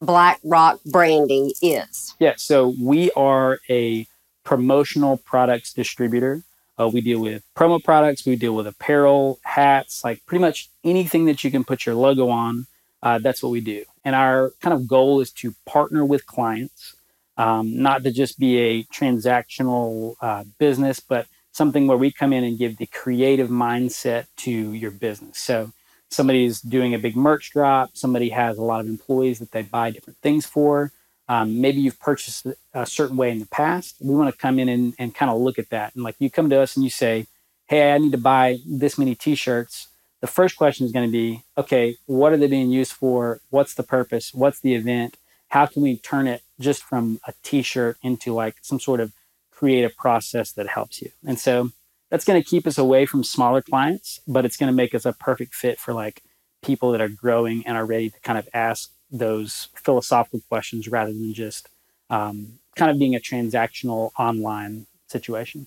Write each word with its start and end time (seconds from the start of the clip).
Black 0.01 0.41
Rock 0.45 0.81
Branding 0.85 1.53
is. 1.63 2.15
Yeah, 2.19 2.35
so 2.37 2.75
we 2.81 3.11
are 3.13 3.59
a 3.71 4.07
promotional 4.45 5.17
products 5.19 5.73
distributor. 5.73 6.43
Uh, 6.79 6.89
we 6.93 7.01
deal 7.01 7.21
with 7.21 7.43
promo 7.57 7.83
products, 7.83 8.27
we 8.27 8.37
deal 8.37 8.55
with 8.55 8.67
apparel, 8.67 9.39
hats, 9.43 10.05
like 10.05 10.25
pretty 10.27 10.43
much 10.43 10.69
anything 10.85 11.25
that 11.25 11.43
you 11.43 11.51
can 11.51 11.65
put 11.65 11.87
your 11.87 11.95
logo 11.95 12.29
on. 12.29 12.67
Uh, 13.03 13.19
that's 13.19 13.43
what 13.43 13.51
we 13.51 13.61
do. 13.63 13.85
And 14.05 14.15
our 14.15 14.53
kind 14.61 14.75
of 14.75 14.87
goal 14.87 15.21
is 15.21 15.31
to 15.33 15.55
partner 15.65 16.05
with 16.05 16.27
clients, 16.27 16.95
um, 17.37 17.83
not 17.83 18.03
to 18.05 18.11
just 18.11 18.39
be 18.39 18.59
a 18.59 18.85
transactional 18.85 20.17
uh, 20.21 20.45
business, 20.59 21.01
but 21.01 21.27
something 21.53 21.87
where 21.87 21.97
we 21.97 22.13
come 22.13 22.33
in 22.33 22.45
and 22.45 22.59
give 22.59 22.77
the 22.77 22.87
creative 22.87 23.49
mindset 23.49 24.27
to 24.37 24.51
your 24.51 24.91
business. 24.91 25.39
So 25.39 25.73
somebody's 26.11 26.61
doing 26.61 26.95
a 26.95 26.99
big 26.99 27.17
merch 27.17 27.51
drop, 27.53 27.97
somebody 27.97 28.29
has 28.31 28.59
a 28.59 28.63
lot 28.63 28.81
of 28.81 28.87
employees 28.87 29.39
that 29.39 29.53
they 29.53 29.63
buy 29.63 29.91
different 29.91 30.19
things 30.23 30.47
for. 30.47 30.93
Um, 31.29 31.61
maybe 31.61 31.81
you've 31.81 31.99
purchased 31.99 32.47
a 32.73 32.87
certain 32.87 33.17
way 33.17 33.31
in 33.31 33.41
the 33.41 33.47
past. 33.47 33.97
We 34.01 34.15
want 34.15 34.33
to 34.33 34.39
come 34.39 34.59
in 34.59 34.69
and, 34.69 34.95
and 34.99 35.15
kind 35.15 35.31
of 35.31 35.41
look 35.41 35.59
at 35.59 35.71
that. 35.71 35.95
And 35.95 36.05
like 36.05 36.15
you 36.19 36.31
come 36.31 36.49
to 36.51 36.61
us 36.61 36.77
and 36.77 36.85
you 36.85 36.91
say, 36.91 37.27
Hey, 37.67 37.93
I 37.93 37.99
need 37.99 38.13
to 38.13 38.19
buy 38.19 38.59
this 38.65 38.97
many 38.97 39.17
t 39.17 39.35
shirts. 39.35 39.89
The 40.21 40.29
first 40.29 40.57
question 40.57 40.87
is 40.87 40.93
going 40.93 41.09
to 41.09 41.13
be, 41.13 41.43
okay, 41.59 41.97
what 42.07 42.33
are 42.33 42.37
they 42.37 42.47
being 42.47 42.71
used 42.71 42.93
for? 42.93 43.41
What's 43.51 43.75
the 43.75 43.83
purpose? 43.83 44.33
What's 44.33 44.61
the 44.61 44.75
event? 44.75 45.17
How 45.49 45.67
can 45.67 45.83
we 45.83 45.97
turn 45.99 46.29
it 46.29 46.43
just 46.61 46.83
from 46.83 47.21
a 47.27 47.35
t 47.43 47.63
shirt 47.63 47.97
into 48.03 48.33
like 48.33 48.57
some 48.63 48.81
sort 48.81 49.01
of 49.01 49.13
creative 49.51 49.97
process 49.97 50.53
that 50.53 50.69
helps 50.69 51.03
you? 51.03 51.11
And 51.27 51.39
so 51.39 51.71
that's 52.11 52.25
going 52.25 52.41
to 52.41 52.49
keep 52.49 52.67
us 52.67 52.79
away 52.79 53.07
from 53.07 53.25
smaller 53.25 53.63
clients, 53.63 54.21
but 54.27 54.45
it's 54.45 54.57
going 54.57 54.69
to 54.69 54.77
make 54.77 54.95
us 54.95 55.05
a 55.05 55.13
perfect 55.13 55.55
fit 55.55 55.79
for 55.79 55.93
like 55.93 56.23
people 56.63 56.93
that 56.93 57.01
are 57.01 57.09
growing 57.09 57.67
and 57.67 57.77
are 57.77 57.85
ready 57.87 58.11
to 58.11 58.21
kind 58.21 58.39
of 58.39 58.49
ask 58.55 58.91
those 59.11 59.69
philosophical 59.75 60.41
questions 60.49 60.89
rather 60.89 61.13
than 61.13 61.33
just 61.33 61.69
um, 62.11 62.59
kind 62.77 62.91
of 62.91 62.99
being 62.99 63.15
a 63.15 63.21
transactional 63.21 64.11
online 64.19 64.87
situation. 65.09 65.67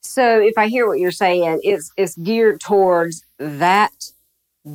So 0.00 0.40
if 0.40 0.58
I 0.58 0.68
hear 0.68 0.86
what 0.86 0.98
you're 0.98 1.10
saying, 1.10 1.60
it's 1.62 1.90
it's 1.96 2.14
geared 2.16 2.60
towards 2.60 3.24
that 3.38 4.10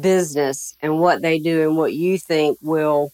business 0.02 0.76
and 0.82 1.00
what 1.00 1.22
they 1.22 1.40
do 1.40 1.64
and 1.64 1.78
what 1.78 1.94
you 1.94 2.18
think 2.18 2.58
will 2.62 3.12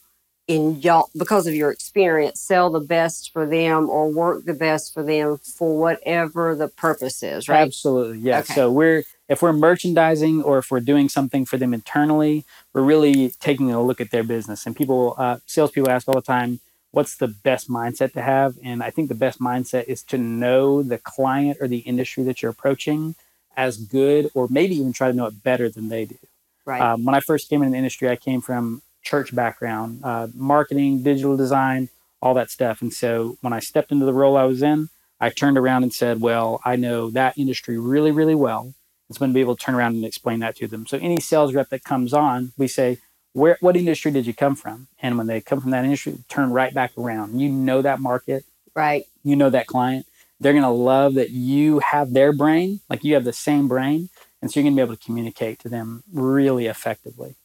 in 0.48 0.80
y'all 0.82 1.10
because 1.18 1.48
of 1.48 1.56
your 1.56 1.72
experience 1.72 2.40
sell 2.40 2.70
the 2.70 2.80
best 2.80 3.32
for 3.34 3.48
them 3.48 3.90
or 3.90 4.12
work 4.12 4.46
the 4.46 4.54
best 4.54 4.94
for 4.94 5.02
them 5.02 5.38
for 5.38 5.78
whatever 5.78 6.56
the 6.56 6.68
purpose 6.68 7.24
is, 7.24 7.50
right? 7.50 7.62
Absolutely, 7.62 8.20
yeah. 8.20 8.40
Okay. 8.40 8.54
So 8.54 8.72
we're 8.72 9.04
if 9.28 9.42
we're 9.42 9.54
merchandising 9.54 10.44
or 10.44 10.60
if 10.60 10.70
we're 10.70 10.82
doing 10.82 11.10
something 11.10 11.46
for 11.46 11.58
them 11.58 11.74
internally, 11.74 12.46
we're 12.74 12.84
really 12.84 13.30
taking 13.40 13.72
a 13.72 13.82
look 13.82 14.00
at 14.00 14.12
their 14.12 14.24
business. 14.24 14.66
And 14.68 14.76
people, 14.76 15.16
uh, 15.18 15.38
salespeople 15.48 15.90
ask 15.90 16.08
all 16.08 16.14
the 16.14 16.22
time, 16.22 16.60
"What's 16.92 17.16
the 17.16 17.28
best 17.28 17.68
mindset 17.68 18.14
to 18.14 18.22
have?" 18.22 18.56
And 18.64 18.84
I 18.84 18.92
think 18.92 19.10
the 19.10 19.16
best 19.16 19.40
mindset 19.40 19.86
is 19.86 20.04
to 20.04 20.18
know 20.20 20.84
the 20.84 21.00
client 21.00 21.58
or 21.60 21.68
the 21.68 21.80
industry 21.80 22.24
that 22.26 22.42
you're 22.42 22.52
approaching 22.52 23.16
as 23.58 23.78
good, 23.78 24.30
or 24.36 24.48
maybe 24.50 24.76
even 24.76 24.94
try 24.94 25.10
to 25.10 25.18
know 25.18 25.26
it 25.26 25.42
better 25.42 25.70
than 25.70 25.90
they 25.90 26.06
do. 26.06 26.18
Right. 26.66 26.82
Um, 26.82 27.06
when 27.06 27.16
I 27.16 27.20
first 27.20 27.50
came 27.50 27.64
in 27.64 27.72
the 27.72 27.78
industry, 27.78 28.10
I 28.10 28.16
came 28.16 28.42
from 28.42 28.82
church 29.06 29.34
background, 29.34 30.02
uh, 30.04 30.28
marketing, 30.34 31.04
digital 31.04 31.38
design, 31.38 31.90
all 32.22 32.34
that 32.34 32.50
stuff. 32.50 32.82
And 32.82 32.92
so 32.92 33.38
when 33.42 33.54
I 33.54 33.60
stepped 33.60 33.92
into 33.92 34.06
the 34.06 34.14
role 34.14 34.36
I 34.36 34.44
was 34.44 34.62
in, 34.62 34.90
I 35.22 35.30
turned 35.30 35.58
around 35.58 35.84
and 35.84 35.94
said, 35.94 36.20
"Well, 36.20 36.60
I 36.66 36.76
know 36.76 37.10
that 37.12 37.38
industry 37.38 37.78
really, 37.78 38.12
really 38.12 38.36
well. 38.36 38.74
It's 39.10 39.20
going 39.20 39.32
to 39.32 39.34
be 39.34 39.42
able 39.42 39.56
to 39.56 39.64
turn 39.64 39.76
around 39.76 39.96
and 39.96 40.04
explain 40.04 40.40
that 40.40 40.58
to 40.58 40.68
them." 40.68 40.86
So 40.86 40.98
any 40.98 41.22
sales 41.22 41.54
rep 41.54 41.70
that 41.70 41.84
comes 41.84 42.14
on, 42.14 42.52
we 42.58 42.68
say, 42.68 42.98
"Where, 43.32 43.58
what 43.62 43.78
industry 43.78 44.12
did 44.12 44.26
you 44.26 44.34
come 44.34 44.56
from?" 44.56 44.88
And 45.00 45.18
when 45.18 45.28
they 45.28 45.40
come 45.40 45.62
from 45.62 45.72
that 45.72 45.86
industry, 45.86 46.18
turn 46.28 46.52
right 46.52 46.74
back 46.74 46.92
around. 46.98 47.40
You 47.40 47.50
know 47.50 47.82
that 47.82 48.02
market, 48.02 48.44
right. 48.76 49.06
you 49.24 49.36
know 49.36 49.50
that 49.50 49.68
client. 49.68 50.06
They're 50.40 50.52
going 50.52 50.64
to 50.64 50.70
love 50.70 51.14
that 51.14 51.30
you 51.30 51.80
have 51.80 52.12
their 52.12 52.34
brain, 52.34 52.82
like 52.90 53.06
you 53.06 53.14
have 53.14 53.24
the 53.24 53.32
same 53.32 53.70
brain, 53.70 54.10
and 54.42 54.52
so 54.52 54.60
you're 54.60 54.66
going 54.66 54.76
to 54.76 54.80
be 54.80 54.86
able 54.86 54.98
to 54.98 55.06
communicate 55.06 55.60
to 55.60 55.70
them 55.70 56.04
really 56.12 56.66
effectively. 56.66 57.36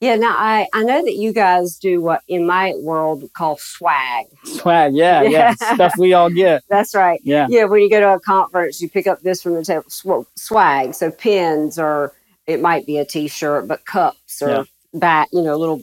Yeah, 0.00 0.16
now 0.16 0.34
I, 0.36 0.66
I 0.74 0.82
know 0.82 1.02
that 1.02 1.14
you 1.14 1.32
guys 1.32 1.78
do 1.78 2.02
what 2.02 2.20
in 2.28 2.46
my 2.46 2.74
world 2.76 3.24
call 3.34 3.56
swag. 3.56 4.26
Swag, 4.44 4.94
yeah, 4.94 5.22
yeah, 5.22 5.54
Yeah. 5.60 5.74
stuff 5.74 5.94
we 5.98 6.12
all 6.12 6.28
get. 6.28 6.62
That's 6.68 6.94
right. 6.94 7.18
Yeah, 7.24 7.46
Yeah, 7.48 7.64
when 7.64 7.80
you 7.80 7.88
go 7.88 8.00
to 8.00 8.14
a 8.14 8.20
conference, 8.20 8.80
you 8.82 8.90
pick 8.90 9.06
up 9.06 9.20
this 9.22 9.42
from 9.42 9.54
the 9.54 9.64
table, 9.64 9.84
sw- 9.88 10.28
swag. 10.36 10.92
So 10.94 11.10
pins, 11.10 11.78
or 11.78 12.12
it 12.46 12.60
might 12.60 12.84
be 12.84 12.98
a 12.98 13.06
T-shirt, 13.06 13.66
but 13.68 13.86
cups 13.86 14.42
or 14.42 14.48
Yeah. 14.50 14.62
bag, 14.92 15.28
you 15.32 15.40
know, 15.42 15.56
little 15.56 15.80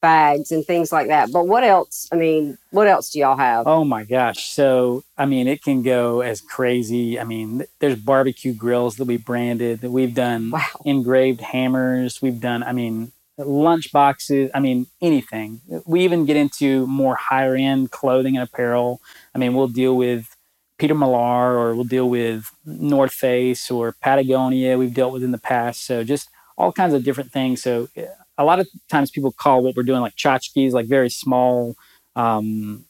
bags 0.00 0.50
and 0.50 0.64
things 0.64 0.90
like 0.90 1.08
that. 1.08 1.30
But 1.30 1.46
what 1.46 1.62
else? 1.62 2.08
I 2.10 2.16
mean, 2.16 2.56
what 2.70 2.88
else 2.88 3.10
do 3.10 3.18
y'all 3.18 3.36
have? 3.36 3.66
Oh 3.66 3.84
my 3.84 4.04
gosh. 4.04 4.48
So, 4.48 5.04
I 5.18 5.26
mean, 5.26 5.46
it 5.46 5.62
can 5.62 5.82
go 5.82 6.22
as 6.22 6.40
crazy. 6.40 7.20
I 7.20 7.24
mean, 7.24 7.64
there's 7.80 7.96
barbecue 7.96 8.54
grills 8.54 8.96
that 8.96 9.04
we 9.04 9.18
branded, 9.18 9.82
that 9.82 9.90
we've 9.90 10.14
done 10.14 10.50
Wow. 10.52 10.62
engraved 10.86 11.42
hammers. 11.42 12.20
We've 12.22 12.40
done, 12.40 12.62
I 12.62 12.72
mean, 12.72 13.12
lunch 13.44 13.92
boxes. 13.92 14.50
I 14.54 14.60
mean, 14.60 14.86
anything. 15.00 15.60
We 15.86 16.02
even 16.02 16.24
get 16.24 16.36
into 16.36 16.86
more 16.86 17.14
higher 17.14 17.54
end 17.54 17.90
clothing 17.90 18.36
and 18.36 18.46
apparel. 18.48 19.00
I 19.34 19.38
mean, 19.38 19.54
we'll 19.54 19.68
deal 19.68 19.96
with 19.96 20.36
Peter 20.78 20.94
Millar 20.94 21.56
or 21.56 21.74
we'll 21.74 21.84
deal 21.84 22.08
with 22.08 22.50
North 22.64 23.12
Face 23.12 23.70
or 23.70 23.92
Patagonia 24.00 24.76
we've 24.76 24.94
dealt 24.94 25.12
with 25.12 25.22
in 25.22 25.30
the 25.30 25.38
past. 25.38 25.84
So 25.86 26.02
just 26.04 26.28
all 26.58 26.72
kinds 26.72 26.94
of 26.94 27.04
different 27.04 27.32
things. 27.32 27.62
So 27.62 27.88
eh, 27.96 28.06
a 28.38 28.44
lot 28.44 28.58
of 28.58 28.68
times 28.88 29.10
people 29.10 29.32
call 29.32 29.62
what 29.62 29.76
we're 29.76 29.82
doing 29.82 30.00
like 30.00 30.16
tchotchkes, 30.16 30.72
like 30.72 30.86
very 30.86 31.10
small, 31.10 31.76
um, 32.16 32.84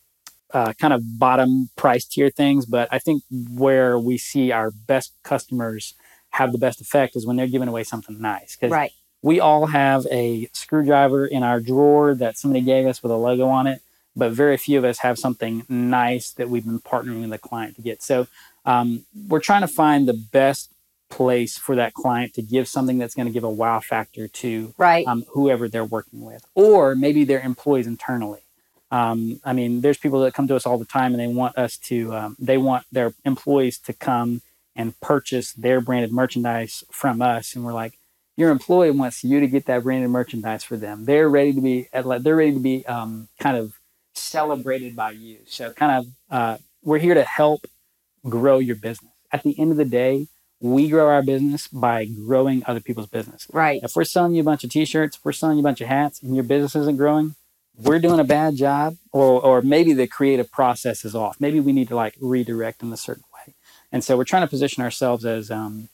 uh, 0.52 0.72
kind 0.74 0.92
of 0.92 1.18
bottom 1.18 1.70
price 1.76 2.04
tier 2.04 2.30
things. 2.30 2.66
But 2.66 2.88
I 2.90 2.98
think 2.98 3.22
where 3.30 3.98
we 3.98 4.18
see 4.18 4.52
our 4.52 4.70
best 4.70 5.12
customers 5.22 5.94
have 6.30 6.52
the 6.52 6.58
best 6.58 6.80
effect 6.80 7.14
is 7.14 7.26
when 7.26 7.36
they're 7.36 7.46
giving 7.46 7.68
away 7.68 7.84
something 7.84 8.20
nice. 8.20 8.56
Because 8.56 8.72
Right. 8.72 8.92
We 9.22 9.40
all 9.40 9.66
have 9.66 10.06
a 10.10 10.48
screwdriver 10.52 11.26
in 11.26 11.42
our 11.42 11.60
drawer 11.60 12.14
that 12.14 12.36
somebody 12.36 12.60
gave 12.64 12.86
us 12.86 13.02
with 13.02 13.12
a 13.12 13.16
logo 13.16 13.46
on 13.48 13.66
it 13.66 13.80
but 14.14 14.32
very 14.32 14.56
few 14.56 14.78
of 14.78 14.84
us 14.84 14.98
have 14.98 15.18
something 15.18 15.64
nice 15.68 16.30
that 16.32 16.48
we've 16.50 16.64
been 16.64 16.80
partnering 16.80 17.20
with 17.22 17.30
the 17.30 17.38
client 17.38 17.76
to 17.76 17.82
get. 17.82 18.02
So 18.02 18.26
um, 18.64 19.04
we're 19.28 19.40
trying 19.40 19.62
to 19.62 19.68
find 19.68 20.06
the 20.06 20.12
best 20.12 20.70
place 21.08 21.58
for 21.58 21.76
that 21.76 21.94
client 21.94 22.34
to 22.34 22.42
give 22.42 22.68
something 22.68 22.98
that's 22.98 23.14
going 23.14 23.26
to 23.26 23.32
give 23.32 23.44
a 23.44 23.50
wow 23.50 23.80
factor 23.80 24.28
to 24.28 24.74
Right. 24.78 25.06
um, 25.06 25.24
whoever 25.30 25.68
they're 25.68 25.84
working 25.84 26.22
with, 26.22 26.44
or 26.54 26.94
maybe 26.94 27.24
their 27.24 27.40
employees 27.40 27.86
internally. 27.86 28.40
Um, 28.90 29.40
I 29.44 29.54
mean, 29.54 29.80
there's 29.80 29.96
people 29.98 30.20
that 30.20 30.34
come 30.34 30.46
to 30.48 30.56
us 30.56 30.66
all 30.66 30.76
the 30.78 30.84
time 30.84 31.12
and 31.12 31.20
they 31.20 31.26
want 31.26 31.56
us 31.56 31.78
to, 31.78 32.14
um, 32.14 32.36
they 32.38 32.58
want 32.58 32.84
their 32.92 33.14
employees 33.24 33.78
to 33.80 33.94
come 33.94 34.42
and 34.76 34.98
purchase 35.00 35.52
their 35.52 35.80
branded 35.80 36.12
merchandise 36.12 36.84
from 36.90 37.22
us. 37.22 37.54
And 37.54 37.64
we're 37.64 37.72
like, 37.72 37.98
your 38.36 38.50
employee 38.50 38.90
wants 38.90 39.22
you 39.22 39.40
to 39.40 39.46
get 39.46 39.66
that 39.66 39.82
branded 39.82 40.10
merchandise 40.10 40.64
for 40.64 40.76
them. 40.76 41.04
They're 41.04 41.28
ready 41.28 41.52
to 41.52 41.60
be, 41.60 41.88
they're 41.92 42.36
ready 42.36 42.52
to 42.52 42.60
be 42.60 42.86
um, 42.86 43.28
kind 43.38 43.56
of 43.56 43.74
celebrated 44.14 44.96
by 44.96 45.12
you. 45.12 45.38
So, 45.46 45.72
kind 45.72 45.98
of, 45.98 46.06
uh, 46.30 46.58
we're 46.82 46.98
here 46.98 47.14
to 47.14 47.24
help 47.24 47.66
grow 48.28 48.58
your 48.58 48.76
business. 48.76 49.10
At 49.30 49.42
the 49.42 49.58
end 49.58 49.70
of 49.70 49.76
the 49.76 49.84
day, 49.84 50.26
we 50.60 50.88
grow 50.88 51.08
our 51.08 51.22
business 51.22 51.66
by 51.68 52.04
growing 52.04 52.62
other 52.66 52.80
people's 52.80 53.08
business. 53.08 53.46
Right. 53.52 53.80
If 53.82 53.96
we're 53.96 54.04
selling 54.04 54.34
you 54.34 54.42
a 54.42 54.44
bunch 54.44 54.62
of 54.62 54.70
t-shirts, 54.70 55.16
if 55.16 55.24
we're 55.24 55.32
selling 55.32 55.56
you 55.58 55.62
a 55.62 55.64
bunch 55.64 55.80
of 55.80 55.88
hats 55.88 56.22
and 56.22 56.34
your 56.34 56.44
business 56.44 56.76
isn't 56.76 56.96
growing, 56.96 57.34
we're 57.76 57.98
doing 57.98 58.20
a 58.20 58.24
bad 58.24 58.54
job 58.56 58.96
or 59.12 59.40
or 59.44 59.62
maybe 59.62 59.92
the 59.92 60.06
creative 60.06 60.50
process 60.52 61.04
is 61.04 61.14
off. 61.14 61.40
Maybe 61.40 61.58
we 61.58 61.72
need 61.72 61.88
to 61.88 61.96
like 61.96 62.14
redirect 62.20 62.82
in 62.82 62.92
a 62.92 62.96
certain 62.96 63.24
way. 63.34 63.54
And 63.90 64.04
so 64.04 64.16
we're 64.16 64.24
trying 64.24 64.42
to 64.42 64.48
position 64.48 64.82
ourselves 64.82 65.24
as 65.24 65.50
um 65.50 65.88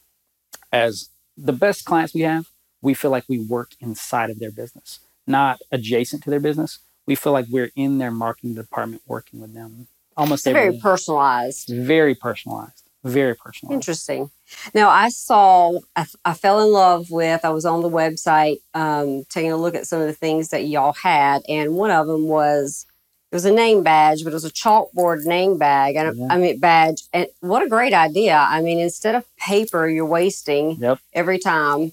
as 0.73 1.09
the 1.39 1.53
best 1.53 1.85
clients 1.85 2.15
we 2.15 2.23
have, 2.23 2.47
we 2.83 2.95
feel 2.95 3.11
like 3.11 3.25
we 3.29 3.39
work 3.39 3.73
inside 3.81 4.31
of 4.31 4.39
their 4.39 4.51
business, 4.51 5.01
not 5.27 5.61
adjacent 5.73 6.23
to 6.25 6.31
their 6.31 6.41
business. 6.41 6.79
We 7.07 7.15
feel 7.15 7.33
like 7.33 7.47
we're 7.49 7.71
in 7.75 7.99
their 7.99 8.11
marketing 8.11 8.55
department 8.55 9.03
working 9.07 9.41
with 9.41 9.55
them 9.55 9.87
almost 10.17 10.47
It's 10.47 10.49
every 10.49 10.71
very 10.71 10.79
personalized. 10.81 11.69
very 11.69 12.15
personalized. 12.15 12.83
Very 13.05 13.35
personalized. 13.37 13.75
Interesting. 13.75 14.31
Now, 14.75 14.89
I 14.89 15.09
saw, 15.09 15.79
I, 15.95 16.05
I 16.25 16.35
fell 16.35 16.61
in 16.61 16.73
love 16.73 17.11
with, 17.11 17.45
I 17.45 17.51
was 17.51 17.65
on 17.65 17.81
the 17.81 17.89
website 17.89 18.57
um, 18.75 19.25
taking 19.31 19.53
a 19.53 19.57
look 19.57 19.77
at 19.77 19.87
some 19.87 20.01
of 20.01 20.09
the 20.09 20.13
things 20.13 20.49
that 20.49 20.65
y'all 20.65 20.95
had, 20.95 21.43
and 21.49 21.75
one 21.75 21.93
of 21.93 22.09
them 22.09 22.27
was, 22.27 22.85
it 23.31 23.35
was 23.37 23.45
a 23.45 23.53
name 23.53 23.83
badge, 23.83 24.25
but 24.25 24.31
it 24.31 24.35
was 24.35 24.45
a 24.45 24.51
chalkboard 24.51 25.25
name 25.25 25.59
bag. 25.59 25.97
And 25.97 26.17
Yeah. 26.17 26.27
I 26.31 26.39
mean, 26.39 26.59
badge. 26.59 27.03
And 27.13 27.27
what 27.41 27.63
a 27.63 27.69
great 27.69 27.93
idea. 27.93 28.37
I 28.49 28.63
mean, 28.63 28.79
instead 28.79 29.15
of 29.15 29.25
paper 29.37 29.87
you're 29.89 30.07
wasting 30.07 30.77
Yep. 30.81 30.99
every 31.13 31.39
time, 31.39 31.93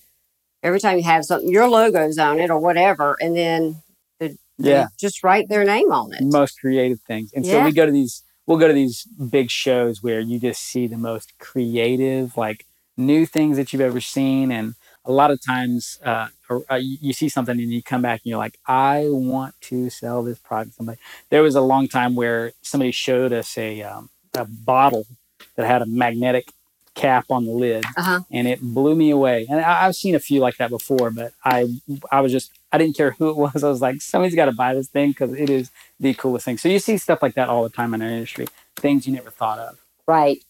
every 0.64 0.80
time 0.80 0.98
you 0.98 1.04
have 1.04 1.26
something, 1.26 1.50
your 1.50 1.68
logo's 1.68 2.18
on 2.18 2.40
it 2.40 2.50
or 2.50 2.58
whatever, 2.60 3.18
and 3.20 3.36
then 3.36 3.78
the, 4.20 4.38
Yeah. 4.58 4.88
just 4.98 5.24
write 5.24 5.50
their 5.50 5.66
name 5.66 5.92
on 5.92 6.14
it. 6.14 6.22
most 6.24 6.60
creative 6.62 7.02
things. 7.02 7.32
And 7.36 7.46
so 7.46 7.64
we 7.64 7.72
go 7.74 7.86
to 7.86 7.92
these 7.92 8.22
we'll 8.48 8.60
go 8.60 8.68
to 8.68 8.74
these 8.74 9.06
big 9.32 9.50
shows 9.50 10.04
where 10.04 10.20
you 10.20 10.40
just 10.40 10.62
see 10.62 10.86
the 10.86 10.98
most 10.98 11.34
creative 11.40 12.38
like 12.38 12.64
new 12.96 13.26
things 13.26 13.58
that 13.58 13.74
you've 13.74 13.82
ever 13.82 14.00
seen 14.00 14.52
and 14.52 14.76
a 15.06 15.12
lot 15.12 15.32
of 15.32 15.40
times 15.44 16.00
uh, 16.04 16.28
you 16.80 17.14
see 17.14 17.30
something 17.30 17.60
and 17.60 17.72
you 17.72 17.82
come 17.84 18.02
back 18.02 18.22
and 18.24 18.30
you're 18.30 18.38
like 18.40 18.60
i 18.68 19.06
want 19.10 19.56
to 19.62 19.90
sell 19.90 20.24
this 20.24 20.40
product 20.40 20.72
to 20.72 20.76
somebody 20.76 21.00
there 21.30 21.42
was 21.44 21.56
a 21.56 21.62
long 21.62 21.88
time 21.88 22.16
where 22.16 22.54
somebody 22.62 22.92
showed 22.92 23.34
us 23.34 23.58
a, 23.58 23.82
um, 23.84 24.10
a 24.34 24.46
bottle 24.46 25.06
that 25.56 25.66
had 25.68 25.82
a 25.82 25.86
magnetic 25.86 26.52
cap 26.96 27.26
on 27.30 27.46
the 27.46 27.52
lid 27.52 27.84
Uh-huh. 27.98 28.22
and 28.32 28.48
it 28.48 28.62
blew 28.62 28.96
me 28.96 29.10
away 29.12 29.46
and 29.50 29.60
I, 29.60 29.86
i've 29.86 29.96
seen 29.96 30.16
a 30.16 30.20
few 30.20 30.40
like 30.40 30.58
that 30.58 30.70
before 30.70 31.12
but 31.12 31.34
i 31.44 31.68
i 32.12 32.22
was 32.22 32.32
just 32.32 32.52
i 32.72 32.78
didn't 32.78 32.96
care 32.96 33.12
who 33.12 33.30
it 33.30 33.36
was 33.38 33.64
i 33.64 33.70
was 33.70 33.82
like 33.82 34.02
somebody's 34.02 34.36
got 34.36 34.46
to 34.46 34.54
buy 34.54 34.74
this 34.74 34.88
thing 34.88 35.10
because 35.10 35.34
it 35.34 35.50
is 35.50 35.72
the 36.00 36.14
coolest 36.14 36.46
thing. 36.46 36.58
So 36.58 36.68
you 36.70 36.80
see 36.80 36.98
stuff 36.98 37.22
like 37.22 37.36
that 37.36 37.50
all 37.50 37.64
the 37.64 37.70
time 37.70 37.94
in 37.94 38.02
our 38.02 38.10
industry, 38.10 38.48
things 38.76 39.08
you 39.08 39.14
never 39.14 39.32
thought 39.32 39.60
of. 39.60 39.78
Right. 40.08 40.44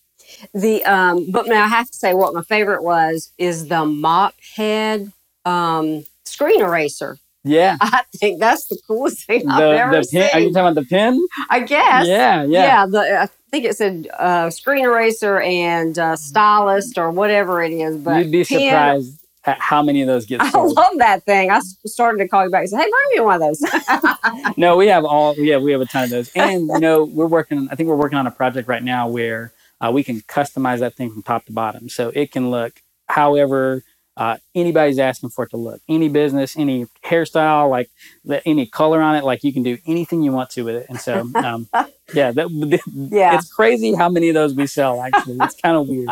The 0.53 0.83
um, 0.85 1.31
but 1.31 1.47
now 1.47 1.63
I 1.63 1.67
have 1.67 1.89
to 1.89 1.97
say 1.97 2.13
what 2.13 2.33
my 2.33 2.41
favorite 2.43 2.83
was 2.83 3.31
is 3.37 3.67
the 3.67 3.85
mop 3.85 4.35
head 4.55 5.11
um, 5.45 6.05
screen 6.23 6.61
eraser. 6.61 7.17
Yeah. 7.43 7.77
I 7.81 8.03
think 8.15 8.39
that's 8.39 8.65
the 8.65 8.77
coolest 8.87 9.25
thing 9.25 9.45
The, 9.45 9.53
I've 9.53 9.61
ever 9.61 10.01
the 10.01 10.07
pin, 10.11 10.29
are 10.33 10.39
you 10.39 10.51
talking 10.51 10.71
about 10.71 10.75
the 10.75 10.85
pin? 10.85 11.25
I 11.49 11.59
guess. 11.59 12.07
Yeah, 12.07 12.43
yeah. 12.43 12.87
The, 12.87 13.21
I 13.21 13.29
think 13.51 13.65
it 13.65 13.77
said 13.77 14.07
uh, 14.17 14.49
screen 14.49 14.83
eraser 14.83 15.39
and 15.41 15.97
uh, 15.97 16.15
stylist 16.15 16.97
or 16.97 17.11
whatever 17.11 17.61
it 17.61 17.71
is. 17.71 17.97
But 17.97 18.17
You'd 18.17 18.31
be 18.31 18.43
pen- 18.43 18.59
surprised 18.61 19.25
at 19.45 19.59
how 19.61 19.83
many 19.83 20.01
of 20.01 20.07
those 20.07 20.25
get 20.25 20.41
I 20.41 20.49
love 20.49 20.97
that 20.97 21.23
thing. 21.23 21.51
I 21.51 21.59
started 21.85 22.17
to 22.17 22.27
call 22.27 22.43
you 22.43 22.49
back 22.49 22.61
and 22.61 22.69
say, 22.69 22.77
"Hey, 22.77 22.89
bring 22.89 23.09
me 23.13 23.19
one 23.19 23.35
of 23.35 23.41
those." 23.41 24.57
no, 24.57 24.75
we 24.75 24.87
have 24.87 25.05
all 25.05 25.35
have 25.35 25.61
we 25.61 25.71
have 25.71 25.81
a 25.81 25.85
ton 25.85 26.05
of 26.05 26.09
those. 26.09 26.31
And 26.35 26.67
you 26.67 26.79
know, 26.79 27.03
we're 27.03 27.27
working 27.27 27.67
I 27.71 27.75
think 27.75 27.87
we're 27.89 27.95
working 27.95 28.17
on 28.17 28.27
a 28.27 28.31
project 28.31 28.67
right 28.67 28.83
now 28.83 29.07
where 29.07 29.51
uh, 29.81 29.91
we 29.93 30.03
can 30.03 30.21
customize 30.21 30.79
that 30.79 30.95
thing 30.95 31.11
from 31.11 31.23
top 31.23 31.45
to 31.45 31.51
bottom. 31.53 31.89
So 31.89 32.11
it 32.15 32.31
can 32.31 32.49
look 32.51 32.81
however 33.07 33.83
uh, 34.17 34.37
anybody's 34.55 34.97
asking 34.97 35.29
for 35.29 35.43
it 35.43 35.49
to 35.49 35.57
look. 35.57 35.81
Any 35.89 36.07
business, 36.07 36.55
any 36.57 36.85
hairstyle, 37.03 37.69
like 37.69 37.89
the, 38.23 38.41
any 38.47 38.65
color 38.65 39.01
on 39.01 39.15
it, 39.15 39.25
like 39.25 39.43
you 39.43 39.51
can 39.51 39.61
do 39.63 39.77
anything 39.85 40.23
you 40.23 40.31
want 40.31 40.49
to 40.51 40.63
with 40.63 40.75
it. 40.75 40.85
And 40.87 40.99
so, 40.99 41.29
um, 41.35 41.67
yeah, 42.13 42.31
that, 42.31 42.79
Yeah. 43.11 43.35
it's 43.35 43.51
crazy 43.51 43.93
how 43.93 44.07
many 44.07 44.29
of 44.29 44.33
those 44.35 44.53
we 44.53 44.67
sell. 44.67 45.01
Actually, 45.01 45.37
it's 45.41 45.59
kind 45.59 45.75
of 45.75 45.87
weird. 45.89 46.07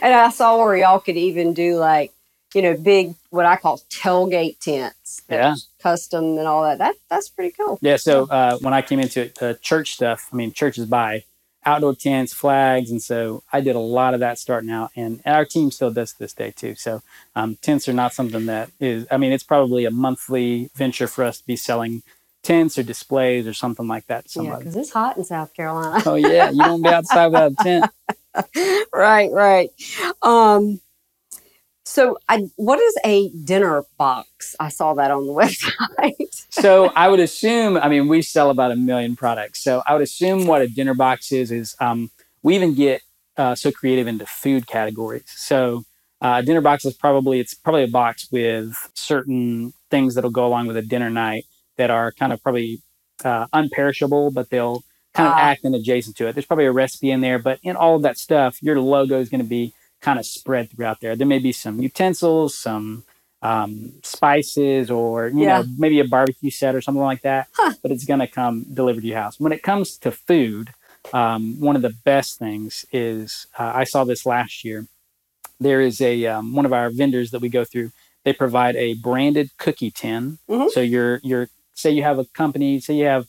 and 0.00 0.14
I 0.14 0.30
saw 0.30 0.58
where 0.58 0.76
y'all 0.76 1.00
could 1.00 1.16
even 1.16 1.52
do 1.52 1.76
like, 1.76 2.12
you 2.54 2.62
know, 2.62 2.76
big 2.76 3.14
what 3.30 3.46
I 3.46 3.56
call 3.56 3.78
tailgate 3.90 4.60
tents. 4.60 5.22
Yeah. 5.28 5.54
Custom 5.80 6.38
and 6.38 6.46
all 6.46 6.62
that. 6.62 6.78
That 6.78 6.94
that's 7.08 7.28
pretty 7.28 7.52
cool. 7.58 7.78
Yeah. 7.82 7.96
So 7.96 8.28
uh, 8.28 8.58
when 8.58 8.74
I 8.74 8.82
came 8.82 9.00
into 9.00 9.22
it, 9.22 9.42
uh, 9.42 9.54
church 9.54 9.94
stuff, 9.94 10.28
I 10.32 10.36
mean, 10.36 10.52
churches 10.52 10.86
buy 10.86 11.24
outdoor 11.70 11.94
tents, 11.94 12.32
flags, 12.32 12.90
and 12.90 13.02
so 13.02 13.42
I 13.52 13.60
did 13.60 13.76
a 13.76 13.80
lot 13.80 14.14
of 14.14 14.20
that 14.20 14.38
starting 14.38 14.70
out, 14.70 14.90
and, 14.96 15.20
and 15.24 15.34
our 15.34 15.44
team 15.44 15.70
still 15.70 15.90
does 15.92 16.14
this 16.14 16.32
day 16.32 16.50
too. 16.50 16.74
So 16.74 17.02
um, 17.36 17.56
tents 17.62 17.88
are 17.88 17.92
not 17.92 18.12
something 18.12 18.46
that 18.46 18.70
is. 18.80 19.06
I 19.10 19.16
mean, 19.16 19.32
it's 19.32 19.44
probably 19.44 19.84
a 19.84 19.90
monthly 19.90 20.70
venture 20.74 21.06
for 21.06 21.24
us 21.24 21.38
to 21.38 21.46
be 21.46 21.56
selling 21.56 22.02
tents 22.42 22.78
or 22.78 22.82
displays 22.82 23.46
or 23.46 23.54
something 23.54 23.86
like 23.86 24.06
that 24.06 24.26
to 24.30 24.42
Yeah, 24.42 24.56
because 24.56 24.76
it's 24.76 24.90
hot 24.90 25.16
in 25.16 25.24
South 25.24 25.54
Carolina. 25.54 26.02
oh 26.06 26.16
yeah, 26.16 26.50
you 26.50 26.58
don't 26.58 26.82
be 26.82 26.88
outside 26.88 27.26
without 27.28 27.52
a 27.52 27.62
tent. 27.62 27.90
right, 28.92 29.30
right. 29.30 29.70
Um, 30.22 30.80
so, 31.90 32.16
I, 32.28 32.48
what 32.56 32.78
is 32.78 32.96
a 33.04 33.30
dinner 33.30 33.84
box? 33.98 34.54
I 34.60 34.68
saw 34.68 34.94
that 34.94 35.10
on 35.10 35.26
the 35.26 35.32
website. 35.42 36.46
so 36.50 36.86
I 36.94 37.08
would 37.08 37.20
assume, 37.20 37.76
I 37.76 37.88
mean, 37.88 38.06
we 38.08 38.22
sell 38.22 38.50
about 38.50 38.70
a 38.70 38.76
million 38.76 39.16
products. 39.16 39.62
So 39.62 39.82
I 39.86 39.92
would 39.94 40.02
assume 40.02 40.46
what 40.46 40.62
a 40.62 40.68
dinner 40.68 40.94
box 40.94 41.32
is, 41.32 41.50
is 41.50 41.74
um, 41.80 42.10
we 42.42 42.54
even 42.54 42.74
get 42.74 43.02
uh, 43.36 43.54
so 43.54 43.72
creative 43.72 44.06
into 44.06 44.26
food 44.26 44.66
categories. 44.66 45.24
So 45.26 45.84
uh, 46.20 46.36
a 46.40 46.42
dinner 46.42 46.60
box 46.60 46.84
is 46.84 46.94
probably, 46.94 47.40
it's 47.40 47.54
probably 47.54 47.84
a 47.84 47.88
box 47.88 48.28
with 48.30 48.76
certain 48.94 49.72
things 49.90 50.14
that'll 50.14 50.30
go 50.30 50.46
along 50.46 50.66
with 50.68 50.76
a 50.76 50.82
dinner 50.82 51.10
night 51.10 51.44
that 51.76 51.90
are 51.90 52.12
kind 52.12 52.32
of 52.32 52.42
probably 52.42 52.82
uh, 53.24 53.46
unperishable, 53.52 54.32
but 54.32 54.50
they'll 54.50 54.82
kind 55.14 55.28
of 55.28 55.34
Ah. 55.34 55.40
act 55.50 55.64
in 55.64 55.74
adjacent 55.74 56.16
to 56.18 56.28
it. 56.28 56.34
There's 56.34 56.46
probably 56.46 56.66
a 56.66 56.72
recipe 56.72 57.10
in 57.10 57.20
there, 57.20 57.38
but 57.38 57.58
in 57.62 57.74
all 57.74 57.96
of 57.96 58.02
that 58.02 58.16
stuff, 58.16 58.62
your 58.62 58.80
logo 58.80 59.18
is 59.18 59.28
going 59.28 59.42
to 59.42 59.48
be 59.48 59.72
kind 60.00 60.18
of 60.18 60.26
spread 60.26 60.70
throughout 60.70 61.00
there. 61.00 61.14
There 61.16 61.26
may 61.26 61.38
be 61.38 61.52
some 61.52 61.80
utensils, 61.80 62.56
some 62.58 63.04
um, 63.42 63.92
spices, 64.02 64.90
or 64.90 65.28
you 65.28 65.44
Yeah. 65.44 65.62
know 65.62 65.64
maybe 65.78 66.00
a 66.00 66.04
barbecue 66.04 66.50
set 66.50 66.74
or 66.74 66.80
something 66.80 67.02
like 67.02 67.22
that. 67.22 67.48
Huh. 67.54 67.72
But 67.82 67.90
it's 67.92 68.04
going 68.04 68.20
to 68.20 68.26
come 68.26 68.64
delivered 68.72 69.00
to 69.02 69.06
your 69.06 69.18
house. 69.18 69.40
When 69.40 69.52
it 69.52 69.62
comes 69.62 69.96
to 69.98 70.10
food, 70.10 70.70
um, 71.14 71.58
one 71.60 71.76
of 71.76 71.82
the 71.82 71.94
best 72.04 72.38
things 72.38 72.84
is 72.92 73.46
uh, 73.58 73.72
I 73.74 73.84
saw 73.84 74.04
this 74.04 74.26
last 74.26 74.64
year. 74.64 74.86
There 75.58 75.80
is 75.80 76.00
a 76.00 76.26
um, 76.26 76.54
one 76.54 76.66
of 76.66 76.72
our 76.72 76.90
vendors 76.90 77.30
that 77.30 77.40
we 77.40 77.48
go 77.48 77.64
through. 77.64 77.92
They 78.24 78.32
provide 78.34 78.76
a 78.76 78.94
branded 78.94 79.50
cookie 79.56 79.90
tin. 79.90 80.38
Mhm. 80.48 80.70
So 80.70 80.80
you're 80.80 81.20
you're 81.22 81.48
say 81.74 81.90
you 81.90 82.02
have 82.02 82.18
a 82.18 82.26
company, 82.26 82.78
say 82.80 82.94
you 82.94 83.06
have 83.06 83.26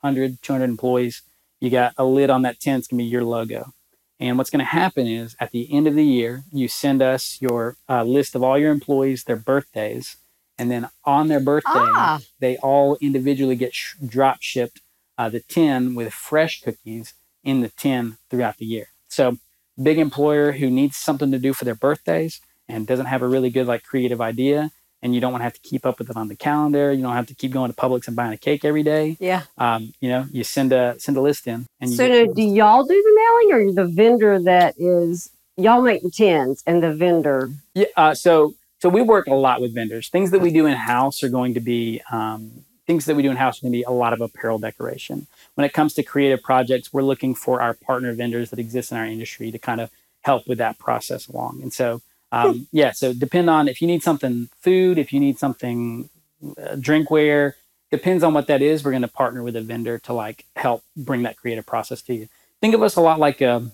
100, 0.00 0.42
200 0.42 0.64
employees, 0.64 1.22
you 1.60 1.70
got 1.70 1.92
a 1.96 2.04
lid 2.04 2.30
on 2.30 2.42
that 2.42 2.58
tin. 2.60 2.76
It's 2.78 2.88
gonna 2.88 2.98
be 3.02 3.04
your 3.04 3.24
logo. 3.24 3.72
And 4.18 4.38
what's 4.38 4.50
going 4.50 4.60
to 4.60 4.64
happen 4.64 5.06
is 5.06 5.36
at 5.38 5.50
the 5.50 5.70
end 5.72 5.86
of 5.86 5.94
the 5.94 6.04
year, 6.04 6.44
you 6.52 6.68
send 6.68 7.02
us 7.02 7.38
your 7.40 7.76
uh, 7.88 8.02
list 8.02 8.34
of 8.34 8.42
all 8.42 8.58
your 8.58 8.72
employees, 8.72 9.24
their 9.24 9.36
birthdays, 9.36 10.16
and 10.58 10.70
then 10.70 10.88
on 11.04 11.28
their 11.28 11.40
birthday, 11.40 11.70
Ah. 11.74 12.20
they 12.40 12.56
all 12.58 12.96
individually 13.02 13.56
get 13.56 13.74
sh- 13.74 13.94
drop 14.06 14.38
shipped 14.40 14.80
uh, 15.18 15.28
the 15.28 15.40
tin 15.40 15.94
with 15.94 16.12
fresh 16.14 16.62
cookies 16.62 17.12
in 17.44 17.60
the 17.60 17.68
tin 17.68 18.16
throughout 18.30 18.56
the 18.56 18.64
year. 18.64 18.88
So, 19.08 19.36
big 19.82 19.98
employer 19.98 20.52
who 20.52 20.70
needs 20.70 20.96
something 20.96 21.30
to 21.30 21.38
do 21.38 21.52
for 21.52 21.66
their 21.66 21.74
birthdays 21.74 22.40
and 22.68 22.86
doesn't 22.86 23.06
have 23.06 23.20
a 23.22 23.28
really 23.28 23.50
good 23.50 23.66
like 23.66 23.82
creative 23.84 24.20
idea, 24.20 24.70
and 25.06 25.14
you 25.14 25.20
don't 25.20 25.30
want 25.30 25.40
to 25.40 25.44
have 25.44 25.54
to 25.54 25.60
keep 25.60 25.86
up 25.86 26.00
with 26.00 26.10
it 26.10 26.16
on 26.16 26.26
the 26.26 26.34
calendar. 26.34 26.92
You 26.92 27.00
don't 27.00 27.12
have 27.14 27.28
to 27.28 27.34
keep 27.34 27.52
going 27.52 27.70
to 27.70 27.76
Publix 27.76 28.08
and 28.08 28.16
buying 28.16 28.32
a 28.32 28.36
cake 28.36 28.64
every 28.64 28.82
day. 28.82 29.16
Yeah. 29.20 29.42
Um, 29.56 29.92
you 30.00 30.08
know, 30.08 30.26
you 30.32 30.42
send 30.42 30.72
a 30.72 30.96
send 30.98 31.16
a 31.16 31.20
list 31.20 31.46
in, 31.46 31.64
and 31.80 31.90
you 31.90 31.96
So, 31.96 32.08
get- 32.08 32.26
now, 32.26 32.32
do 32.32 32.42
y'all 32.42 32.82
do 32.82 32.88
the 32.88 33.14
mailing 33.20 33.70
or 33.70 33.72
the 33.72 33.86
vendor 33.86 34.40
that 34.42 34.74
is, 34.78 35.30
y'all 35.56 35.80
make 35.80 36.02
the 36.02 36.10
tins 36.10 36.64
and 36.66 36.82
the 36.82 36.92
vendor? 36.92 37.50
Yeah. 37.74 37.86
Uh, 37.96 38.14
so 38.14 38.54
so 38.80 38.88
we 38.88 39.00
work 39.00 39.28
a 39.28 39.34
lot 39.34 39.60
with 39.60 39.72
vendors. 39.72 40.08
Things 40.08 40.32
that 40.32 40.40
we 40.40 40.50
do 40.52 40.66
in 40.66 40.74
house 40.76 41.22
are 41.22 41.28
going 41.30 41.54
to 41.54 41.60
be 41.60 42.02
um, 42.10 42.50
things 42.88 43.04
that 43.04 43.14
we 43.14 43.22
do 43.22 43.30
in 43.30 43.36
house 43.36 43.58
are 43.58 43.62
going 43.62 43.72
to 43.72 43.78
be 43.78 43.84
a 43.84 43.92
lot 43.92 44.12
of 44.12 44.20
apparel 44.20 44.58
decoration. 44.58 45.28
When 45.54 45.64
it 45.64 45.72
comes 45.72 45.94
to 45.94 46.02
creative 46.02 46.42
projects, 46.42 46.92
we're 46.92 47.02
looking 47.02 47.34
for 47.36 47.62
our 47.62 47.74
partner 47.74 48.12
vendors 48.12 48.50
that 48.50 48.58
exist 48.58 48.90
in 48.90 48.98
our 48.98 49.06
industry 49.06 49.52
to 49.52 49.58
kind 49.58 49.80
of 49.80 49.90
help 50.22 50.48
with 50.48 50.58
that 50.58 50.78
process 50.78 51.28
along. 51.28 51.60
And 51.62 51.72
so, 51.72 52.02
um, 52.36 52.68
yeah, 52.72 52.92
so 52.92 53.12
depend 53.12 53.48
on 53.48 53.68
if 53.68 53.80
you 53.80 53.86
need 53.86 54.02
something 54.02 54.48
food, 54.60 54.98
if 54.98 55.12
you 55.12 55.20
need 55.20 55.38
something 55.38 56.08
uh, 56.42 56.76
drinkware, 56.76 57.54
depends 57.90 58.22
on 58.22 58.34
what 58.34 58.46
that 58.48 58.62
is. 58.62 58.84
We're 58.84 58.90
going 58.90 59.02
to 59.02 59.08
partner 59.08 59.42
with 59.42 59.56
a 59.56 59.62
vendor 59.62 59.98
to 60.00 60.12
like 60.12 60.44
help 60.56 60.82
bring 60.96 61.22
that 61.22 61.36
creative 61.36 61.64
process 61.66 62.02
to 62.02 62.14
you. 62.14 62.28
Think 62.60 62.74
of 62.74 62.82
us 62.82 62.96
a 62.96 63.00
lot 63.00 63.18
like 63.18 63.40
a 63.40 63.70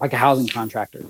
like 0.00 0.12
a 0.12 0.16
housing 0.16 0.48
contractor. 0.48 1.04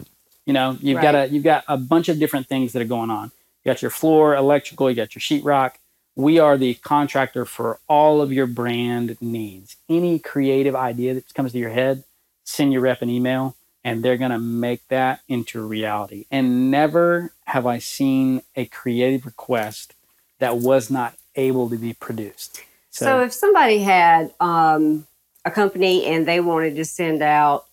You 0.44 0.52
know, 0.52 0.76
you've 0.80 1.00
got 1.00 1.14
a 1.14 1.28
you've 1.28 1.44
got 1.44 1.64
a 1.66 1.76
bunch 1.76 2.08
of 2.08 2.18
different 2.18 2.46
things 2.46 2.72
that 2.72 2.82
are 2.82 2.86
going 2.86 3.10
on. 3.10 3.32
You 3.64 3.72
got 3.72 3.82
your 3.82 3.90
floor, 3.90 4.34
electrical, 4.36 4.88
you 4.90 4.96
got 4.96 5.14
your 5.14 5.20
sheetrock. 5.20 5.72
We 6.14 6.38
are 6.38 6.56
the 6.56 6.74
contractor 6.74 7.44
for 7.44 7.78
all 7.88 8.22
of 8.22 8.32
your 8.32 8.46
brand 8.46 9.16
needs. 9.20 9.76
Any 9.88 10.18
creative 10.18 10.74
idea 10.74 11.14
that 11.14 11.34
comes 11.34 11.52
to 11.52 11.58
your 11.58 11.70
head, 11.70 12.04
send 12.44 12.72
your 12.72 12.82
rep 12.82 13.02
an 13.02 13.10
email 13.10 13.54
and 13.86 14.02
they're 14.02 14.16
going 14.16 14.32
to 14.32 14.38
make 14.38 14.86
that 14.88 15.20
into 15.28 15.64
reality. 15.64 16.26
And 16.28 16.72
never 16.72 17.32
have 17.44 17.66
I 17.66 17.78
seen 17.78 18.42
a 18.56 18.64
creative 18.64 19.24
request 19.24 19.94
that 20.40 20.56
was 20.56 20.90
not 20.90 21.14
able 21.36 21.70
to 21.70 21.76
be 21.76 21.92
produced. 21.92 22.62
So, 22.90 23.06
so 23.06 23.22
if 23.22 23.32
somebody 23.32 23.78
had 23.78 24.34
um, 24.40 25.06
a 25.44 25.52
company 25.52 26.04
and 26.04 26.26
they 26.26 26.40
wanted 26.40 26.74
to 26.74 26.84
send 26.84 27.22
out, 27.22 27.66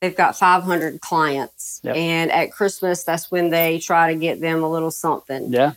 they've 0.00 0.16
got 0.16 0.34
500 0.34 1.02
clients, 1.02 1.82
yep. 1.84 1.94
and 1.94 2.32
at 2.32 2.50
Christmas, 2.52 3.04
that's 3.04 3.30
when 3.30 3.50
they 3.50 3.78
try 3.78 4.14
to 4.14 4.18
get 4.18 4.40
them 4.40 4.62
a 4.62 4.70
little 4.70 4.90
something. 4.90 5.52
Yeah. 5.52 5.74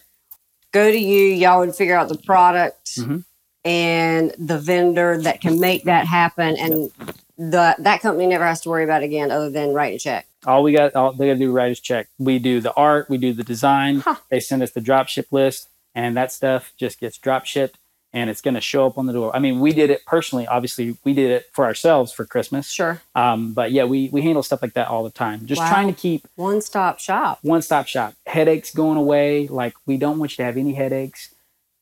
Go 0.71 0.89
to 0.89 0.97
you, 0.97 1.25
y'all 1.25 1.59
would 1.59 1.75
figure 1.75 1.95
out 1.95 2.07
the 2.07 2.17
product 2.17 2.95
mm-hmm. 2.95 3.17
and 3.65 4.33
the 4.37 4.59
vendor 4.59 5.21
that 5.23 5.41
can 5.41 5.59
make 5.59 5.83
that 5.85 6.05
happen. 6.05 6.55
And 6.57 6.91
yep. 7.05 7.15
The 7.39 7.73
that 7.79 8.01
company 8.01 8.27
never 8.27 8.45
has 8.45 8.59
to 8.61 8.69
worry 8.69 8.83
about 8.83 9.01
again 9.01 9.31
other 9.31 9.49
than 9.49 9.73
write 9.73 9.95
a 9.95 9.97
check. 9.97 10.27
All 10.45 10.61
we 10.61 10.73
got, 10.73 10.93
all 10.93 11.13
they 11.13 11.27
got 11.27 11.33
to 11.33 11.39
do 11.39 11.51
write 11.51 11.71
is 11.71 11.79
check. 11.79 12.09
We 12.17 12.37
do 12.37 12.59
the 12.59 12.73
art, 12.73 13.09
we 13.09 13.17
do 13.17 13.31
the 13.31 13.43
design. 13.43 14.01
Huh. 14.01 14.15
They 14.29 14.41
send 14.41 14.61
us 14.61 14.71
the 14.71 14.81
drop 14.81 15.07
ship 15.07 15.27
list 15.31 15.69
and 15.95 16.17
that 16.17 16.33
stuff 16.33 16.73
just 16.77 16.99
gets 16.99 17.17
drop 17.17 17.45
shipped 17.45 17.77
and 18.11 18.29
it's 18.29 18.41
going 18.41 18.55
to 18.55 18.61
show 18.61 18.85
up 18.85 18.97
on 18.97 19.05
the 19.05 19.13
door. 19.13 19.33
I 19.33 19.39
mean, 19.39 19.59
we 19.59 19.71
did 19.71 19.89
it 19.89 20.05
personally. 20.05 20.47
Obviously, 20.47 20.97
we 21.03 21.13
did 21.13 21.31
it 21.31 21.45
for 21.53 21.65
ourselves 21.65 22.11
for 22.11 22.25
Christmas. 22.25 22.69
Sure. 22.69 23.01
Um, 23.15 23.53
but 23.53 23.71
yeah, 23.71 23.85
we 23.85 24.09
we 24.09 24.21
handle 24.21 24.43
stuff 24.43 24.61
like 24.61 24.73
that 24.73 24.89
all 24.89 25.03
the 25.05 25.09
time. 25.09 25.45
Just 25.45 25.61
wow. 25.61 25.69
trying 25.69 25.87
to 25.87 25.93
keep 25.93 26.27
one 26.35 26.61
stop 26.61 26.99
shop. 26.99 27.39
One 27.41 27.61
stop 27.61 27.87
shop. 27.87 28.15
Headaches 28.25 28.73
going 28.73 28.97
away. 28.97 29.47
Like 29.47 29.75
we 29.85 29.97
don't 29.97 30.19
want 30.19 30.33
you 30.33 30.37
to 30.37 30.43
have 30.43 30.57
any 30.57 30.73
headaches. 30.73 31.33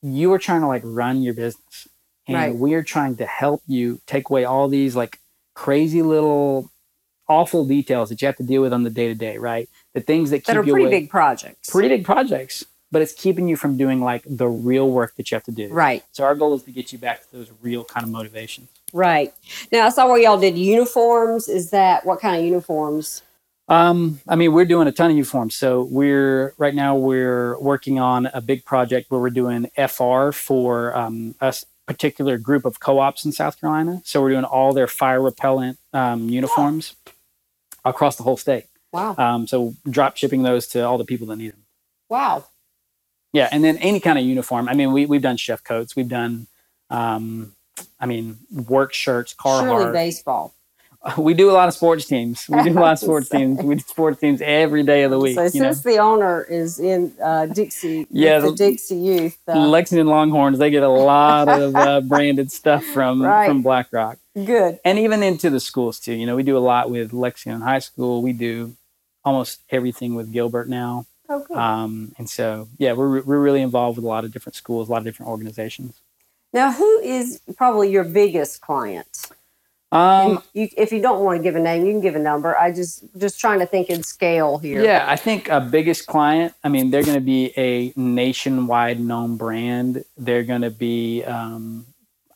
You 0.04 0.32
are 0.34 0.40
trying 0.40 0.62
to 0.62 0.68
like 0.68 0.84
run 0.86 1.24
your 1.24 1.34
business, 1.34 1.88
and 2.28 2.36
right. 2.36 2.56
we 2.56 2.76
are 2.76 2.84
trying 2.84 3.16
to 3.18 3.26
help 3.26 3.64
you 3.66 4.02
take 4.06 4.30
away 4.30 4.46
all 4.46 4.68
these 4.68 4.96
like 4.96 5.20
crazy 5.58 6.02
little 6.02 6.70
awful 7.28 7.66
details 7.66 8.10
that 8.10 8.22
you 8.22 8.26
have 8.28 8.38
to 8.38 8.44
deal 8.44 8.62
with 8.62 8.72
on 8.72 8.84
the 8.84 8.90
day 8.90 9.08
to 9.08 9.16
day. 9.16 9.38
Right. 9.38 9.68
The 9.94 10.02
things 10.02 10.30
that 10.30 10.40
keep 10.40 10.46
that 10.48 10.58
are 10.58 10.64
you 10.64 10.72
pretty 10.74 10.86
away. 10.86 11.02
big 11.02 11.10
projects. 11.10 11.70
Pretty 11.70 11.90
big 11.90 12.06
projects 12.06 12.66
but 12.92 13.02
it's 13.02 13.14
keeping 13.14 13.48
you 13.48 13.56
from 13.56 13.78
doing 13.78 14.02
like 14.02 14.24
the 14.26 14.48
real 14.48 14.90
work 14.90 15.16
that 15.16 15.30
you 15.30 15.36
have 15.36 15.44
to 15.44 15.52
do. 15.52 15.68
Right. 15.70 16.04
So 16.12 16.24
our 16.24 16.36
goal 16.36 16.54
is 16.56 16.64
to 16.64 16.72
get 16.72 16.94
you 16.94 17.00
back 17.00 17.22
to 17.22 17.32
those 17.38 17.52
real 17.62 17.84
kind 17.84 18.06
of 18.06 18.12
motivations. 18.12 18.70
Right. 18.94 19.34
Now 19.72 19.86
I 19.86 19.90
saw 19.90 20.08
where 20.08 20.20
y'all 20.20 20.40
did 20.40 20.58
uniforms. 20.58 21.50
Is 21.50 21.72
that 21.72 22.06
what 22.06 22.22
kind 22.22 22.38
of 22.38 22.46
uniforms? 22.46 23.24
Um, 23.70 24.22
I 24.28 24.38
mean, 24.38 24.54
we're 24.54 24.66
doing 24.66 24.88
a 24.88 24.94
ton 24.94 25.12
of 25.12 25.18
uniforms. 25.18 25.56
So 25.56 25.84
we're 25.84 26.54
right 26.58 26.74
now 26.74 26.96
we're 26.96 27.60
working 27.60 28.00
on 28.00 28.28
a 28.28 28.40
big 28.40 28.64
project 28.64 29.12
where 29.12 29.20
we're 29.20 29.30
doing 29.30 29.70
FR 29.76 30.32
for 30.32 30.96
um, 30.96 31.36
a 31.42 31.54
particular 31.88 32.38
group 32.38 32.66
of 32.66 32.80
co-ops 32.80 33.26
in 33.26 33.32
South 33.32 33.60
Carolina. 33.60 34.02
So 34.04 34.22
we're 34.22 34.32
doing 34.32 34.44
all 34.44 34.74
their 34.74 34.88
fire 34.88 35.22
repellent 35.22 35.80
um, 35.94 36.30
uniforms 36.30 36.96
across 37.86 38.18
the 38.18 38.24
whole 38.24 38.38
state. 38.38 38.66
Wow. 38.92 39.16
Um, 39.18 39.48
so 39.48 39.74
drop 39.90 40.18
shipping 40.18 40.44
those 40.44 40.68
to 40.68 40.82
all 40.82 40.98
the 40.98 41.06
people 41.06 41.28
that 41.28 41.38
need 41.38 41.54
them. 41.54 41.66
Wow. 42.10 42.46
Yeah, 43.34 43.50
and 43.52 43.64
then 43.64 43.78
any 43.78 44.00
kind 44.00 44.18
of 44.18 44.26
uniform. 44.26 44.70
I 44.70 44.74
mean, 44.74 44.92
we 44.92 45.06
we've 45.06 45.22
done 45.22 45.38
chef 45.38 45.64
coats. 45.64 45.96
We've 45.96 46.08
done, 46.08 46.48
um, 46.90 47.54
I 48.00 48.06
mean, 48.06 48.40
work 48.52 48.94
shirts, 48.94 49.34
Carhartt. 49.34 49.66
Surely 49.66 49.92
baseball. 49.92 50.56
We 51.18 51.34
do 51.34 51.50
a 51.50 51.54
lot 51.54 51.68
of 51.68 51.74
sports 51.74 52.06
teams. 52.06 52.46
We 52.50 52.62
do 52.64 52.72
a 52.72 52.80
lot 52.80 52.94
of 52.94 53.00
sports 53.08 53.30
teams. 53.30 53.62
We 53.62 53.76
do 53.76 53.82
sports 53.82 54.20
teams 54.20 54.42
every 54.42 54.84
day 54.84 55.04
of 55.04 55.12
the 55.12 55.20
week. 55.20 55.36
So 55.36 55.48
since 55.48 55.86
know? 55.86 55.92
the 55.92 55.98
owner 56.00 56.44
is 56.44 56.80
in 56.80 57.14
uh, 57.24 57.46
Dixie, 57.46 58.08
yeah, 58.10 58.40
the, 58.40 58.52
Dixie 58.52 58.96
Youth, 58.96 59.38
uh, 59.48 59.58
Lexington 59.58 60.08
Longhorns, 60.08 60.58
they 60.58 60.70
get 60.70 60.84
a 60.84 60.90
lot 60.90 61.48
of 61.48 61.76
uh, 61.76 62.02
branded 62.08 62.52
stuff 62.52 62.84
from 62.84 63.22
right. 63.22 63.48
from 63.48 63.62
BlackRock. 63.62 64.18
Good, 64.36 64.80
and 64.84 65.00
even 65.00 65.24
into 65.24 65.50
the 65.50 65.60
schools 65.60 66.00
too. 66.00 66.14
You 66.14 66.26
know, 66.26 66.36
we 66.36 66.44
do 66.44 66.58
a 66.58 66.60
lot 66.60 66.90
with 66.90 67.14
Lexington 67.14 67.62
High 67.62 67.80
School. 67.80 68.22
We 68.22 68.34
do 68.34 68.76
almost 69.24 69.62
everything 69.70 70.16
with 70.16 70.32
Gilbert 70.32 70.70
now. 70.70 71.06
Oh, 71.30 71.40
good. 71.40 71.58
Um, 71.58 72.14
and 72.18 72.30
so, 72.30 72.70
yeah, 72.78 72.94
we're, 72.94 73.22
we're 73.22 73.40
really 73.40 73.62
involved 73.62 73.98
with 73.98 74.06
a 74.06 74.08
lot 74.08 74.24
of 74.24 74.32
different 74.32 74.56
schools, 74.56 74.88
a 74.88 74.92
lot 74.92 75.00
of 75.00 75.04
different 75.04 75.30
organizations. 75.30 76.00
Now, 76.54 76.72
who 76.72 77.00
is 77.02 77.42
probably 77.58 77.92
your 77.92 78.06
biggest 78.06 78.62
client? 78.62 79.30
Um, 79.92 80.44
you, 80.54 80.68
if 80.76 80.92
you 80.92 81.02
don't 81.02 81.24
want 81.24 81.38
to 81.38 81.44
give 81.44 81.56
a 81.56 81.60
name, 81.60 81.86
you 81.86 81.94
can 81.94 82.02
give 82.02 82.16
a 82.16 82.20
number. 82.20 82.58
I 82.58 82.72
just 82.72 83.06
just 83.18 83.40
trying 83.40 83.60
to 83.60 83.66
think 83.66 83.90
in 83.90 84.04
scale 84.04 84.58
here. 84.58 84.84
Yeah, 84.84 85.06
I 85.08 85.16
think 85.16 85.48
a 85.48 85.62
biggest 85.62 86.08
client. 86.08 86.54
I 86.64 86.70
mean, 86.70 86.92
they're 86.92 87.04
going 87.04 87.16
to 87.16 87.22
be 87.22 87.54
a 87.58 87.94
nationwide 87.96 89.00
known 89.00 89.38
brand. 89.38 90.04
They're 90.18 90.44
going 90.44 90.62
to 90.62 90.72
be. 90.72 91.24
Um, 91.24 91.86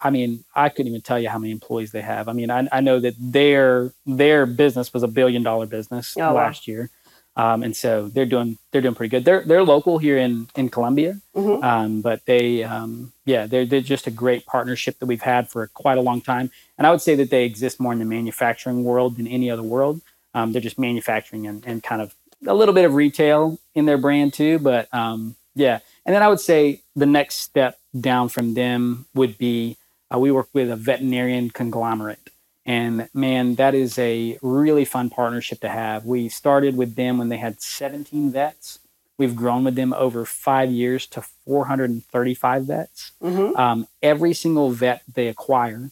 I 0.03 0.09
mean, 0.09 0.43
I 0.55 0.69
couldn't 0.69 0.87
even 0.87 1.01
tell 1.01 1.19
you 1.19 1.29
how 1.29 1.37
many 1.37 1.51
employees 1.51 1.91
they 1.91 2.01
have. 2.01 2.27
I 2.27 2.33
mean, 2.33 2.49
I, 2.49 2.67
I 2.71 2.79
know 2.81 2.99
that 3.01 3.15
their 3.19 3.91
their 4.05 4.45
business 4.45 4.93
was 4.93 5.03
a 5.03 5.07
billion 5.07 5.43
dollar 5.43 5.65
business 5.65 6.15
oh, 6.17 6.33
last 6.33 6.67
wow. 6.67 6.71
year. 6.71 6.89
Um, 7.37 7.63
and 7.63 7.75
so 7.75 8.09
they're 8.09 8.25
doing 8.25 8.57
they're 8.71 8.81
doing 8.81 8.95
pretty 8.95 9.09
good. 9.09 9.23
They're 9.23 9.43
they're 9.45 9.63
local 9.63 9.97
here 9.97 10.17
in 10.17 10.47
in 10.55 10.69
Columbia, 10.69 11.21
mm-hmm. 11.33 11.63
um, 11.63 12.01
but 12.01 12.25
they 12.25 12.63
um, 12.63 13.13
yeah 13.25 13.45
they're 13.45 13.65
they're 13.65 13.81
just 13.81 14.05
a 14.07 14.11
great 14.11 14.45
partnership 14.45 14.99
that 14.99 15.05
we've 15.05 15.21
had 15.21 15.49
for 15.49 15.67
quite 15.67 15.97
a 15.97 16.01
long 16.01 16.19
time. 16.19 16.51
And 16.77 16.85
I 16.85 16.91
would 16.91 17.01
say 17.01 17.15
that 17.15 17.29
they 17.29 17.45
exist 17.45 17.79
more 17.79 17.93
in 17.93 17.99
the 17.99 18.05
manufacturing 18.05 18.83
world 18.83 19.17
than 19.17 19.27
any 19.27 19.49
other 19.49 19.63
world. 19.63 20.01
Um, 20.33 20.51
they're 20.51 20.61
just 20.61 20.79
manufacturing 20.79 21.47
and, 21.47 21.65
and 21.65 21.81
kind 21.81 22.01
of 22.01 22.15
a 22.45 22.53
little 22.53 22.73
bit 22.73 22.85
of 22.85 22.95
retail 22.95 23.59
in 23.75 23.85
their 23.85 23.97
brand 23.97 24.33
too. 24.33 24.59
But 24.59 24.93
um, 24.93 25.35
yeah, 25.55 25.79
and 26.05 26.13
then 26.13 26.23
I 26.23 26.27
would 26.27 26.39
say 26.39 26.81
the 26.95 27.05
next 27.05 27.35
step 27.35 27.79
down 27.97 28.27
from 28.29 28.55
them 28.55 29.05
would 29.13 29.37
be 29.37 29.77
uh, 30.13 30.19
we 30.19 30.31
work 30.31 30.49
with 30.53 30.69
a 30.69 30.75
veterinarian 30.75 31.49
conglomerate. 31.49 32.30
And 32.65 33.09
man, 33.13 33.55
that 33.55 33.73
is 33.73 33.97
a 33.97 34.37
really 34.41 34.85
fun 34.85 35.09
partnership 35.09 35.61
to 35.61 35.69
have. 35.69 36.05
We 36.05 36.29
started 36.29 36.77
with 36.77 36.95
them 36.95 37.17
when 37.17 37.29
they 37.29 37.37
had 37.37 37.61
17 37.61 38.31
vets. 38.31 38.79
We've 39.17 39.35
grown 39.35 39.63
with 39.63 39.75
them 39.75 39.93
over 39.93 40.25
five 40.25 40.71
years 40.71 41.05
to 41.07 41.21
435 41.21 42.63
vets. 42.65 43.11
Mm-hmm. 43.21 43.55
Um, 43.55 43.87
every 44.01 44.33
single 44.33 44.71
vet 44.71 45.03
they 45.11 45.27
acquire 45.27 45.91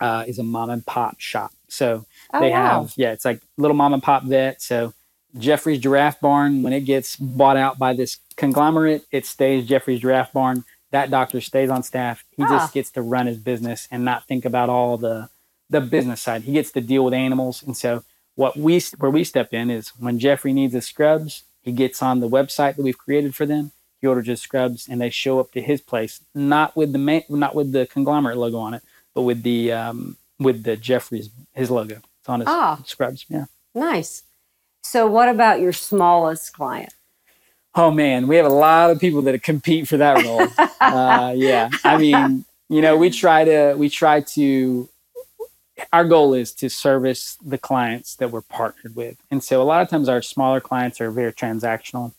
uh, 0.00 0.24
is 0.26 0.38
a 0.38 0.42
mom 0.42 0.70
and 0.70 0.84
pop 0.84 1.20
shop. 1.20 1.52
So 1.68 2.04
oh, 2.32 2.40
they 2.40 2.50
wow. 2.50 2.82
have, 2.82 2.94
yeah, 2.96 3.12
it's 3.12 3.24
like 3.24 3.40
little 3.56 3.76
mom 3.76 3.94
and 3.94 4.02
pop 4.02 4.24
vet. 4.24 4.60
So 4.60 4.92
Jeffrey's 5.38 5.78
Giraffe 5.80 6.20
Barn, 6.20 6.62
when 6.62 6.72
it 6.72 6.82
gets 6.82 7.16
bought 7.16 7.56
out 7.56 7.78
by 7.78 7.94
this 7.94 8.18
conglomerate, 8.36 9.06
it 9.10 9.24
stays 9.24 9.66
Jeffrey's 9.66 10.00
Giraffe 10.00 10.32
Barn. 10.32 10.64
That 10.90 11.10
doctor 11.10 11.40
stays 11.40 11.70
on 11.70 11.82
staff. 11.82 12.24
He 12.36 12.42
ah. 12.42 12.48
just 12.48 12.74
gets 12.74 12.90
to 12.92 13.02
run 13.02 13.26
his 13.26 13.38
business 13.38 13.88
and 13.90 14.04
not 14.04 14.26
think 14.26 14.44
about 14.44 14.68
all 14.68 14.98
the 14.98 15.30
the 15.72 15.80
business 15.80 16.22
side. 16.22 16.42
He 16.42 16.52
gets 16.52 16.70
to 16.72 16.80
deal 16.80 17.04
with 17.04 17.14
animals, 17.14 17.62
and 17.62 17.76
so 17.76 18.04
what 18.34 18.56
we 18.56 18.80
where 18.98 19.10
we 19.10 19.24
step 19.24 19.52
in 19.52 19.70
is 19.70 19.88
when 19.98 20.18
Jeffrey 20.18 20.52
needs 20.52 20.74
his 20.74 20.86
scrubs, 20.86 21.44
he 21.62 21.72
gets 21.72 22.02
on 22.02 22.20
the 22.20 22.28
website 22.28 22.76
that 22.76 22.82
we've 22.82 22.98
created 22.98 23.34
for 23.34 23.46
them. 23.46 23.72
He 24.00 24.06
orders 24.06 24.26
his 24.26 24.42
scrubs, 24.42 24.88
and 24.88 25.00
they 25.00 25.10
show 25.10 25.40
up 25.40 25.52
to 25.52 25.60
his 25.60 25.80
place, 25.80 26.20
not 26.34 26.76
with 26.76 26.92
the 26.92 26.98
ma- 26.98 27.28
not 27.28 27.54
with 27.54 27.72
the 27.72 27.86
conglomerate 27.86 28.36
logo 28.36 28.58
on 28.58 28.74
it, 28.74 28.82
but 29.14 29.22
with 29.22 29.42
the 29.42 29.72
um, 29.72 30.16
with 30.38 30.62
the 30.64 30.76
Jeffrey's 30.76 31.30
his 31.52 31.70
logo. 31.70 31.96
It's 32.20 32.28
on 32.28 32.40
his 32.40 32.48
ah, 32.48 32.80
scrubs. 32.84 33.24
Yeah, 33.28 33.46
nice. 33.74 34.22
So, 34.82 35.06
what 35.06 35.28
about 35.28 35.60
your 35.60 35.72
smallest 35.72 36.52
client? 36.52 36.92
Oh 37.74 37.90
man, 37.90 38.26
we 38.26 38.36
have 38.36 38.46
a 38.46 38.50
lot 38.50 38.90
of 38.90 39.00
people 39.00 39.22
that 39.22 39.42
compete 39.42 39.88
for 39.88 39.96
that 39.96 40.22
role. 40.24 40.48
uh, 40.80 41.32
yeah, 41.34 41.70
I 41.84 41.96
mean, 41.96 42.44
you 42.68 42.82
know, 42.82 42.96
we 42.96 43.10
try 43.10 43.44
to 43.44 43.74
we 43.74 43.88
try 43.88 44.20
to 44.20 44.88
our 45.92 46.04
goal 46.04 46.34
is 46.34 46.52
to 46.54 46.68
service 46.68 47.36
the 47.44 47.58
clients 47.58 48.16
that 48.16 48.30
we're 48.30 48.42
partnered 48.42 48.94
with. 48.94 49.16
And 49.30 49.42
so 49.42 49.62
a 49.62 49.64
lot 49.64 49.82
of 49.82 49.88
times 49.88 50.08
our 50.08 50.22
smaller 50.22 50.60
clients 50.60 51.00
are 51.00 51.10
very 51.10 51.32
transactional. 51.32 52.12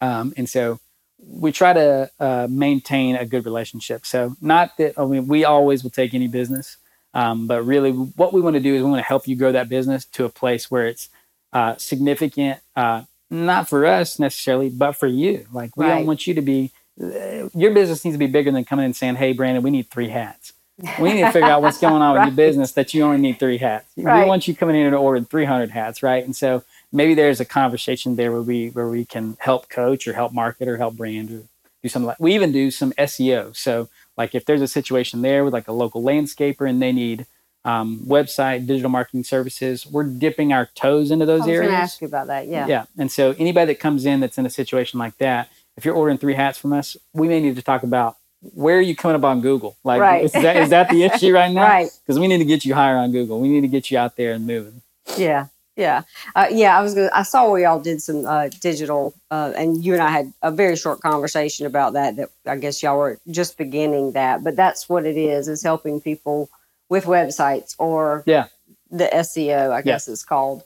Um, 0.00 0.34
and 0.36 0.48
so 0.48 0.80
we 1.26 1.52
try 1.52 1.72
to 1.72 2.10
uh, 2.20 2.46
maintain 2.50 3.16
a 3.16 3.24
good 3.24 3.44
relationship. 3.44 4.04
So 4.04 4.36
not 4.40 4.76
that, 4.76 4.98
I 4.98 5.06
mean, 5.06 5.26
we 5.26 5.44
always 5.44 5.82
will 5.82 5.90
take 5.90 6.12
any 6.12 6.28
business, 6.28 6.76
um, 7.14 7.46
but 7.46 7.62
really 7.64 7.92
what 7.92 8.32
we 8.32 8.40
want 8.40 8.54
to 8.54 8.60
do 8.60 8.74
is 8.74 8.82
we 8.82 8.90
want 8.90 9.00
to 9.00 9.08
help 9.08 9.26
you 9.26 9.36
grow 9.36 9.52
that 9.52 9.68
business 9.68 10.04
to 10.06 10.24
a 10.24 10.28
place 10.28 10.70
where 10.70 10.86
it's 10.86 11.08
uh, 11.52 11.76
significant, 11.76 12.60
uh, 12.76 13.04
not 13.30 13.68
for 13.68 13.86
us 13.86 14.18
necessarily, 14.18 14.68
but 14.68 14.92
for 14.92 15.06
you. 15.06 15.46
Like 15.52 15.76
we 15.76 15.86
right. 15.86 15.96
don't 15.96 16.06
want 16.06 16.26
you 16.26 16.34
to 16.34 16.42
be 16.42 16.72
your 16.96 17.72
business 17.72 18.04
needs 18.04 18.14
to 18.14 18.18
be 18.18 18.26
bigger 18.26 18.52
than 18.52 18.64
coming 18.64 18.84
in 18.84 18.86
and 18.86 18.96
saying, 18.96 19.16
"Hey, 19.16 19.32
Brandon, 19.32 19.62
we 19.62 19.70
need 19.70 19.90
three 19.90 20.08
hats." 20.08 20.52
We 21.00 21.12
need 21.12 21.20
to 21.20 21.30
figure 21.32 21.48
out 21.48 21.62
what's 21.62 21.78
going 21.78 22.02
on 22.02 22.16
Right. 22.16 22.24
with 22.26 22.34
your 22.34 22.46
business 22.48 22.72
that 22.72 22.92
you 22.94 23.02
only 23.04 23.18
need 23.18 23.38
three 23.38 23.58
hats. 23.58 23.86
Right. 23.96 24.22
We 24.24 24.28
want 24.28 24.48
you 24.48 24.54
coming 24.56 24.76
in 24.76 24.86
and 24.86 24.94
ordering 24.94 25.24
300 25.24 25.70
hats, 25.70 26.02
right? 26.02 26.24
And 26.24 26.34
so 26.34 26.64
maybe 26.92 27.14
there's 27.14 27.38
a 27.40 27.44
conversation 27.44 28.16
there 28.16 28.32
where 28.32 28.42
we 28.42 28.68
where 28.70 28.88
we 28.88 29.04
can 29.04 29.36
help 29.40 29.68
coach 29.68 30.08
or 30.08 30.14
help 30.14 30.32
market 30.32 30.66
or 30.68 30.76
help 30.76 30.96
brand 30.96 31.30
or 31.30 31.42
do 31.82 31.88
something 31.88 32.06
like. 32.08 32.18
We 32.20 32.34
even 32.34 32.50
do 32.52 32.70
some 32.72 32.92
SEO. 32.92 33.54
So 33.56 33.88
like 34.16 34.34
if 34.34 34.44
there's 34.46 34.62
a 34.62 34.68
situation 34.68 35.22
there 35.22 35.44
with 35.44 35.52
like 35.52 35.68
a 35.68 35.72
local 35.72 36.02
landscaper 36.02 36.68
and 36.68 36.82
they 36.82 36.92
need 36.92 37.26
um, 37.64 38.00
website 38.06 38.66
digital 38.66 38.90
marketing 38.90 39.24
services, 39.24 39.86
we're 39.86 40.04
dipping 40.04 40.52
our 40.52 40.66
toes 40.74 41.10
into 41.10 41.24
I 41.24 41.26
those 41.26 41.38
was 41.40 41.46
going 41.46 41.56
areas. 41.58 41.70
to 41.72 41.76
ask 41.76 42.00
you 42.00 42.08
about 42.08 42.26
that. 42.26 42.46
Yeah. 42.48 42.66
Yeah. 42.66 42.84
And 42.98 43.10
so 43.12 43.34
anybody 43.38 43.72
that 43.72 43.80
comes 43.80 44.04
in 44.06 44.20
that's 44.20 44.38
in 44.38 44.44
a 44.44 44.50
situation 44.50 44.98
like 44.98 45.16
that, 45.18 45.48
if 45.76 45.84
you're 45.84 45.94
ordering 45.94 46.18
three 46.18 46.34
hats 46.34 46.58
from 46.58 46.72
us, 46.72 46.96
we 47.12 47.26
may 47.28 47.40
need 47.40 47.56
to 47.56 47.62
talk 47.62 47.82
about 47.84 48.16
where 48.52 48.76
are 48.78 48.82
you 48.82 48.94
coming 48.94 49.16
up 49.16 49.24
on 49.24 49.40
Google? 49.40 49.76
Like, 49.84 50.00
Right. 50.00 50.24
is, 50.24 50.32
that, 50.32 50.56
is 50.56 50.70
that 50.70 50.88
the 50.90 51.02
issue 51.08 51.32
right 51.32 51.50
now? 51.52 51.62
Right. 51.62 51.90
Because 52.04 52.18
we 52.18 52.28
need 52.28 52.38
to 52.38 52.44
get 52.44 52.64
you 52.64 52.74
higher 52.74 52.96
on 52.96 53.10
Google. 53.12 53.40
We 53.40 53.48
need 53.48 53.62
to 53.62 53.68
get 53.68 53.90
you 53.90 53.98
out 53.98 54.16
there 54.16 54.32
and 54.32 54.46
moving. 54.46 54.82
Yeah, 55.16 55.46
yeah, 55.76 56.02
uh, 56.34 56.46
yeah. 56.50 56.78
I 56.78 56.82
was 56.82 56.94
gonna. 56.94 57.10
I 57.12 57.22
saw 57.24 57.50
we 57.50 57.64
all 57.64 57.80
did 57.80 58.00
some 58.00 58.24
uh, 58.26 58.48
digital, 58.60 59.12
uh, 59.30 59.52
and 59.56 59.84
you 59.84 59.92
and 59.92 60.02
I 60.02 60.10
had 60.10 60.32
a 60.42 60.50
very 60.50 60.76
short 60.76 61.00
conversation 61.00 61.66
about 61.66 61.92
that. 61.94 62.16
That 62.16 62.28
I 62.46 62.56
guess 62.56 62.82
y'all 62.82 62.96
were 62.98 63.18
just 63.30 63.58
beginning 63.58 64.12
that, 64.12 64.42
but 64.44 64.56
that's 64.56 64.88
what 64.88 65.04
it 65.04 65.16
is: 65.16 65.46
is 65.48 65.62
helping 65.62 66.00
people 66.00 66.48
with 66.88 67.04
websites 67.06 67.74
or 67.78 68.22
Yeah. 68.26 68.46
the 68.90 69.06
SEO. 69.12 69.72
I 69.72 69.82
guess 69.82 70.06
it's 70.08 70.24
called. 70.24 70.62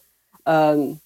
Um, 0.46 1.00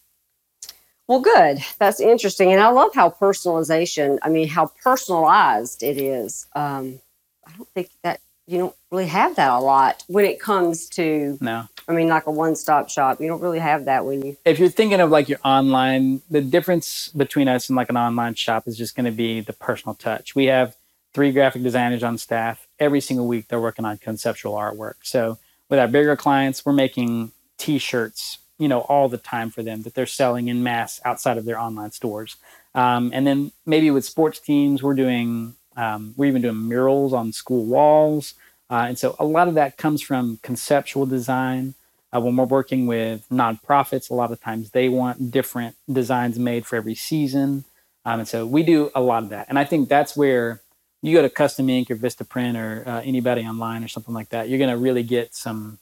well, 1.08 1.20
good. 1.20 1.58
That's 1.78 2.00
interesting, 2.00 2.52
and 2.52 2.60
I 2.60 2.68
love 2.68 2.94
how 2.94 3.10
personalization. 3.10 4.18
I 4.22 4.28
mean, 4.28 4.48
how 4.48 4.72
personalized 4.82 5.82
it 5.82 5.98
is. 5.98 6.46
Um, 6.54 7.00
I 7.46 7.52
don't 7.56 7.68
think 7.70 7.90
that 8.02 8.20
you 8.46 8.58
don't 8.58 8.74
really 8.90 9.06
have 9.06 9.36
that 9.36 9.50
a 9.50 9.58
lot 9.58 10.04
when 10.08 10.24
it 10.24 10.40
comes 10.40 10.88
to 10.90 11.38
No. 11.40 11.68
I 11.88 11.92
mean, 11.92 12.08
like 12.08 12.26
a 12.26 12.30
one-stop 12.30 12.88
shop. 12.88 13.20
You 13.20 13.28
don't 13.28 13.40
really 13.40 13.58
have 13.58 13.86
that 13.86 14.04
when 14.04 14.24
you. 14.24 14.36
If 14.44 14.58
you're 14.58 14.68
thinking 14.68 15.00
of 15.00 15.10
like 15.10 15.28
your 15.28 15.38
online, 15.44 16.22
the 16.30 16.40
difference 16.40 17.08
between 17.08 17.48
us 17.48 17.68
and 17.68 17.76
like 17.76 17.90
an 17.90 17.96
online 17.96 18.34
shop 18.34 18.68
is 18.68 18.76
just 18.76 18.94
going 18.94 19.06
to 19.06 19.12
be 19.12 19.40
the 19.40 19.52
personal 19.52 19.94
touch. 19.94 20.34
We 20.34 20.46
have 20.46 20.76
three 21.12 21.32
graphic 21.32 21.62
designers 21.62 22.02
on 22.02 22.18
staff. 22.18 22.66
Every 22.78 23.00
single 23.00 23.26
week, 23.26 23.48
they're 23.48 23.60
working 23.60 23.84
on 23.84 23.98
conceptual 23.98 24.54
artwork. 24.54 24.94
So 25.02 25.38
with 25.68 25.78
our 25.78 25.88
bigger 25.88 26.16
clients, 26.16 26.64
we're 26.64 26.72
making 26.72 27.32
T-shirts, 27.58 28.38
you 28.62 28.68
know, 28.68 28.80
all 28.92 29.08
the 29.08 29.18
time 29.18 29.50
for 29.50 29.62
them 29.62 29.82
that 29.82 29.94
they're 29.94 30.06
selling 30.06 30.46
in 30.46 30.62
mass 30.62 31.00
outside 31.04 31.36
of 31.36 31.44
their 31.44 31.58
online 31.58 31.90
stores. 31.90 32.36
Um, 32.74 33.10
and 33.12 33.26
then 33.26 33.50
maybe 33.66 33.90
with 33.90 34.04
sports 34.04 34.38
teams, 34.38 34.82
we're 34.84 34.94
doing, 34.94 35.54
um, 35.76 36.14
we're 36.16 36.26
even 36.26 36.42
doing 36.42 36.62
murals 36.68 37.12
on 37.12 37.32
school 37.32 37.64
walls. 37.64 38.34
Uh, 38.70 38.84
and 38.88 38.96
so 38.98 39.16
a 39.18 39.24
lot 39.24 39.48
of 39.48 39.54
that 39.54 39.76
comes 39.76 40.00
from 40.00 40.38
conceptual 40.42 41.06
design. 41.06 41.74
Uh, 42.14 42.20
when 42.20 42.36
we're 42.36 42.44
working 42.44 42.86
with 42.86 43.26
nonprofits, 43.30 44.10
a 44.10 44.14
lot 44.14 44.30
of 44.30 44.40
times 44.40 44.70
they 44.70 44.88
want 44.88 45.32
different 45.32 45.74
designs 45.90 46.38
made 46.38 46.64
for 46.64 46.76
every 46.76 46.94
season. 46.94 47.64
Um, 48.04 48.20
and 48.20 48.28
so 48.28 48.46
we 48.46 48.62
do 48.62 48.90
a 48.94 49.00
lot 49.00 49.24
of 49.24 49.30
that. 49.30 49.46
And 49.48 49.58
I 49.58 49.64
think 49.64 49.88
that's 49.88 50.16
where 50.16 50.60
you 51.02 51.16
go 51.16 51.22
to 51.22 51.30
Custom 51.30 51.68
Ink 51.68 51.90
or 51.90 51.96
Vistaprint 51.96 52.56
or 52.56 52.88
uh, 52.88 53.00
anybody 53.00 53.42
online 53.42 53.82
or 53.82 53.88
something 53.88 54.14
like 54.14 54.28
that, 54.28 54.48
you're 54.48 54.58
going 54.58 54.70
to 54.70 54.76
really 54.76 55.02
get 55.02 55.34
some, 55.34 55.78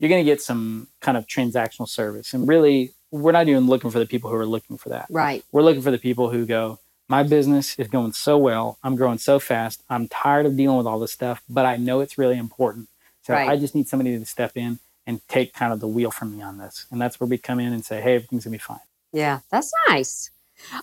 you're 0.00 0.08
going 0.08 0.24
to 0.24 0.28
get 0.30 0.42
some 0.42 0.88
kind 1.00 1.16
of 1.16 1.26
transactional 1.28 1.88
service. 1.88 2.34
And 2.34 2.48
really, 2.48 2.92
we're 3.12 3.32
not 3.32 3.46
even 3.48 3.66
looking 3.68 3.90
for 3.90 4.00
the 4.00 4.06
people 4.06 4.30
who 4.30 4.36
are 4.36 4.46
looking 4.46 4.76
for 4.78 4.88
that. 4.88 5.06
Right. 5.10 5.44
We're 5.52 5.62
looking 5.62 5.82
for 5.82 5.92
the 5.92 5.98
people 5.98 6.30
who 6.30 6.46
go, 6.46 6.80
my 7.08 7.22
business 7.22 7.78
is 7.78 7.86
going 7.88 8.12
so 8.14 8.38
well. 8.38 8.78
I'm 8.82 8.96
growing 8.96 9.18
so 9.18 9.38
fast. 9.38 9.82
I'm 9.88 10.08
tired 10.08 10.46
of 10.46 10.56
dealing 10.56 10.78
with 10.78 10.86
all 10.86 10.98
this 10.98 11.12
stuff, 11.12 11.42
but 11.48 11.66
I 11.66 11.76
know 11.76 12.00
it's 12.00 12.18
really 12.18 12.38
important. 12.38 12.88
So 13.22 13.34
Right. 13.34 13.48
I 13.48 13.56
just 13.56 13.74
need 13.74 13.88
somebody 13.88 14.18
to 14.18 14.24
step 14.24 14.52
in 14.56 14.78
and 15.06 15.20
take 15.28 15.52
kind 15.52 15.72
of 15.72 15.80
the 15.80 15.88
wheel 15.88 16.10
from 16.10 16.36
me 16.36 16.42
on 16.42 16.58
this. 16.58 16.86
And 16.90 17.00
that's 17.00 17.20
where 17.20 17.28
we 17.28 17.36
come 17.36 17.60
in 17.60 17.72
and 17.72 17.84
say, 17.84 18.00
hey, 18.00 18.14
everything's 18.16 18.44
going 18.44 18.52
to 18.52 18.58
be 18.58 18.58
fine. 18.58 18.78
Yeah, 19.12 19.40
that's 19.50 19.72
nice. 19.88 20.30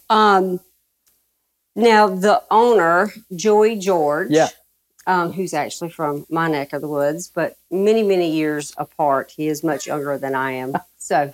Um, 0.09 0.59
now 1.75 2.07
the 2.07 2.44
owner, 2.51 3.11
Joey 3.35 3.77
George, 3.77 4.27
Yeah. 4.31 4.50
Um, 5.07 5.31
who's 5.33 5.53
actually 5.55 5.89
from 5.89 6.27
my 6.29 6.48
neck 6.48 6.74
of 6.74 6.81
the 6.81 6.87
woods, 6.87 7.31
but 7.33 7.57
many 7.72 8.03
many 8.03 8.29
years 8.29 8.74
apart. 8.77 9.33
He 9.35 9.48
is 9.48 9.63
much 9.63 9.87
younger 9.87 10.17
than 10.20 10.35
I 10.35 10.51
am, 10.51 10.74
so 11.00 11.31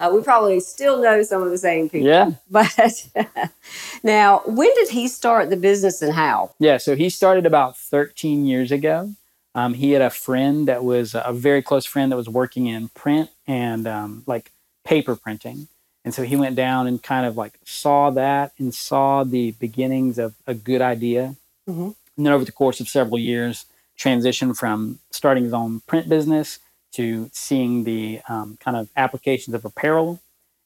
uh, 0.00 0.10
we 0.12 0.20
probably 0.22 0.58
still 0.58 1.00
know 1.00 1.22
some 1.22 1.42
of 1.42 1.50
the 1.50 1.58
same 1.58 1.88
people. 1.88 2.08
Yeah. 2.08 2.32
But 2.50 3.06
now, 4.02 4.42
when 4.46 4.74
did 4.74 4.88
he 4.88 5.06
start 5.06 5.48
the 5.50 5.56
business 5.56 6.02
and 6.02 6.12
how? 6.12 6.50
Yeah. 6.58 6.78
So 6.78 6.96
he 6.96 7.08
started 7.08 7.46
about 7.46 7.78
13 7.78 8.44
years 8.44 8.72
ago. 8.72 9.14
Um, 9.54 9.74
he 9.74 9.92
had 9.92 10.02
a 10.02 10.10
friend 10.10 10.66
that 10.66 10.82
was 10.82 11.14
a 11.14 11.32
very 11.32 11.62
close 11.62 11.84
friend 11.84 12.10
that 12.10 12.16
was 12.16 12.28
working 12.28 12.66
in 12.66 12.88
print 12.88 13.30
and 13.46 13.86
um, 13.86 14.24
like 14.26 14.50
paper 14.84 15.14
printing. 15.14 15.68
And 16.04 16.12
so 16.12 16.24
he 16.24 16.34
went 16.36 16.56
down 16.56 16.86
and 16.86 17.00
kind 17.00 17.26
of 17.26 17.36
like 17.36 17.52
saw 17.64 18.10
that 18.10 18.52
and 18.58 18.74
saw 18.74 19.22
the 19.24 19.52
beginnings 19.52 20.18
of 20.18 20.34
a 20.46 20.54
good 20.54 20.80
idea. 20.80 21.36
Mhm. 21.68 21.94
And 22.16 22.26
then 22.26 22.32
over 22.32 22.44
the 22.44 22.52
course 22.52 22.80
of 22.80 22.88
several 22.88 23.18
years, 23.18 23.66
transitioned 23.98 24.56
from 24.56 24.98
starting 25.10 25.44
his 25.44 25.52
own 25.52 25.80
print 25.80 26.08
business 26.08 26.58
to 26.92 27.30
seeing 27.32 27.84
the 27.84 28.20
um, 28.28 28.58
kind 28.60 28.76
of 28.76 28.88
applications 28.96 29.54
of 29.54 29.64
apparel. 29.64 30.20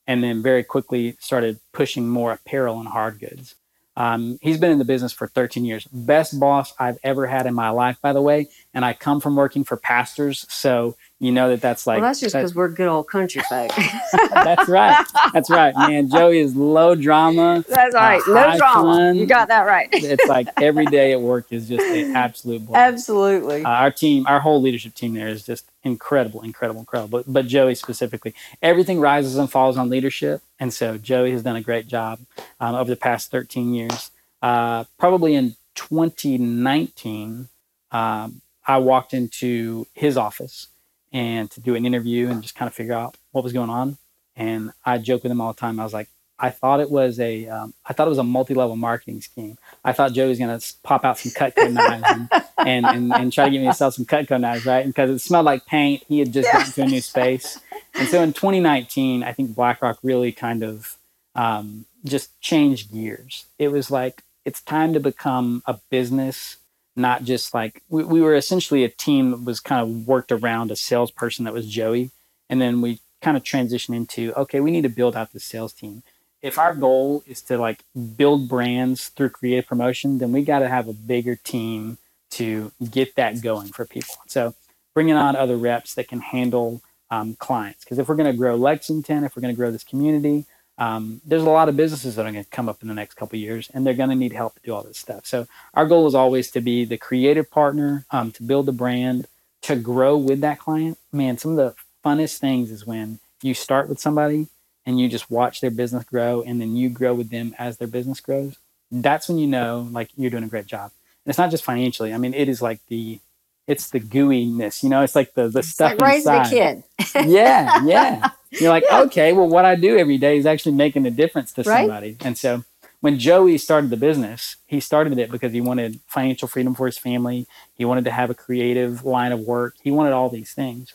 And 0.09 0.23
then 0.23 0.41
very 0.41 0.63
quickly 0.63 1.17
started 1.19 1.59
pushing 1.73 2.07
more 2.07 2.31
apparel 2.31 2.79
and 2.79 2.87
hard 2.87 3.19
goods. 3.19 3.55
Um, 3.97 4.37
he's 4.41 4.59
been 4.59 4.71
in 4.71 4.77
the 4.77 4.85
business 4.85 5.11
for 5.11 5.27
13 5.27 5.65
years. 5.65 5.85
Best 5.91 6.39
boss 6.39 6.71
I've 6.79 6.99
ever 7.03 7.25
had 7.25 7.47
in 7.47 7.55
my 7.55 7.71
life, 7.71 7.97
by 7.99 8.13
the 8.13 8.21
way. 8.21 8.47
And 8.73 8.85
I 8.85 8.93
come 8.93 9.19
from 9.19 9.35
working 9.35 9.63
for 9.63 9.75
pastors, 9.75 10.45
so 10.49 10.95
you 11.19 11.31
know 11.31 11.49
that 11.49 11.61
that's 11.61 11.87
like 11.87 11.99
well, 11.99 12.09
that's 12.09 12.19
just 12.19 12.35
because 12.35 12.53
we're 12.53 12.67
good 12.67 12.87
old 12.87 13.07
country 13.07 13.41
folk. 13.49 13.71
that's 14.33 14.69
right. 14.69 15.03
That's 15.33 15.49
right, 15.49 15.73
man. 15.75 16.09
Joey 16.09 16.39
is 16.39 16.55
low 16.55 16.93
drama. 16.93 17.65
that's 17.67 17.95
right. 17.95 18.21
Uh, 18.27 18.33
No 18.33 18.57
drama. 18.57 18.93
fun. 18.95 19.15
You 19.15 19.25
got 19.25 19.47
that 19.47 19.63
right. 19.63 19.89
It's 19.91 20.27
like 20.27 20.47
every 20.61 20.85
day 20.85 21.13
at 21.13 21.21
work 21.21 21.47
is 21.51 21.67
just 21.67 21.83
an 21.83 22.15
absolute 22.15 22.67
blast. 22.67 22.93
Absolutely. 22.93 23.63
Uh, 23.63 23.69
our 23.69 23.89
team, 23.89 24.27
our 24.27 24.39
whole 24.39 24.61
leadership 24.61 24.93
team 24.93 25.15
there 25.15 25.27
is 25.27 25.43
just 25.43 25.65
incredible, 25.83 26.43
incredible, 26.43 26.81
incredible. 26.81 27.09
But, 27.19 27.33
but 27.33 27.47
Joey 27.47 27.73
specifically, 27.73 28.35
everything 28.61 28.99
rises 28.99 29.37
and 29.37 29.49
falls 29.49 29.75
on 29.75 29.89
leadership. 29.89 30.41
And 30.59 30.71
so 30.71 30.99
Joey 30.99 31.31
has 31.31 31.41
done 31.41 31.55
a 31.55 31.61
great 31.61 31.87
job 31.87 32.19
um, 32.59 32.75
over 32.75 32.91
the 32.91 32.95
past 32.95 33.31
13 33.31 33.73
years. 33.73 34.11
Uh, 34.43 34.83
probably 34.99 35.33
in 35.33 35.55
2019, 35.73 37.47
um, 37.91 38.41
I 38.67 38.77
walked 38.77 39.13
into 39.15 39.87
his 39.93 40.15
office 40.15 40.67
and 41.11 41.49
to 41.51 41.59
do 41.59 41.75
an 41.75 41.85
interview 41.85 42.29
and 42.29 42.41
just 42.41 42.55
kind 42.55 42.67
of 42.67 42.75
figure 42.75 42.93
out 42.93 43.15
what 43.31 43.43
was 43.43 43.53
going 43.53 43.69
on. 43.69 43.97
And 44.35 44.71
I 44.85 44.97
joke 44.97 45.23
with 45.23 45.31
him 45.31 45.41
all 45.41 45.53
the 45.53 45.59
time. 45.59 45.79
I 45.79 45.83
was 45.83 45.93
like, 45.93 46.09
I 46.39 46.51
thought 46.51 46.79
it 46.79 46.91
was 46.91 47.19
a, 47.19 47.47
um, 47.47 47.73
I 47.85 47.93
thought 47.93 48.07
it 48.07 48.09
was 48.09 48.19
a 48.19 48.23
multi-level 48.23 48.75
marketing 48.75 49.21
scheme. 49.21 49.57
I 49.83 49.93
thought 49.93 50.13
Joey 50.13 50.29
was 50.29 50.37
going 50.37 50.59
to 50.59 50.73
pop 50.83 51.03
out 51.03 51.17
some 51.17 51.31
Cutco 51.31 51.71
knives 51.71 52.03
and, 52.07 52.29
and, 52.57 52.85
and, 52.85 53.13
and 53.13 53.33
try 53.33 53.45
to 53.45 53.51
get 53.51 53.59
me 53.59 53.65
to 53.65 53.73
sell 53.73 53.91
some 53.91 54.05
Cutco 54.05 54.39
knives, 54.39 54.65
right? 54.65 54.85
Because 54.85 55.09
it 55.09 55.19
smelled 55.19 55.45
like 55.45 55.65
paint, 55.65 56.03
he 56.07 56.19
had 56.19 56.31
just 56.31 56.51
gotten 56.51 56.71
to 56.73 56.81
a 56.83 56.85
new 56.85 57.01
space. 57.01 57.59
And 57.95 58.07
so 58.07 58.21
in 58.21 58.33
2019, 58.33 59.23
I 59.23 59.33
think 59.33 59.55
BlackRock 59.55 59.97
really 60.03 60.31
kind 60.31 60.63
of 60.63 60.97
um, 61.33 61.85
just 62.05 62.39
changed 62.39 62.91
gears. 62.91 63.45
It 63.57 63.69
was 63.69 63.89
like, 63.89 64.21
it's 64.45 64.61
time 64.61 64.93
to 64.93 64.99
become 64.99 65.63
a 65.65 65.79
business, 65.89 66.57
not 66.97 67.23
just 67.23 67.53
like, 67.53 67.81
we, 67.89 68.03
we 68.03 68.21
were 68.21 68.35
essentially 68.35 68.83
a 68.83 68.89
team 68.89 69.31
that 69.31 69.43
was 69.43 69.59
kind 69.59 69.81
of 69.81 70.07
worked 70.07 70.31
around 70.31 70.71
a 70.71 70.75
salesperson 70.75 71.45
that 71.45 71.53
was 71.53 71.67
Joey. 71.67 72.11
And 72.49 72.59
then 72.61 72.81
we 72.81 72.99
kind 73.21 73.37
of 73.37 73.43
transitioned 73.43 73.95
into, 73.95 74.33
okay, 74.33 74.59
we 74.59 74.71
need 74.71 74.83
to 74.83 74.89
build 74.89 75.15
out 75.15 75.31
the 75.31 75.39
sales 75.39 75.73
team 75.73 76.03
if 76.41 76.57
our 76.57 76.73
goal 76.73 77.23
is 77.25 77.41
to 77.43 77.57
like 77.57 77.83
build 78.15 78.47
brands 78.47 79.09
through 79.09 79.29
creative 79.29 79.67
promotion, 79.67 80.19
then 80.19 80.31
we 80.31 80.43
got 80.43 80.59
to 80.59 80.69
have 80.69 80.87
a 80.87 80.93
bigger 80.93 81.35
team 81.35 81.97
to 82.29 82.71
get 82.91 83.15
that 83.15 83.41
going 83.41 83.67
for 83.69 83.85
people. 83.85 84.15
So 84.27 84.53
bringing 84.93 85.15
on 85.15 85.35
other 85.35 85.57
reps 85.57 85.95
that 85.95 86.07
can 86.07 86.19
handle 86.19 86.81
um, 87.09 87.35
clients. 87.35 87.83
Because 87.83 87.99
if 87.99 88.07
we're 88.07 88.15
going 88.15 88.31
to 88.31 88.37
grow 88.37 88.55
Lexington, 88.55 89.23
if 89.23 89.35
we're 89.35 89.41
going 89.41 89.53
to 89.53 89.57
grow 89.57 89.71
this 89.71 89.83
community, 89.83 90.45
um, 90.77 91.21
there's 91.25 91.43
a 91.43 91.49
lot 91.49 91.69
of 91.69 91.75
businesses 91.75 92.15
that 92.15 92.25
are 92.25 92.31
going 92.31 92.43
to 92.43 92.49
come 92.49 92.69
up 92.69 92.81
in 92.81 92.87
the 92.87 92.93
next 92.93 93.15
couple 93.15 93.39
years, 93.39 93.69
and 93.73 93.85
they're 93.85 93.93
going 93.93 94.09
to 94.09 94.15
need 94.15 94.33
help 94.33 94.55
to 94.55 94.61
do 94.61 94.73
all 94.73 94.83
this 94.83 94.97
stuff. 94.97 95.25
So 95.25 95.47
our 95.73 95.85
goal 95.85 96.07
is 96.07 96.15
always 96.15 96.51
to 96.51 96.61
be 96.61 96.85
the 96.85 96.97
creative 96.97 97.49
partner, 97.49 98.05
um, 98.11 98.31
to 98.33 98.43
build 98.43 98.65
the 98.67 98.71
brand, 98.71 99.27
to 99.63 99.75
grow 99.75 100.17
with 100.17 100.41
that 100.41 100.59
client. 100.59 100.97
Man, 101.11 101.37
some 101.37 101.51
of 101.51 101.57
the 101.57 101.75
funnest 102.05 102.37
things 102.37 102.71
is 102.71 102.85
when 102.85 103.19
you 103.41 103.53
start 103.53 103.89
with 103.89 103.99
somebody 103.99 104.47
and 104.85 104.99
you 104.99 105.09
just 105.09 105.29
watch 105.29 105.61
their 105.61 105.71
business 105.71 106.03
grow 106.05 106.41
and 106.41 106.61
then 106.61 106.75
you 106.75 106.89
grow 106.89 107.13
with 107.13 107.29
them 107.29 107.55
as 107.59 107.77
their 107.77 107.87
business 107.87 108.19
grows 108.19 108.57
that's 108.91 109.27
when 109.27 109.37
you 109.37 109.47
know 109.47 109.87
like 109.91 110.09
you're 110.15 110.31
doing 110.31 110.43
a 110.43 110.47
great 110.47 110.65
job 110.65 110.91
and 111.25 111.29
it's 111.29 111.37
not 111.37 111.51
just 111.51 111.63
financially 111.63 112.13
i 112.13 112.17
mean 112.17 112.33
it 112.33 112.47
is 112.47 112.61
like 112.61 112.79
the 112.87 113.19
it's 113.67 113.89
the 113.91 113.99
gooiness 114.01 114.83
you 114.83 114.89
know 114.89 115.03
it's 115.03 115.15
like 115.15 115.33
the 115.35 115.49
the 115.49 115.63
It's 115.63 115.63
stuff 115.63 115.95
like 115.99 115.99
raising 115.99 116.35
a 116.35 116.41
inside. 116.41 116.41
kid. 116.41 116.83
yeah 117.19 117.71
yeah 117.75 118.25
you're 118.59 118.71
like 118.71 118.85
okay 118.91 119.33
well 119.33 119.49
what 119.49 119.65
i 119.65 119.75
do 119.75 119.97
every 119.97 120.17
day 120.19 120.37
is 120.37 120.45
actually 120.47 120.73
making 120.75 121.05
a 121.05 121.11
difference 121.11 121.53
to 121.53 121.63
Right. 121.65 121.95
somebody 121.95 122.17
and 122.23 122.37
so 122.37 122.63
when 123.01 123.19
Joey 123.19 123.57
started 123.59 123.91
the 123.91 123.97
business, 123.97 124.57
he 124.65 124.79
started 124.79 125.19
it 125.19 125.31
because 125.31 125.53
he 125.53 125.61
wanted 125.61 125.99
financial 126.07 126.47
freedom 126.47 126.75
for 126.75 126.87
his 126.87 126.97
family. 126.97 127.47
He 127.75 127.85
wanted 127.85 128.05
to 128.05 128.11
have 128.11 128.29
a 128.29 128.35
creative 128.35 129.05
line 129.05 129.31
of 129.31 129.41
work. 129.41 129.75
He 129.83 129.91
wanted 129.91 130.13
all 130.13 130.29
these 130.29 130.53
things. 130.53 130.93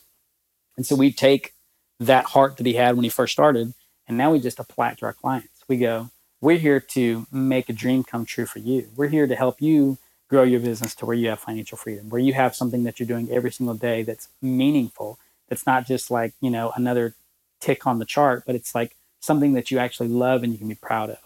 And 0.76 0.86
so 0.86 0.96
we 0.96 1.12
take 1.12 1.54
that 2.00 2.26
heart 2.26 2.58
that 2.58 2.66
he 2.66 2.74
had 2.74 2.96
when 2.96 3.04
he 3.04 3.10
first 3.10 3.32
started, 3.34 3.74
and 4.08 4.18
now 4.18 4.32
we 4.32 4.40
just 4.40 4.60
apply 4.60 4.90
it 4.92 4.98
to 4.98 5.06
our 5.06 5.14
clients. 5.14 5.64
We 5.68 5.78
go, 5.78 6.10
we're 6.42 6.58
here 6.58 6.80
to 6.80 7.26
make 7.32 7.70
a 7.70 7.74
dream 7.74 8.04
come 8.04 8.26
true 8.26 8.46
for 8.46 8.60
you. 8.60 8.90
We're 8.96 9.08
here 9.08 9.28
to 9.28 9.36
help 9.36 9.62
you 9.62 9.98
grow 10.32 10.44
your 10.44 10.60
business 10.60 10.94
to 10.94 11.04
where 11.04 11.14
you 11.14 11.28
have 11.28 11.38
financial 11.38 11.76
freedom, 11.76 12.08
where 12.08 12.20
you 12.20 12.32
have 12.32 12.56
something 12.56 12.84
that 12.84 12.98
you're 12.98 13.06
doing 13.06 13.30
every 13.30 13.52
single 13.52 13.74
day 13.74 14.02
that's 14.02 14.28
meaningful. 14.40 15.18
That's 15.50 15.66
not 15.66 15.86
just 15.86 16.10
like, 16.10 16.32
you 16.40 16.48
know, 16.48 16.72
another 16.74 17.14
tick 17.60 17.86
on 17.86 17.98
the 17.98 18.06
chart, 18.06 18.44
but 18.46 18.54
it's 18.54 18.74
like 18.74 18.96
something 19.20 19.52
that 19.52 19.70
you 19.70 19.78
actually 19.78 20.08
love 20.08 20.42
and 20.42 20.50
you 20.50 20.58
can 20.58 20.70
be 20.70 20.74
proud 20.74 21.10
of. 21.10 21.18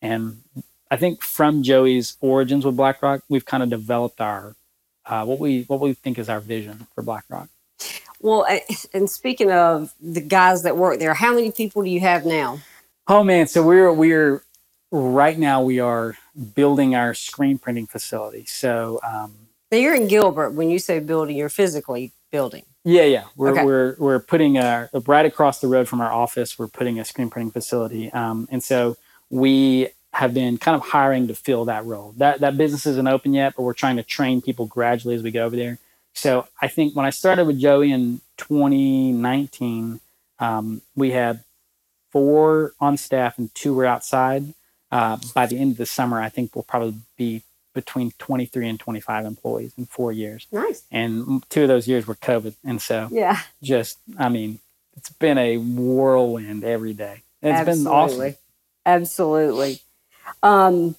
And 0.00 0.42
I 0.92 0.96
think 0.96 1.22
from 1.22 1.64
Joey's 1.64 2.16
origins 2.20 2.64
with 2.64 2.76
BlackRock, 2.76 3.22
we've 3.28 3.44
kind 3.44 3.64
of 3.64 3.68
developed 3.68 4.20
our 4.20 4.54
uh, 5.06 5.24
what 5.24 5.40
we 5.40 5.64
what 5.64 5.80
we 5.80 5.94
think 5.94 6.16
is 6.16 6.28
our 6.28 6.38
vision 6.38 6.86
for 6.94 7.02
BlackRock. 7.02 7.48
Well, 8.20 8.46
and 8.94 9.10
speaking 9.10 9.50
of 9.50 9.92
the 10.00 10.20
guys 10.20 10.62
that 10.62 10.76
work 10.76 11.00
there, 11.00 11.14
how 11.14 11.34
many 11.34 11.50
people 11.50 11.82
do 11.82 11.90
you 11.90 11.98
have 11.98 12.24
now? 12.24 12.60
Oh 13.08 13.24
man, 13.24 13.48
so 13.48 13.64
we're 13.64 13.92
we're 13.92 14.44
right 14.92 15.38
now 15.38 15.62
we 15.62 15.80
are 15.80 16.16
building 16.54 16.94
our 16.94 17.14
screen 17.14 17.58
printing 17.58 17.86
facility. 17.86 18.44
So 18.44 19.00
um, 19.02 19.34
now 19.72 19.78
you're 19.78 19.94
in 19.94 20.06
Gilbert. 20.06 20.50
When 20.50 20.70
you 20.70 20.78
say 20.78 21.00
building, 21.00 21.36
you're 21.36 21.48
physically 21.48 22.12
building. 22.30 22.64
Yeah, 22.84 23.04
yeah. 23.04 23.24
We're 23.36 23.52
okay. 23.52 23.64
we're 23.64 23.96
we're 23.98 24.20
putting 24.20 24.58
a 24.58 24.90
right 25.06 25.26
across 25.26 25.60
the 25.60 25.68
road 25.68 25.88
from 25.88 26.00
our 26.00 26.12
office. 26.12 26.58
We're 26.58 26.68
putting 26.68 27.00
a 27.00 27.04
screen 27.04 27.30
printing 27.30 27.52
facility, 27.52 28.12
um, 28.12 28.48
and 28.50 28.62
so 28.62 28.96
we 29.30 29.88
have 30.14 30.34
been 30.34 30.58
kind 30.58 30.74
of 30.74 30.82
hiring 30.82 31.28
to 31.28 31.34
fill 31.34 31.64
that 31.66 31.84
role. 31.86 32.12
That 32.16 32.40
that 32.40 32.56
business 32.56 32.84
isn't 32.86 33.06
open 33.06 33.34
yet, 33.34 33.54
but 33.56 33.62
we're 33.62 33.72
trying 33.72 33.96
to 33.96 34.02
train 34.02 34.42
people 34.42 34.66
gradually 34.66 35.14
as 35.14 35.22
we 35.22 35.30
go 35.30 35.44
over 35.46 35.56
there. 35.56 35.78
So 36.12 36.46
I 36.60 36.68
think 36.68 36.94
when 36.94 37.06
I 37.06 37.10
started 37.10 37.46
with 37.46 37.58
Joey 37.58 37.92
in 37.92 38.20
2019, 38.36 40.00
um, 40.40 40.82
we 40.96 41.12
had 41.12 41.44
four 42.10 42.72
on 42.80 42.96
staff 42.96 43.38
and 43.38 43.54
two 43.54 43.74
were 43.74 43.86
outside. 43.86 44.52
Uh, 44.92 45.16
by 45.34 45.46
the 45.46 45.58
end 45.58 45.72
of 45.72 45.78
the 45.78 45.86
summer, 45.86 46.20
I 46.20 46.28
think 46.28 46.54
we'll 46.54 46.64
probably 46.64 46.94
be 47.16 47.42
between 47.74 48.12
23 48.18 48.68
and 48.68 48.78
25 48.78 49.24
employees 49.24 49.72
in 49.78 49.86
four 49.86 50.12
years. 50.12 50.46
Nice. 50.52 50.82
And 50.92 51.42
two 51.48 51.62
of 51.62 51.68
those 51.68 51.88
years 51.88 52.06
were 52.06 52.14
COVID. 52.14 52.54
And 52.62 52.80
so, 52.80 53.08
yeah, 53.10 53.40
just, 53.62 53.98
I 54.18 54.28
mean, 54.28 54.58
it's 54.96 55.08
been 55.08 55.38
a 55.38 55.56
whirlwind 55.56 56.62
every 56.62 56.92
day. 56.92 57.22
It's 57.40 57.60
Absolutely. 57.60 57.84
been 57.84 57.92
awesome. 57.92 58.36
Absolutely. 58.84 59.80
Um, 60.42 60.96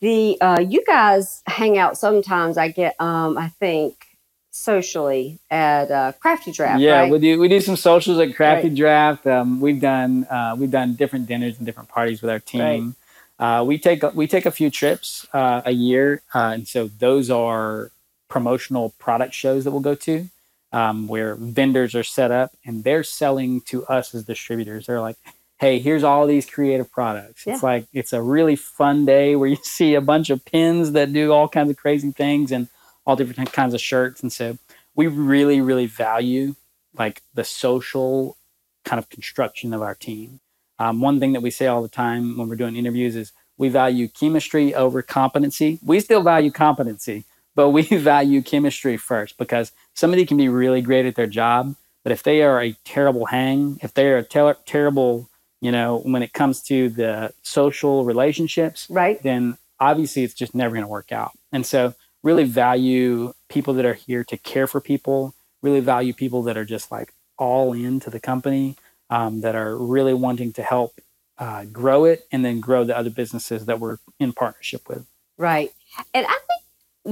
the 0.00 0.36
uh, 0.40 0.60
you 0.60 0.84
guys 0.84 1.42
hang 1.46 1.78
out 1.78 1.96
sometimes. 1.96 2.58
I 2.58 2.68
get, 2.68 3.00
um, 3.00 3.38
I 3.38 3.48
think, 3.48 4.06
socially 4.52 5.38
at 5.50 5.90
uh, 5.90 6.12
Crafty 6.20 6.52
Draft. 6.52 6.80
Yeah, 6.80 7.00
right? 7.00 7.10
we 7.10 7.18
do. 7.18 7.40
We 7.40 7.48
do 7.48 7.60
some 7.60 7.76
socials 7.76 8.20
at 8.20 8.36
Crafty 8.36 8.68
right. 8.68 8.76
Draft. 8.76 9.26
Um, 9.26 9.60
we've 9.60 9.80
done 9.80 10.24
uh, 10.30 10.54
we've 10.56 10.70
done 10.70 10.94
different 10.94 11.26
dinners 11.26 11.56
and 11.56 11.66
different 11.66 11.88
parties 11.88 12.22
with 12.22 12.30
our 12.30 12.38
team. 12.38 12.94
Right. 13.40 13.58
Uh, 13.60 13.64
we 13.64 13.78
take 13.78 14.02
we 14.14 14.28
take 14.28 14.46
a 14.46 14.50
few 14.52 14.70
trips 14.70 15.26
uh, 15.32 15.62
a 15.64 15.72
year, 15.72 16.22
uh, 16.32 16.52
and 16.54 16.68
so 16.68 16.86
those 16.86 17.30
are 17.30 17.90
promotional 18.28 18.90
product 18.98 19.34
shows 19.34 19.64
that 19.64 19.72
we'll 19.72 19.80
go 19.80 19.94
to, 19.94 20.28
um, 20.72 21.08
where 21.08 21.34
vendors 21.34 21.94
are 21.94 22.04
set 22.04 22.30
up 22.30 22.52
and 22.64 22.82
they're 22.82 23.02
selling 23.02 23.60
to 23.60 23.84
us 23.86 24.14
as 24.14 24.24
distributors. 24.24 24.86
They're 24.86 25.00
like, 25.02 25.16
hey, 25.58 25.78
here's 25.78 26.02
all 26.02 26.26
these 26.26 26.48
creative 26.48 26.90
products. 26.90 27.46
Yeah. 27.46 27.54
It's 27.54 27.62
like 27.62 27.86
it's 27.92 28.12
a 28.12 28.22
really 28.22 28.56
fun 28.56 29.04
day 29.04 29.36
where 29.36 29.48
you 29.48 29.56
see 29.62 29.94
a 29.94 30.00
bunch 30.00 30.30
of 30.30 30.44
pins 30.44 30.92
that 30.92 31.12
do 31.12 31.32
all 31.32 31.48
kinds 31.48 31.70
of 31.70 31.76
crazy 31.76 32.10
things 32.10 32.52
and 32.52 32.68
all 33.06 33.16
different 33.16 33.52
kinds 33.52 33.74
of 33.74 33.80
shirts. 33.80 34.22
And 34.22 34.32
so 34.32 34.58
we 34.94 35.06
really, 35.06 35.60
really 35.60 35.86
value 35.86 36.54
like 36.96 37.22
the 37.34 37.44
social 37.44 38.36
kind 38.84 38.98
of 38.98 39.08
construction 39.08 39.72
of 39.72 39.82
our 39.82 39.94
team. 39.94 40.40
Um, 40.78 41.00
one 41.00 41.20
thing 41.20 41.32
that 41.32 41.42
we 41.42 41.50
say 41.50 41.66
all 41.66 41.82
the 41.82 41.88
time 41.88 42.36
when 42.36 42.48
we're 42.48 42.56
doing 42.56 42.76
interviews 42.76 43.16
is 43.16 43.32
we 43.56 43.68
value 43.68 44.08
chemistry 44.08 44.74
over 44.74 45.02
competency. 45.02 45.78
We 45.84 46.00
still 46.00 46.22
value 46.22 46.50
competency, 46.50 47.24
but 47.54 47.70
we 47.70 47.82
value 47.96 48.42
chemistry 48.42 48.96
first 48.96 49.38
because 49.38 49.72
somebody 49.94 50.26
can 50.26 50.36
be 50.36 50.48
really 50.48 50.82
great 50.82 51.06
at 51.06 51.14
their 51.14 51.26
job, 51.26 51.76
but 52.02 52.12
if 52.12 52.22
they 52.22 52.42
are 52.42 52.60
a 52.60 52.76
terrible 52.84 53.26
hang, 53.26 53.78
if 53.82 53.94
they 53.94 54.08
are 54.08 54.18
a 54.18 54.24
ter- 54.24 54.56
terrible 54.66 55.28
you 55.62 55.70
know, 55.70 55.98
when 55.98 56.24
it 56.24 56.32
comes 56.32 56.60
to 56.60 56.88
the 56.90 57.32
social 57.42 58.04
relationships, 58.04 58.88
right? 58.90 59.22
Then 59.22 59.56
obviously 59.78 60.24
it's 60.24 60.34
just 60.34 60.56
never 60.56 60.74
going 60.74 60.84
to 60.84 60.90
work 60.90 61.12
out. 61.12 61.30
And 61.52 61.64
so, 61.64 61.94
really 62.22 62.44
value 62.44 63.34
people 63.48 63.74
that 63.74 63.84
are 63.84 63.94
here 63.94 64.24
to 64.24 64.36
care 64.36 64.66
for 64.66 64.80
people. 64.80 65.34
Really 65.62 65.80
value 65.80 66.12
people 66.12 66.42
that 66.42 66.56
are 66.56 66.64
just 66.64 66.90
like 66.90 67.12
all 67.38 67.72
into 67.72 68.10
the 68.10 68.20
company, 68.20 68.76
um, 69.10 69.40
that 69.42 69.54
are 69.54 69.76
really 69.76 70.14
wanting 70.14 70.52
to 70.54 70.62
help 70.62 71.00
uh, 71.38 71.64
grow 71.64 72.04
it 72.04 72.26
and 72.32 72.44
then 72.44 72.60
grow 72.60 72.84
the 72.84 72.96
other 72.96 73.10
businesses 73.10 73.66
that 73.66 73.80
we're 73.80 73.98
in 74.18 74.32
partnership 74.32 74.88
with. 74.88 75.06
Right. 75.38 75.72
And 76.14 76.26
I 76.26 76.30
think 76.30 76.62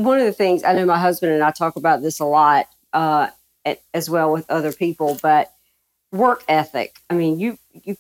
one 0.05 0.19
of 0.19 0.25
the 0.25 0.33
things 0.33 0.65
I 0.65 0.73
know 0.73 0.85
my 0.87 0.99
husband 0.99 1.33
and 1.33 1.43
I 1.43 1.51
talk 1.51 1.77
about 1.77 2.03
this 2.03 2.21
a 2.21 2.25
lot 2.25 2.67
uh, 2.93 3.29
as 3.95 4.09
well 4.09 4.33
with 4.33 4.49
other 4.51 4.73
people, 4.73 5.19
but 5.23 5.53
work 6.13 6.45
ethic. 6.49 6.97
I 7.09 7.15
mean, 7.15 7.39
you 7.39 7.59
you 7.73 7.97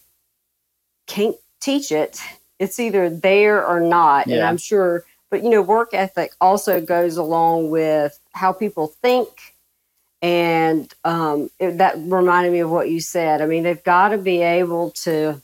can't 1.07 1.37
teach 1.61 1.93
it. 1.93 2.21
It's 2.59 2.79
either 2.79 3.11
there 3.11 3.67
or 3.67 3.81
not. 3.81 4.27
Yeah. 4.27 4.37
And 4.37 4.45
I'm 4.45 4.57
sure, 4.59 5.05
but 5.31 5.43
you 5.43 5.51
know, 5.51 5.63
work 5.63 5.95
ethic 5.95 6.33
also 6.41 6.81
goes 6.81 7.17
along 7.17 7.71
with 7.71 8.19
how 8.33 8.53
people 8.53 8.89
think. 8.89 9.29
And 10.23 10.93
um, 11.05 11.51
it, 11.59 11.79
that 11.79 11.97
reminded 11.97 12.53
me 12.53 12.59
of 12.59 12.71
what 12.71 12.91
you 12.91 13.01
said. 13.01 13.41
I 13.41 13.47
mean, 13.47 13.63
they've 13.63 13.83
got 13.83 14.09
to 14.11 14.19
be 14.19 14.43
able 14.43 14.91
to, 14.91 15.41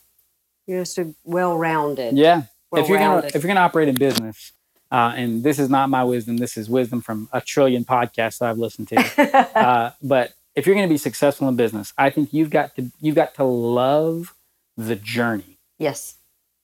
you 0.67 0.77
know, 0.77 0.85
so 0.85 1.15
well 1.25 1.57
rounded. 1.57 2.17
Yeah. 2.17 2.43
If 2.75 2.89
you're 2.89 2.99
gonna 2.99 3.27
if 3.27 3.43
you're 3.43 3.49
gonna 3.49 3.61
operate 3.61 3.89
in 3.89 3.95
business, 3.95 4.53
uh, 4.91 5.15
and 5.17 5.43
this 5.43 5.59
is 5.59 5.71
not 5.71 5.89
my 5.89 6.05
wisdom, 6.05 6.37
this 6.37 6.57
is 6.57 6.69
wisdom 6.69 7.01
from 7.01 7.29
a 7.33 7.41
trillion 7.41 7.85
podcasts 7.85 8.43
I've 8.43 8.59
listened 8.59 8.89
to. 8.89 9.57
uh, 9.59 9.93
but 10.03 10.35
if 10.55 10.67
you're 10.67 10.75
going 10.75 10.89
to 10.89 10.93
be 10.93 10.99
successful 10.99 11.49
in 11.49 11.57
business, 11.57 11.93
I 11.99 12.11
think 12.11 12.33
you've 12.33 12.51
got 12.51 12.75
to 12.77 12.91
you've 13.01 13.15
got 13.15 13.35
to 13.35 13.45
love 13.45 14.35
the 14.77 14.97
journey. 14.97 15.59
Yes. 15.79 16.15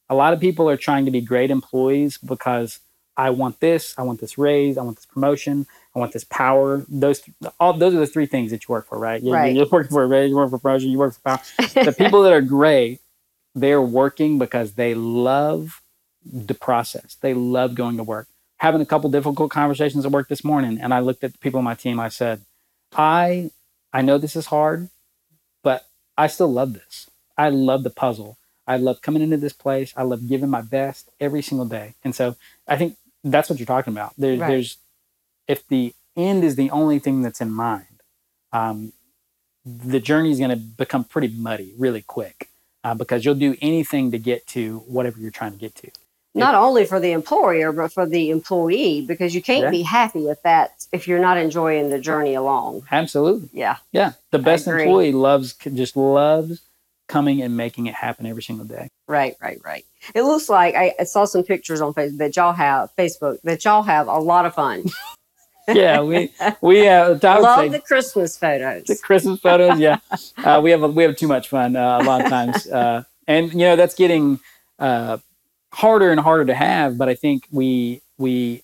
A 0.08 0.14
lot 0.14 0.32
of 0.32 0.40
people 0.40 0.68
are 0.68 0.76
trying 0.76 1.04
to 1.04 1.11
be 1.11 1.20
great 1.20 1.50
employees 1.50 2.18
because 2.18 2.80
I 3.16 3.31
want 3.31 3.61
this, 3.61 3.94
I 3.98 4.03
want 4.03 4.20
this 4.20 4.38
raise, 4.38 4.79
I 4.79 4.83
want 4.83 4.96
this 4.96 5.07
promotion, 5.07 5.66
I 5.94 5.98
want 5.98 6.12
this 6.12 6.25
power. 6.25 6.85
Those 6.88 7.22
all 7.61 7.72
those 7.75 7.94
are 7.94 7.98
the 7.98 8.07
three 8.07 8.27
things 8.27 8.51
that 8.51 8.66
you 8.66 8.72
work 8.72 8.88
for, 8.88 8.98
right? 8.98 9.22
You, 9.22 9.33
right. 9.33 9.55
You're 9.55 9.66
working 9.66 9.90
for 9.90 10.03
a 10.03 10.07
raise, 10.07 10.31
you 10.31 10.37
work 10.37 10.51
for 10.51 10.59
promotion, 10.59 10.90
you 10.90 10.98
work 10.98 11.14
for 11.14 11.20
power. 11.20 11.40
the 11.85 11.94
people 11.96 12.22
that 12.22 12.33
are 12.33 12.40
great, 12.40 13.01
they're 13.55 13.83
working 13.83 14.38
because 14.38 14.72
they 14.72 14.94
love 14.94 15.83
the 16.25 16.55
process. 16.55 17.16
They 17.20 17.35
love 17.35 17.75
going 17.75 17.96
to 17.98 18.03
work. 18.03 18.29
Having 18.59 18.81
a 18.81 18.87
couple 18.87 19.11
difficult 19.11 19.51
conversations 19.51 20.07
at 20.07 20.12
work 20.12 20.29
this 20.29 20.44
morning, 20.44 20.81
and 20.81 20.94
I 20.94 21.01
looked 21.01 21.25
at 21.25 21.33
the 21.33 21.38
people 21.38 21.59
on 21.59 21.64
my 21.64 21.75
team. 21.75 22.01
I 22.01 22.09
said, 22.09 22.42
I 22.96 23.51
I 23.92 24.03
know 24.03 24.16
this 24.16 24.37
is 24.37 24.46
hard, 24.46 24.88
but 25.62 25.87
I 26.16 26.29
still 26.29 26.51
love 26.51 26.72
this. 26.72 27.11
I 27.37 27.51
love 27.51 27.83
the 27.83 27.90
puzzle. 27.90 28.38
I 28.66 28.77
love 28.77 29.03
coming 29.03 29.22
into 29.22 29.37
this 29.37 29.53
place. 29.53 29.92
I 29.96 30.03
love 30.03 30.29
giving 30.29 30.48
my 30.48 30.62
best 30.62 31.11
every 31.20 31.42
single 31.42 31.66
day. 31.66 31.94
And 32.05 32.14
so 32.14 32.37
I 32.68 32.77
think 32.77 32.96
that's 33.24 33.48
what 33.48 33.58
you're 33.58 33.66
talking 33.66 33.92
about. 33.92 34.14
There, 34.18 34.37
right. 34.37 34.48
There's, 34.48 34.78
if 35.48 35.66
the 35.68 35.94
end 36.16 36.44
is 36.44 36.56
the 36.56 36.70
only 36.70 36.98
thing 36.98 37.22
that's 37.22 37.40
in 37.40 37.50
mind, 37.50 37.87
um, 38.52 38.92
the 39.64 40.00
journey 40.00 40.30
is 40.30 40.38
going 40.38 40.50
to 40.50 40.56
become 40.56 41.04
pretty 41.04 41.28
muddy 41.28 41.72
really 41.78 42.02
quick 42.02 42.48
uh, 42.85 42.94
because 42.94 43.24
you'll 43.24 43.35
do 43.35 43.56
anything 43.61 44.11
to 44.11 44.18
get 44.18 44.46
to 44.48 44.78
whatever 44.87 45.20
you're 45.20 45.30
trying 45.30 45.52
to 45.52 45.58
get 45.58 45.74
to. 45.76 45.90
Not 46.35 46.54
if, 46.54 46.61
only 46.61 46.85
for 46.87 46.98
the 46.98 47.12
employer, 47.12 47.72
but 47.72 47.92
for 47.92 48.06
the 48.06 48.30
employee, 48.30 49.02
because 49.02 49.35
you 49.35 49.42
can't 49.42 49.64
yeah. 49.64 49.70
be 49.70 49.82
happy 49.82 50.28
if 50.28 50.42
that 50.42 50.87
if 50.90 51.06
you're 51.06 51.20
not 51.20 51.37
enjoying 51.37 51.90
the 51.90 51.98
journey 52.00 52.35
along. 52.35 52.82
Absolutely. 52.90 53.50
Yeah. 53.52 53.76
Yeah. 53.92 54.12
The 54.30 54.38
best 54.38 54.66
employee 54.66 55.12
loves 55.12 55.52
just 55.52 55.96
loves 55.96 56.62
coming 57.12 57.42
and 57.42 57.57
making 57.57 57.87
it 57.87 57.94
happen 57.94 58.25
every 58.25 58.42
single 58.42 58.64
day. 58.64 58.88
Right, 59.07 59.37
right, 59.42 59.61
right. 59.62 59.85
It 60.14 60.22
looks 60.22 60.48
like 60.48 60.75
I, 60.75 60.94
I 60.98 61.05
saw 61.05 61.27
some 61.27 61.44
pictures 61.44 61.83
on 61.83 61.92
Facebook 61.92 62.18
that 62.18 62.37
y'all 62.37 62.55
have 62.55 62.90
Facebook 62.96 63.40
that 63.42 63.64
y'all 63.64 63.83
have 63.83 64.09
a 64.09 64.18
lot 64.18 64.46
of 64.46 64.55
fun. 64.55 64.85
yeah, 65.68 66.01
we 66.01 66.33
we 66.62 66.88
uh, 66.88 67.18
love 67.22 67.70
the 67.70 67.81
Christmas 67.81 68.38
photos. 68.38 68.85
The 68.85 68.96
Christmas 68.96 69.40
photos, 69.40 69.79
yeah. 69.79 69.98
uh, 70.38 70.61
we 70.62 70.70
have 70.70 70.83
a, 70.83 70.88
we 70.88 71.03
have 71.03 71.16
too 71.16 71.29
much 71.29 71.48
fun 71.48 71.77
uh, 71.77 71.98
a 72.01 72.05
lot 72.05 72.22
of 72.22 72.31
times, 72.31 72.66
uh, 72.66 73.05
and 73.29 73.53
you 73.53 73.59
know 73.59 73.77
that's 73.77 73.94
getting 73.94 74.40
uh, 74.79 75.18
harder 75.75 76.11
and 76.11 76.20
harder 76.20 76.46
to 76.46 76.55
have. 76.55 76.96
But 76.96 77.11
I 77.11 77.14
think 77.14 77.46
we 77.51 78.01
we 78.16 78.62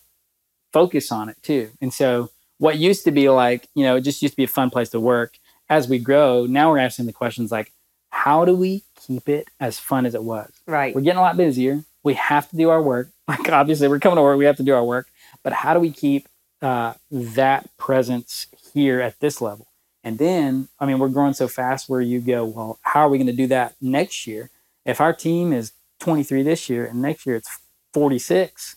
focus 0.73 1.13
on 1.13 1.29
it 1.29 1.37
too, 1.43 1.71
and 1.83 1.93
so 1.93 2.31
what 2.57 2.79
used 2.79 3.05
to 3.05 3.11
be 3.11 3.29
like 3.29 3.69
you 3.75 3.85
know 3.85 3.97
it 3.97 4.01
just 4.01 4.23
used 4.23 4.33
to 4.33 4.37
be 4.37 4.45
a 4.45 4.49
fun 4.49 4.71
place 4.71 4.89
to 4.91 5.01
work. 5.01 5.39
As 5.71 5.87
we 5.87 5.99
grow, 5.99 6.47
now 6.47 6.71
we're 6.71 6.79
asking 6.79 7.05
the 7.05 7.13
questions 7.13 7.53
like, 7.53 7.73
how 8.11 8.45
do 8.45 8.55
we 8.55 8.85
keep 9.07 9.29
it 9.29 9.49
as 9.61 9.79
fun 9.79 10.07
as 10.07 10.15
it 10.15 10.23
was? 10.23 10.51
Right. 10.67 10.95
We're 10.95 11.01
getting 11.03 11.19
a 11.19 11.23
lot 11.23 11.37
busier. 11.37 11.85
We 12.03 12.15
have 12.15 12.49
to 12.51 12.57
do 12.57 12.71
our 12.71 12.83
work. 12.83 13.09
Like 13.29 13.51
obviously, 13.51 13.89
we're 13.89 13.99
coming 13.99 14.17
to 14.17 14.23
work. 14.23 14.39
We 14.39 14.47
have 14.47 14.57
to 14.57 14.63
do 14.63 14.75
our 14.75 14.83
work. 14.85 15.07
But 15.43 15.53
how 15.53 15.75
do 15.75 15.81
we 15.81 15.91
keep 15.91 16.27
uh, 16.63 16.95
that 17.11 17.69
presence 17.77 18.47
here 18.73 19.03
at 19.03 19.21
this 19.21 19.43
level? 19.43 19.67
And 20.03 20.17
then, 20.19 20.69
I 20.81 20.87
mean, 20.87 20.99
we're 20.99 21.09
growing 21.11 21.35
so 21.35 21.47
fast 21.47 21.91
where 21.91 22.01
you 22.01 22.21
go, 22.23 22.47
well, 22.47 22.79
how 22.81 23.01
are 23.01 23.11
we 23.11 23.19
going 23.19 23.27
to 23.27 23.35
do 23.35 23.47
that 23.49 23.75
next 23.83 24.27
year? 24.27 24.49
If 24.87 24.99
our 25.03 25.13
team 25.13 25.53
is 25.53 25.73
23 26.01 26.43
this 26.43 26.71
year 26.71 26.87
and 26.87 27.03
next 27.03 27.27
year 27.27 27.37
it's 27.37 27.59
46, 27.93 28.77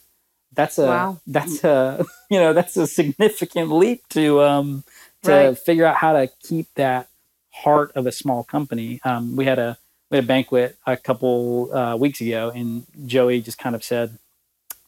that's 0.53 0.77
a 0.77 0.85
Wow. 0.87 1.21
that's 1.25 1.63
a 1.63 2.03
you 2.29 2.37
know 2.39 2.51
that's 2.51 2.75
a 2.75 2.85
significant 2.87 3.71
leap 3.71 4.03
to 4.09 4.41
um 4.41 4.83
to 5.23 5.31
Right. 5.31 5.57
figure 5.57 5.85
out 5.85 5.95
how 5.95 6.11
to 6.13 6.27
keep 6.43 6.67
that 6.75 7.07
heart 7.51 7.91
of 7.95 8.05
a 8.07 8.11
small 8.11 8.43
company. 8.43 8.99
Um, 9.03 9.35
we 9.35 9.45
had 9.45 9.59
a 9.59 9.77
we 10.09 10.17
had 10.17 10.25
a 10.25 10.27
banquet 10.27 10.77
a 10.85 10.97
couple 10.97 11.73
uh, 11.73 11.95
weeks 11.95 12.21
ago, 12.21 12.51
and 12.53 12.85
Joey 13.05 13.41
just 13.41 13.57
kind 13.57 13.75
of 13.75 13.83
said, 13.83 14.17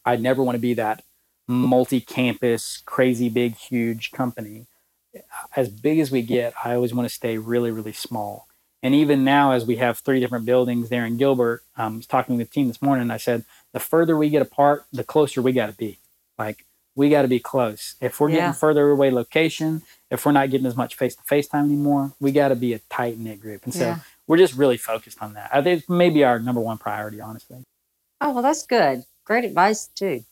"I 0.04 0.16
never 0.16 0.42
want 0.42 0.56
to 0.56 0.60
be 0.60 0.74
that 0.74 1.02
multi-campus, 1.48 2.82
crazy 2.86 3.28
big, 3.28 3.56
huge 3.56 4.10
company. 4.12 4.66
As 5.56 5.68
big 5.68 5.98
as 5.98 6.10
we 6.10 6.22
get, 6.22 6.54
I 6.64 6.74
always 6.74 6.94
want 6.94 7.08
to 7.08 7.14
stay 7.14 7.38
really, 7.38 7.70
really 7.70 7.92
small." 7.92 8.46
And 8.82 8.94
even 8.94 9.24
now, 9.24 9.52
as 9.52 9.64
we 9.64 9.76
have 9.76 9.98
three 9.98 10.20
different 10.20 10.44
buildings 10.44 10.90
there 10.90 11.06
in 11.06 11.16
Gilbert, 11.16 11.62
um, 11.76 11.94
I 11.94 11.96
was 11.96 12.06
talking 12.06 12.36
with 12.36 12.48
the 12.48 12.52
team 12.52 12.68
this 12.68 12.82
morning. 12.82 13.10
I 13.10 13.16
said, 13.16 13.44
the 13.72 13.80
further 13.80 14.14
we 14.14 14.28
get 14.28 14.42
apart, 14.42 14.84
the 14.92 15.02
closer 15.04 15.40
we 15.40 15.52
got 15.52 15.66
to 15.70 15.72
be. 15.72 15.98
Like 16.38 16.66
we 16.94 17.08
got 17.08 17.22
to 17.22 17.28
be 17.28 17.40
close. 17.40 17.94
If 18.02 18.20
we're 18.20 18.28
Yeah. 18.28 18.36
getting 18.36 18.52
further 18.52 18.90
away 18.90 19.10
location, 19.10 19.80
if 20.14 20.24
we're 20.24 20.32
not 20.32 20.50
getting 20.50 20.66
as 20.66 20.76
much 20.76 20.96
face 20.96 21.14
to 21.16 21.22
face 21.24 21.46
time 21.48 21.66
anymore, 21.66 22.12
we 22.20 22.32
got 22.32 22.48
to 22.48 22.56
be 22.56 22.72
a 22.72 22.78
tight 22.90 23.18
knit 23.18 23.40
group. 23.40 23.64
And 23.64 23.74
so 23.74 23.80
Yeah. 23.80 23.98
we're 24.26 24.38
just 24.38 24.54
really 24.54 24.76
focused 24.78 25.18
on 25.22 25.34
that. 25.34 25.50
I 25.52 25.60
think 25.62 25.80
it's 25.80 25.88
maybe 25.88 26.24
our 26.24 26.38
number 26.38 26.60
one 26.60 26.78
priority, 26.78 27.20
honestly. 27.20 27.58
Oh, 28.20 28.32
well, 28.32 28.42
that's 28.42 28.64
good. 28.64 29.04
Great 29.24 29.44
advice, 29.44 29.88
too. 29.88 30.24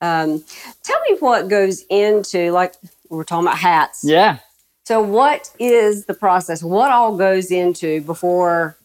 Um, 0.00 0.44
tell 0.84 1.00
me 1.08 1.16
what 1.20 1.48
goes 1.48 1.82
into, 1.88 2.50
like, 2.52 2.74
we're 3.08 3.24
talking 3.24 3.46
about 3.46 3.58
hats. 3.58 4.04
Yeah. 4.04 4.38
So, 4.84 5.00
what 5.00 5.50
is 5.58 6.06
the 6.06 6.14
process? 6.14 6.62
What 6.62 6.90
all 6.90 7.16
goes 7.16 7.50
into 7.50 8.00
before 8.02 8.76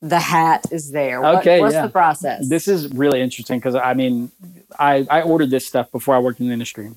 the 0.00 0.18
hat 0.18 0.66
is 0.72 0.90
there? 0.90 1.20
What- 1.20 1.36
Okay, 1.36 1.60
what's 1.60 1.74
yeah. 1.74 1.82
the 1.86 1.92
process? 1.92 2.48
This 2.48 2.66
is 2.66 2.88
really 2.92 3.20
interesting 3.20 3.58
because 3.58 3.74
I 3.74 3.92
mean, 3.94 4.32
I, 4.78 5.06
I 5.10 5.22
ordered 5.22 5.50
this 5.50 5.66
stuff 5.66 5.92
before 5.92 6.16
I 6.16 6.18
worked 6.18 6.40
in 6.40 6.46
the 6.48 6.52
industry. 6.52 6.90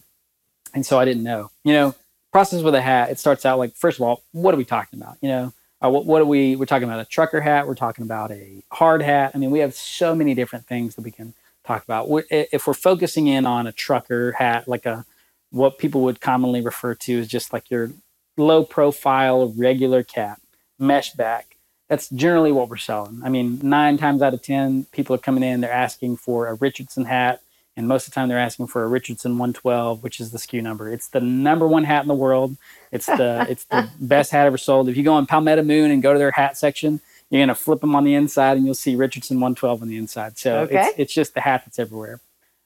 And 0.74 0.86
so 0.86 0.98
I 0.98 1.06
didn't 1.06 1.24
know. 1.24 1.52
You 1.64 1.74
know, 1.74 1.96
process 2.36 2.62
with 2.64 2.76
a 2.76 2.82
hat, 2.82 3.10
it 3.10 3.18
starts 3.18 3.46
out 3.46 3.58
like, 3.58 3.74
first 3.78 3.98
of 3.98 4.06
all, 4.06 4.22
what 4.34 4.54
are 4.54 4.58
we 4.58 4.66
talking 4.66 5.00
about? 5.00 5.16
You 5.22 5.30
know, 5.30 5.54
uh, 5.82 5.90
what, 5.90 6.06
what 6.06 6.22
are 6.22 6.26
we, 6.26 6.58
we're 6.58 6.66
talking 6.66 6.84
about 6.84 7.00
a 7.00 7.06
trucker 7.06 7.40
hat, 7.40 7.66
we're 7.66 7.76
talking 7.76 8.04
about 8.04 8.30
a 8.30 8.62
hard 8.74 9.02
hat. 9.02 9.32
I 9.34 9.38
mean, 9.38 9.52
we 9.52 9.60
have 9.60 9.74
so 9.74 10.14
many 10.14 10.34
different 10.34 10.66
things 10.68 10.96
that 10.96 11.04
we 11.04 11.12
can 11.12 11.34
talk 11.66 11.86
about. 11.86 12.10
we 12.10 12.24
if 12.30 12.68
we're 12.68 12.74
focusing 12.74 13.28
in 13.28 13.46
on 13.46 13.68
a 13.68 13.72
trucker 13.72 14.34
hat, 14.34 14.68
like 14.68 14.86
a, 14.86 15.06
what 15.52 15.78
people 15.78 16.02
would 16.02 16.20
commonly 16.20 16.60
refer 16.60 16.94
to 16.94 17.20
as 17.20 17.30
just 17.30 17.54
like 17.54 17.72
your 17.72 17.92
low 18.36 18.66
profile, 18.66 19.54
regular 19.56 20.04
cap, 20.04 20.42
mesh 20.78 21.14
back. 21.14 21.56
That's 21.88 22.10
generally 22.10 22.52
what 22.52 22.68
we're 22.68 22.76
selling. 22.76 23.22
I 23.24 23.30
mean, 23.30 23.62
nine 23.64 23.98
times 23.98 24.22
out 24.22 24.34
of 24.34 24.42
10, 24.42 24.88
people 24.92 25.16
are 25.16 25.20
coming 25.20 25.42
in, 25.42 25.62
they're 25.62 25.72
asking 25.72 26.18
for 26.18 26.48
a 26.48 26.56
Richardson 26.56 27.06
hat. 27.06 27.40
And 27.78 27.88
most 27.88 28.08
of 28.08 28.14
the 28.14 28.16
time, 28.16 28.30
they're 28.30 28.40
asking 28.40 28.68
for 28.68 28.84
a 28.84 28.88
Richardson 28.88 29.34
112, 29.34 30.02
which 30.02 30.20
is 30.22 30.32
the 30.32 30.38
SKU 30.38 30.62
number. 30.64 30.92
It's 30.92 31.10
the 31.10 31.20
number 31.20 31.68
one 31.68 31.84
hat 31.84 32.04
in 32.04 32.08
the 32.08 32.14
world. 32.16 32.56
It's 32.92 33.06
the 33.06 33.46
it's 33.50 33.66
the 33.66 33.90
best 34.00 34.32
hat 34.32 34.46
ever 34.48 34.58
sold. 34.58 34.88
If 34.90 34.96
you 34.96 35.04
go 35.04 35.14
on 35.14 35.26
Palmetto 35.26 35.64
Moon 35.64 35.92
and 35.92 36.02
go 36.02 36.14
to 36.14 36.20
their 36.20 36.32
hat 36.32 36.58
section, 36.58 37.02
you're 37.30 37.42
gonna 37.42 37.56
flip 37.56 37.82
them 37.82 37.96
on 37.96 38.06
the 38.06 38.16
inside, 38.16 38.56
and 38.58 38.66
you'll 38.66 38.76
see 38.76 38.96
Richardson 38.96 39.38
112 39.38 39.82
on 39.82 39.88
the 39.90 39.98
inside. 39.98 40.38
So 40.38 40.60
Okay. 40.60 40.76
it's 40.78 41.00
it's 41.00 41.14
just 41.14 41.34
the 41.34 41.42
hat 41.42 41.64
that's 41.66 41.80
everywhere. 41.80 42.22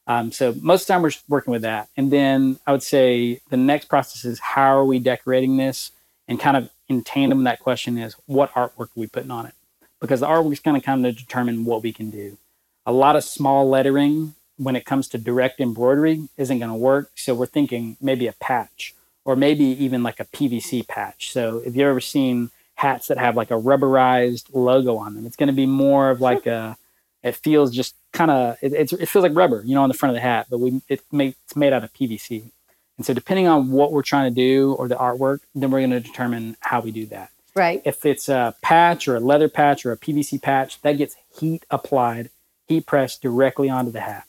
Um, 0.06 0.32
so 0.32 0.56
most 0.62 0.82
of 0.84 0.88
the 0.88 0.94
time 0.94 1.02
we're 1.04 1.12
working 1.28 1.52
with 1.52 1.62
that. 1.64 1.88
And 1.96 2.12
then 2.12 2.60
I 2.66 2.72
would 2.72 2.82
say 2.84 3.42
the 3.50 3.58
next 3.58 3.86
process 3.86 4.26
is 4.26 4.40
how 4.40 4.78
are 4.78 4.86
we 4.86 4.98
decorating 5.00 5.58
this? 5.58 5.92
And 6.28 6.40
kind 6.40 6.58
of 6.58 6.70
in 6.88 7.04
tandem 7.04 7.44
that 7.44 7.60
question 7.60 7.98
is 7.98 8.16
what 8.26 8.52
artwork 8.54 8.80
are 8.80 8.90
we 8.96 9.08
putting 9.08 9.32
on 9.32 9.46
it? 9.48 9.54
Because 10.00 10.20
the 10.22 10.28
artwork 10.28 10.54
is 10.54 10.60
kind 10.60 10.78
of 10.78 10.84
kind 10.84 11.06
of 11.06 11.16
determine 11.16 11.66
what 11.66 11.84
we 11.84 11.92
can 11.92 12.10
do. 12.10 12.38
A 12.86 12.92
lot 12.92 13.16
of 13.16 13.24
small 13.24 13.70
lettering 13.70 14.34
when 14.60 14.76
it 14.76 14.86
comes 14.86 15.08
to 15.08 15.18
direct 15.18 15.62
embroidery 15.62 16.28
isn't 16.38 16.60
going 16.60 16.70
to 16.70 16.78
work. 16.78 17.12
So 17.16 17.34
we're 17.34 17.46
thinking 17.46 17.96
maybe 18.02 18.28
a 18.28 18.34
patch 18.34 18.94
or 19.24 19.38
maybe 19.38 19.64
even 19.64 20.04
like 20.04 20.20
a 20.20 20.26
PVC 20.26 20.86
patch. 20.86 21.32
So 21.32 21.62
if 21.66 21.76
you've 21.76 21.88
ever 21.88 22.02
seen 22.02 22.52
hats 22.76 23.08
that 23.08 23.18
have 23.18 23.38
like 23.38 23.52
a 23.52 23.56
rubberized 23.56 24.48
logo 24.54 24.98
on 24.98 25.16
them, 25.16 25.26
it's 25.26 25.38
going 25.38 25.48
to 25.48 25.54
be 25.54 25.66
more 25.66 26.10
of 26.10 26.20
like 26.20 26.46
a, 26.46 26.78
it 27.24 27.36
feels 27.36 27.74
just 27.74 27.96
kind 28.12 28.30
of, 28.30 28.58
it, 28.62 28.74
it's, 28.74 28.92
it 28.92 29.08
feels 29.08 29.24
like 29.24 29.34
rubber, 29.34 29.64
you 29.66 29.76
know, 29.76 29.84
on 29.84 29.90
the 29.90 29.96
front 29.96 30.12
of 30.12 30.16
the 30.16 30.22
hat, 30.22 30.48
but 30.50 30.60
we, 30.60 30.82
it 30.90 31.02
make, 31.12 31.36
it's 31.46 31.56
made 31.56 31.72
out 31.72 31.86
of 31.86 31.94
PVC. 31.94 32.52
And 32.98 33.06
so 33.06 33.14
depending 33.14 33.48
on 33.48 33.72
what 33.72 33.94
we're 33.94 34.04
trying 34.04 34.30
to 34.30 34.36
do 34.36 34.74
or 34.74 34.90
the 34.90 34.96
artwork, 34.96 35.40
then 35.56 35.72
we're 35.72 35.80
going 35.80 35.92
to 35.92 36.02
determine 36.02 36.58
how 36.60 36.82
we 36.82 36.92
do 36.92 37.06
that. 37.08 37.32
right. 37.56 37.82
If 37.86 38.06
it's 38.06 38.28
a 38.28 38.56
patch 38.62 39.08
or 39.08 39.16
a 39.16 39.22
leather 39.22 39.48
patch 39.48 39.86
or 39.86 39.94
a 39.94 39.98
PVC 39.98 40.42
patch, 40.42 40.82
that 40.82 40.98
gets 40.98 41.16
heat 41.40 41.66
applied, 41.72 42.30
heat 42.68 42.86
pressed 42.86 43.22
directly 43.22 43.70
onto 43.70 43.92
the 43.92 44.02
hat. 44.02 44.26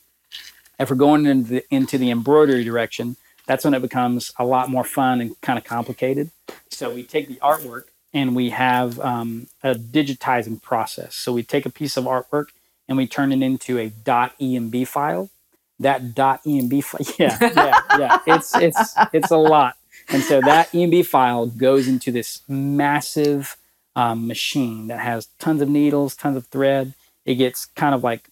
If 0.81 0.91
we're 0.91 0.97
going 0.97 1.27
into 1.27 1.51
the, 1.51 1.65
into 1.71 1.99
the 1.99 2.11
embroidery 2.11 2.65
direction, 2.65 3.17
that's 3.47 3.65
when 3.65 3.75
it 3.75 3.83
becomes 3.83 4.33
a 4.39 4.45
lot 4.45 4.71
more 4.71 4.85
fun 4.85 5.21
and 5.21 5.41
kind 5.41 5.59
of 5.59 5.65
complicated. 5.65 6.31
So 6.71 6.93
we 6.95 7.03
take 7.05 7.29
the 7.29 7.37
artwork 7.37 7.85
and 8.13 8.35
we 8.35 8.51
have 8.51 8.99
um, 9.01 9.49
a 9.63 9.75
digitizing 9.75 10.61
process. 10.63 11.15
So 11.15 11.33
we 11.33 11.43
take 11.43 11.67
a 11.67 11.71
piece 11.71 11.97
of 11.97 12.05
artwork 12.05 12.47
and 12.89 12.97
we 12.99 13.07
turn 13.07 13.33
it 13.33 13.43
into 13.43 13.79
a 13.79 13.91
.emb 13.91 14.87
file. 14.89 15.31
That 15.79 16.15
.emb 16.15 16.85
file, 16.85 17.15
yeah, 17.19 17.39
yeah, 17.41 17.81
yeah. 17.99 18.19
It's 18.27 18.55
it's 18.57 18.95
it's 19.13 19.31
a 19.31 19.37
lot. 19.37 19.77
And 20.09 20.23
so 20.23 20.41
that 20.41 20.71
EMB 20.73 21.07
file 21.07 21.47
goes 21.47 21.87
into 21.87 22.11
this 22.11 22.43
massive 22.49 23.57
um, 23.95 24.27
machine 24.27 24.89
that 24.89 25.01
has 25.01 25.29
tons 25.39 25.63
of 25.63 25.69
needles, 25.69 26.17
tons 26.17 26.37
of 26.37 26.47
thread. 26.49 26.95
It 27.25 27.37
gets 27.37 27.67
kind 27.67 27.95
of 27.95 28.03
like 28.03 28.29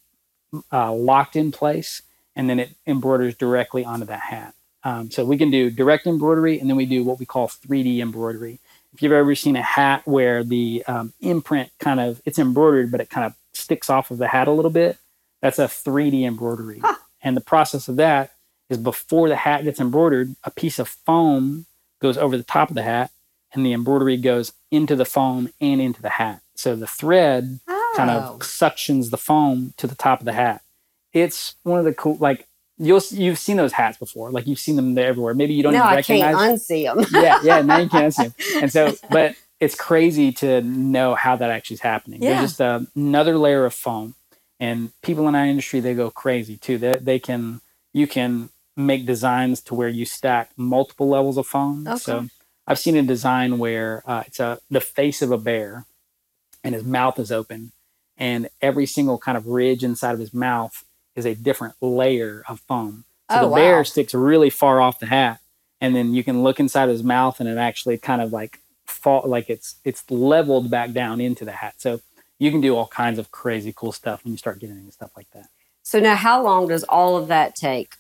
uh, 0.73 0.93
locked 0.93 1.37
in 1.37 1.53
place, 1.53 2.03
and 2.39 2.49
then 2.49 2.59
it 2.59 2.71
embroiders 2.87 3.35
directly 3.35 3.85
onto 3.85 4.07
that 4.07 4.21
hat. 4.21 4.55
Um, 4.85 5.11
so 5.11 5.25
we 5.27 5.37
can 5.37 5.51
do 5.51 5.71
direct 5.71 6.07
embroidery, 6.07 6.59
and 6.59 6.71
then 6.71 6.77
we 6.79 6.87
do 6.87 7.05
what 7.05 7.19
we 7.19 7.27
call 7.27 7.49
3D 7.49 7.99
embroidery. 7.99 8.61
If 8.95 9.03
you've 9.03 9.13
ever 9.13 9.35
seen 9.35 9.57
a 9.57 9.63
hat 9.63 10.03
where 10.07 10.43
the 10.43 10.83
um, 10.87 11.13
imprint 11.21 11.71
kind 11.79 12.01
of 12.01 12.23
it's 12.25 12.39
embroidered, 12.39 12.91
but 12.91 13.01
it 13.03 13.11
kind 13.11 13.27
of 13.27 13.35
sticks 13.53 13.91
off 13.91 14.11
of 14.11 14.17
the 14.19 14.29
hat 14.29 14.49
a 14.49 14.53
little 14.53 14.71
bit, 14.71 14.97
that's 15.43 15.59
a 15.59 15.65
3D 15.67 16.23
embroidery. 16.25 16.81
And 17.23 17.37
the 17.37 17.41
process 17.43 17.89
of 17.89 17.97
that 17.97 18.31
is 18.71 18.79
before 18.79 19.29
the 19.29 19.37
hat 19.37 19.65
gets 19.65 19.81
embroidered, 19.81 20.37
a 20.45 20.51
piece 20.51 20.79
of 20.79 20.89
foam 20.89 21.67
goes 22.01 22.17
over 22.17 22.37
the 22.37 22.43
top 22.45 22.69
of 22.71 22.75
the 22.77 22.83
hat, 22.83 23.11
and 23.53 23.67
the 23.67 23.73
embroidery 23.73 24.17
goes 24.17 24.53
into 24.71 24.95
the 24.95 25.05
foam 25.05 25.51
and 25.61 25.81
into 25.81 26.01
the 26.01 26.11
hat. 26.11 26.41
So 26.55 26.77
the 26.77 26.87
thread 26.87 27.59
kind 27.97 28.11
Oh. 28.11 28.35
of 28.35 28.41
suctions 28.41 29.11
the 29.11 29.17
foam 29.17 29.75
to 29.79 29.87
the 29.89 29.95
top 29.97 30.21
of 30.21 30.25
the 30.27 30.33
hat. 30.33 30.63
It's 31.13 31.55
one 31.63 31.79
of 31.79 31.85
the 31.85 31.95
cool, 31.95 32.17
like 32.17 32.47
you'll 32.79 33.03
you've 33.11 33.39
seen 33.39 33.57
those 33.57 33.73
hats 33.73 33.99
before, 33.99 34.31
like 34.31 34.47
you've 34.47 34.59
seen 34.59 34.77
them 34.77 34.95
there 34.95 35.09
everywhere. 35.09 35.35
Maybe 35.35 35.55
you 35.55 35.63
don't 35.63 35.73
No, 35.73 35.79
even 35.81 35.89
I 35.89 35.95
recognize. 35.97 36.35
can't 36.35 36.61
unsee 36.61 36.85
them. 37.13 37.23
yeah, 37.23 37.41
yeah. 37.43 37.63
Now 37.63 37.79
you 37.79 37.89
can't 37.89 38.15
see 38.15 38.25
them, 38.25 38.35
and 38.63 38.73
so, 38.73 38.95
but 39.11 39.35
it's 39.61 39.75
crazy 39.75 40.33
to 40.33 40.61
know 40.63 41.15
how 41.15 41.37
that 41.37 41.51
actually 41.51 41.75
is 41.75 41.81
happening. 41.81 42.23
Yeah. 42.23 42.39
There's 42.39 42.51
just 42.51 42.61
a, 42.61 42.87
another 42.95 43.37
layer 43.39 43.65
of 43.65 43.75
foam, 43.75 44.15
and 44.61 44.93
people 45.03 45.29
in 45.29 45.35
our 45.35 45.45
industry 45.47 45.81
they 45.81 45.95
go 45.95 46.11
crazy 46.11 46.57
too. 46.57 46.79
They 46.79 46.95
they 47.01 47.19
can 47.19 47.61
you 47.93 48.07
can 48.07 48.51
make 48.77 49.07
designs 49.07 49.61
to 49.63 49.75
where 49.75 49.89
you 49.89 50.05
stack 50.05 50.51
multiple 50.57 51.09
levels 51.09 51.37
of 51.37 51.47
foam. 51.47 51.87
Okay. 51.89 51.99
So 51.99 52.29
I've 52.67 52.79
seen 52.79 52.97
a 52.97 53.03
design 53.03 53.59
where 53.59 54.03
uh, 54.07 54.25
it's 54.27 54.39
a 54.41 54.59
the 54.71 54.81
face 54.81 55.23
of 55.23 55.33
a 55.33 55.39
bear, 55.39 55.87
and 56.63 56.75
his 56.75 56.85
mouth 56.85 57.19
is 57.19 57.33
open, 57.33 57.73
and 58.17 58.49
every 58.63 58.87
single 58.87 59.19
kind 59.19 59.37
of 59.37 59.47
ridge 59.47 59.83
inside 59.83 60.13
of 60.13 60.21
his 60.21 60.33
mouth 60.35 60.85
is 61.19 61.27
a 61.27 61.35
different 61.35 61.75
layer 61.81 62.43
of 62.49 62.61
foam. 62.61 63.05
So 63.31 63.37
Oh, 63.41 63.49
the 63.51 63.55
bear 63.55 63.85
sticks 63.85 64.15
really 64.15 64.49
far 64.49 64.81
off 64.81 65.01
the 65.01 65.07
hat, 65.07 65.41
and 65.81 65.95
then 65.95 66.15
you 66.15 66.25
can 66.25 66.43
look 66.43 66.59
inside 66.59 66.89
his 66.89 67.03
mouth, 67.03 67.41
and 67.41 67.49
it 67.49 67.59
actually 67.59 67.99
kind 67.99 68.23
of 68.23 68.33
like 68.33 68.61
fall 68.87 69.23
like 69.27 69.51
it's 69.51 69.77
it's 69.85 70.11
leveled 70.11 70.71
back 70.71 70.93
down 70.93 71.21
into 71.21 71.45
the 71.45 71.53
hat. 71.53 71.75
So 71.79 72.01
you 72.39 72.51
can 72.51 72.61
do 72.61 72.75
all 72.75 72.87
kinds 72.87 73.19
of 73.19 73.31
crazy 73.31 73.73
cool 73.77 73.93
stuff 73.93 74.25
when 74.25 74.33
you 74.33 74.39
start 74.39 74.61
getting 74.61 74.77
into 74.79 74.93
stuff 74.93 75.11
like 75.17 75.31
that. 75.33 75.49
So 75.83 76.01
now, 76.01 76.17
how 76.17 76.43
long 76.43 76.69
does 76.69 76.85
all 76.85 77.17
of 77.17 77.29
that 77.29 77.55
take? 77.57 77.95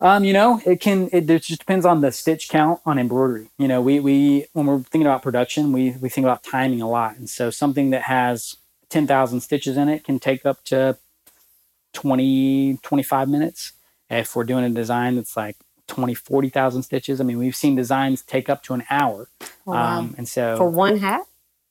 Um, 0.00 0.24
you 0.24 0.32
know, 0.32 0.60
it 0.66 0.80
can. 0.80 1.08
It, 1.12 1.30
it 1.30 1.42
just 1.42 1.60
depends 1.60 1.86
on 1.86 2.00
the 2.00 2.12
stitch 2.12 2.48
count 2.48 2.80
on 2.84 2.98
embroidery. 2.98 3.48
You 3.58 3.68
know, 3.68 3.80
we 3.80 4.00
we 4.00 4.46
when 4.52 4.66
we're 4.66 4.80
thinking 4.80 5.06
about 5.06 5.22
production, 5.22 5.72
we 5.72 5.92
we 6.00 6.08
think 6.08 6.24
about 6.24 6.42
timing 6.42 6.82
a 6.82 6.88
lot, 6.88 7.16
and 7.16 7.28
so 7.30 7.50
something 7.50 7.90
that 7.90 8.02
has 8.02 8.56
ten 8.88 9.06
thousand 9.06 9.40
stitches 9.40 9.76
in 9.76 9.88
it 9.88 10.04
can 10.04 10.18
take 10.18 10.44
up 10.44 10.64
to 10.64 10.96
20, 11.92 12.78
25 12.82 13.28
minutes. 13.28 13.72
If 14.10 14.36
we're 14.36 14.44
doing 14.44 14.64
a 14.64 14.70
design 14.70 15.16
that's 15.16 15.36
like 15.36 15.56
20, 15.88 16.14
40,000 16.14 16.82
stitches, 16.82 17.20
I 17.20 17.24
mean, 17.24 17.38
we've 17.38 17.56
seen 17.56 17.76
designs 17.76 18.22
take 18.22 18.48
up 18.50 18.62
to 18.64 18.74
an 18.74 18.84
hour. 18.90 19.28
Oh, 19.42 19.46
wow. 19.72 19.98
Um, 19.98 20.14
and 20.18 20.28
so 20.28 20.56
For 20.56 20.68
one 20.68 20.98
hat? 20.98 21.22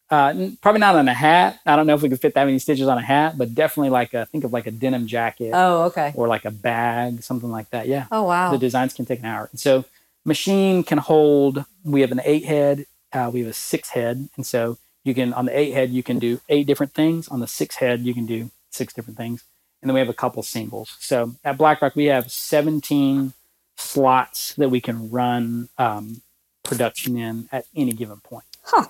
Uh, 0.09 0.49
probably 0.61 0.79
not 0.79 0.95
on 0.95 1.07
a 1.07 1.13
hat. 1.13 1.59
I 1.65 1.75
don't 1.77 1.87
know 1.87 1.93
if 1.95 2.01
we 2.01 2.09
could 2.09 2.19
fit 2.19 2.33
that 2.33 2.43
many 2.43 2.59
stitches 2.59 2.87
on 2.87 2.97
a 2.97 3.01
hat, 3.01 3.37
but 3.37 3.55
definitely 3.55 3.91
like 3.91 4.13
a 4.13 4.25
think 4.25 4.43
of 4.43 4.51
like 4.51 4.67
a 4.67 4.71
denim 4.71 5.07
jacket 5.07 5.51
Oh, 5.53 5.83
okay. 5.83 6.11
or 6.15 6.27
like 6.27 6.43
a 6.43 6.51
bag, 6.51 7.23
something 7.23 7.49
like 7.49 7.69
that. 7.69 7.87
Yeah, 7.87 8.07
Oh, 8.11 8.23
wow. 8.23 8.51
the 8.51 8.57
designs 8.57 8.93
can 8.93 9.05
take 9.05 9.19
an 9.19 9.25
hour. 9.25 9.47
And 9.51 9.59
so 9.59 9.85
machine 10.25 10.83
can 10.83 10.97
hold. 10.97 11.63
We 11.85 12.01
have 12.01 12.11
an 12.11 12.21
eight 12.25 12.43
head. 12.45 12.85
Uh, 13.13 13.29
we 13.33 13.39
have 13.41 13.49
a 13.49 13.53
six 13.53 13.89
head, 13.89 14.27
and 14.35 14.45
so 14.45 14.77
you 15.03 15.13
can 15.13 15.33
on 15.33 15.45
the 15.45 15.57
eight 15.57 15.71
head 15.71 15.89
you 15.91 16.01
can 16.03 16.17
do 16.19 16.39
eight 16.49 16.65
different 16.67 16.93
things. 16.93 17.27
On 17.29 17.39
the 17.39 17.47
six 17.47 17.75
head 17.77 18.01
you 18.01 18.13
can 18.13 18.25
do 18.25 18.51
six 18.69 18.93
different 18.93 19.17
things, 19.17 19.43
and 19.81 19.89
then 19.89 19.93
we 19.93 19.99
have 19.99 20.09
a 20.09 20.13
couple 20.13 20.43
singles. 20.43 20.95
So 20.99 21.35
at 21.43 21.57
Black 21.57 21.81
Rock 21.81 21.95
we 21.95 22.05
have 22.05 22.31
17 22.31 23.33
slots 23.77 24.53
that 24.55 24.69
we 24.69 24.81
can 24.81 25.09
run 25.09 25.69
um, 25.77 26.21
production 26.63 27.17
in 27.17 27.49
at 27.51 27.65
any 27.75 27.91
given 27.93 28.17
point. 28.19 28.45
Huh. 28.63 28.87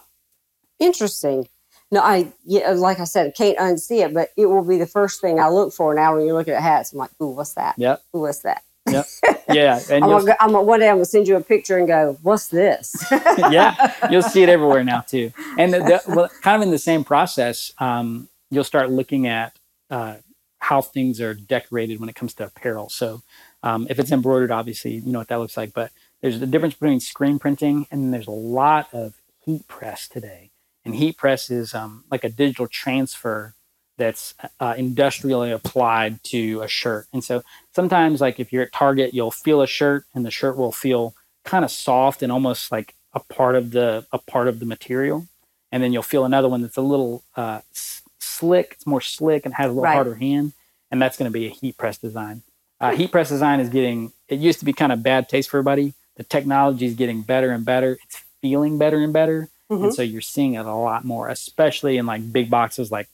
Interesting. 0.79 1.47
No, 1.91 2.01
I 2.01 2.31
yeah, 2.45 2.71
like 2.71 2.99
I 2.99 3.03
said, 3.03 3.27
I 3.27 3.31
can't 3.31 3.57
unsee 3.57 4.05
it, 4.05 4.13
but 4.13 4.29
it 4.37 4.45
will 4.45 4.63
be 4.63 4.77
the 4.77 4.87
first 4.87 5.19
thing 5.19 5.39
I 5.39 5.49
look 5.49 5.73
for 5.73 5.93
now 5.93 6.15
when 6.15 6.25
you're 6.25 6.33
looking 6.33 6.53
at 6.53 6.61
hats. 6.61 6.93
I'm 6.93 6.99
like, 6.99 7.11
ooh, 7.21 7.27
what's 7.27 7.53
that? 7.53 7.75
Yep. 7.77 8.01
Ooh, 8.15 8.21
what's 8.21 8.39
that? 8.39 8.63
Yep. 8.89 9.05
Yeah. 9.51 9.81
And 9.89 10.05
I'm 10.05 10.09
gonna, 10.09 10.25
go- 10.27 10.35
I'm 10.39 10.51
gonna, 10.53 10.63
one 10.63 10.79
day 10.79 10.87
I'm 10.87 10.95
gonna 10.95 11.05
send 11.05 11.27
you 11.27 11.35
a 11.35 11.41
picture 11.41 11.77
and 11.77 11.85
go, 11.85 12.17
what's 12.21 12.47
this? 12.47 12.95
yeah, 13.51 13.93
you'll 14.09 14.21
see 14.21 14.43
it 14.43 14.47
everywhere 14.49 14.81
now 14.85 15.01
too. 15.01 15.33
And 15.57 15.73
the, 15.73 15.79
the, 15.79 16.01
well, 16.07 16.29
kind 16.41 16.55
of 16.55 16.61
in 16.67 16.71
the 16.71 16.77
same 16.79 17.03
process, 17.03 17.73
um, 17.79 18.29
you'll 18.49 18.63
start 18.63 18.89
looking 18.89 19.27
at 19.27 19.57
uh, 19.89 20.15
how 20.61 20.81
things 20.81 21.19
are 21.19 21.33
decorated 21.33 21.99
when 21.99 22.07
it 22.07 22.15
comes 22.15 22.33
to 22.35 22.45
apparel. 22.45 22.87
So 22.87 23.21
um, 23.63 23.87
if 23.89 23.99
it's 23.99 24.11
embroidered, 24.11 24.51
obviously 24.51 24.93
you 24.95 25.11
know 25.11 25.19
what 25.19 25.27
that 25.27 25.39
looks 25.39 25.57
like. 25.57 25.73
But 25.73 25.91
there's 26.21 26.39
the 26.39 26.47
difference 26.47 26.75
between 26.75 26.99
screen 26.99 27.39
printing 27.39 27.87
and 27.91 28.13
there's 28.13 28.27
a 28.27 28.31
lot 28.31 28.87
of 28.93 29.15
heat 29.43 29.67
press 29.67 30.07
today. 30.07 30.51
And 30.85 30.95
heat 30.95 31.17
press 31.17 31.49
is 31.49 31.73
um, 31.73 32.03
like 32.09 32.23
a 32.23 32.29
digital 32.29 32.67
transfer 32.67 33.55
that's 33.97 34.33
uh, 34.59 34.73
industrially 34.77 35.51
applied 35.51 36.23
to 36.23 36.61
a 36.61 36.67
shirt. 36.67 37.07
And 37.13 37.23
so 37.23 37.43
sometimes, 37.75 38.21
like 38.21 38.39
if 38.39 38.51
you're 38.51 38.63
at 38.63 38.71
Target, 38.71 39.13
you'll 39.13 39.31
feel 39.31 39.61
a 39.61 39.67
shirt, 39.67 40.05
and 40.15 40.25
the 40.25 40.31
shirt 40.31 40.57
will 40.57 40.71
feel 40.71 41.13
kind 41.43 41.63
of 41.63 41.71
soft 41.71 42.23
and 42.23 42.31
almost 42.31 42.71
like 42.71 42.95
a 43.13 43.19
part 43.19 43.55
of 43.55 43.71
the 43.71 44.05
a 44.11 44.17
part 44.17 44.47
of 44.47 44.59
the 44.59 44.65
material. 44.65 45.27
And 45.71 45.81
then 45.83 45.93
you'll 45.93 46.03
feel 46.03 46.25
another 46.25 46.49
one 46.49 46.61
that's 46.61 46.77
a 46.77 46.81
little 46.81 47.23
uh, 47.35 47.61
slick. 48.21 48.71
It's 48.73 48.87
more 48.87 49.01
slick 49.01 49.45
and 49.45 49.53
has 49.55 49.65
a 49.65 49.69
little 49.69 49.83
Right. 49.83 49.93
harder 49.95 50.15
hand, 50.15 50.53
and 50.91 51.01
that's 51.01 51.17
going 51.17 51.29
to 51.29 51.33
be 51.33 51.47
a 51.47 51.49
heat 51.49 51.77
press 51.77 51.97
design. 51.97 52.43
Uh, 52.79 52.95
heat 52.95 53.11
press 53.11 53.29
design 53.29 53.59
is 53.59 53.69
getting. 53.69 54.11
It 54.27 54.39
used 54.39 54.59
to 54.59 54.65
be 54.65 54.73
kind 54.73 54.91
of 54.91 55.03
bad 55.03 55.27
taste 55.29 55.49
for 55.49 55.57
everybody. 55.57 55.93
The 56.15 56.23
technology 56.23 56.85
is 56.85 56.95
getting 56.95 57.21
better 57.21 57.51
and 57.51 57.65
better. 57.65 57.97
It's 58.05 58.23
feeling 58.41 58.77
better 58.77 58.97
and 58.99 59.13
better, 59.13 59.49
Mhm. 59.69 59.83
and 59.85 59.93
so 59.93 60.01
you're 60.01 60.21
seeing 60.21 60.53
it 60.55 60.65
a 60.65 60.73
lot 60.73 61.05
more, 61.05 61.27
especially 61.29 61.97
in 61.97 62.05
like 62.05 62.31
big 62.31 62.49
boxes 62.49 62.91
like 62.91 63.07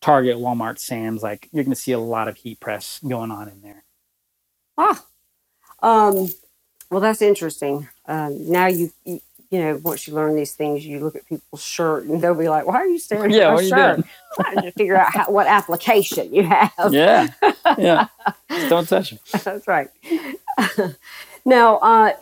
Target, 0.00 0.36
Walmart, 0.38 0.78
Sam's. 0.78 1.22
Like 1.22 1.48
you're 1.52 1.64
going 1.64 1.74
to 1.74 1.80
see 1.80 1.92
a 1.92 1.98
lot 1.98 2.28
of 2.28 2.36
heat 2.36 2.60
press 2.60 3.00
going 3.06 3.30
on 3.30 3.48
in 3.48 3.60
there. 3.60 3.84
Ah, 4.78 5.04
um, 5.82 6.28
well, 6.90 7.00
that's 7.00 7.22
interesting. 7.22 7.88
Um, 8.06 8.50
now 8.50 8.66
you, 8.66 8.90
you, 9.04 9.20
you 9.50 9.58
know, 9.58 9.80
once 9.82 10.06
you 10.06 10.14
learn 10.14 10.36
these 10.36 10.52
things, 10.52 10.86
you 10.86 11.00
look 11.00 11.16
at 11.16 11.26
people's 11.26 11.62
shirt 11.62 12.04
and 12.04 12.22
they'll 12.22 12.34
be 12.34 12.48
like, 12.48 12.66
"Why 12.66 12.76
are 12.76 12.86
you 12.86 12.98
staring 12.98 13.30
Yeah, 13.32 13.48
at 13.48 13.48
my 13.48 13.54
what 13.54 13.64
are 13.72 13.96
shirt?" 13.96 14.04
Trying 14.36 14.62
to 14.62 14.72
figure 14.72 14.96
out 14.96 15.12
how, 15.12 15.30
what 15.30 15.46
application 15.48 16.32
you 16.32 16.44
have. 16.44 16.72
Yeah, 16.90 17.28
yeah. 17.78 18.06
Just 18.48 18.68
don't 18.70 18.88
touch 18.88 19.10
them. 19.10 19.18
That's 19.32 19.66
right. 19.66 19.88
now, 21.44 21.78
uh, 21.78 22.12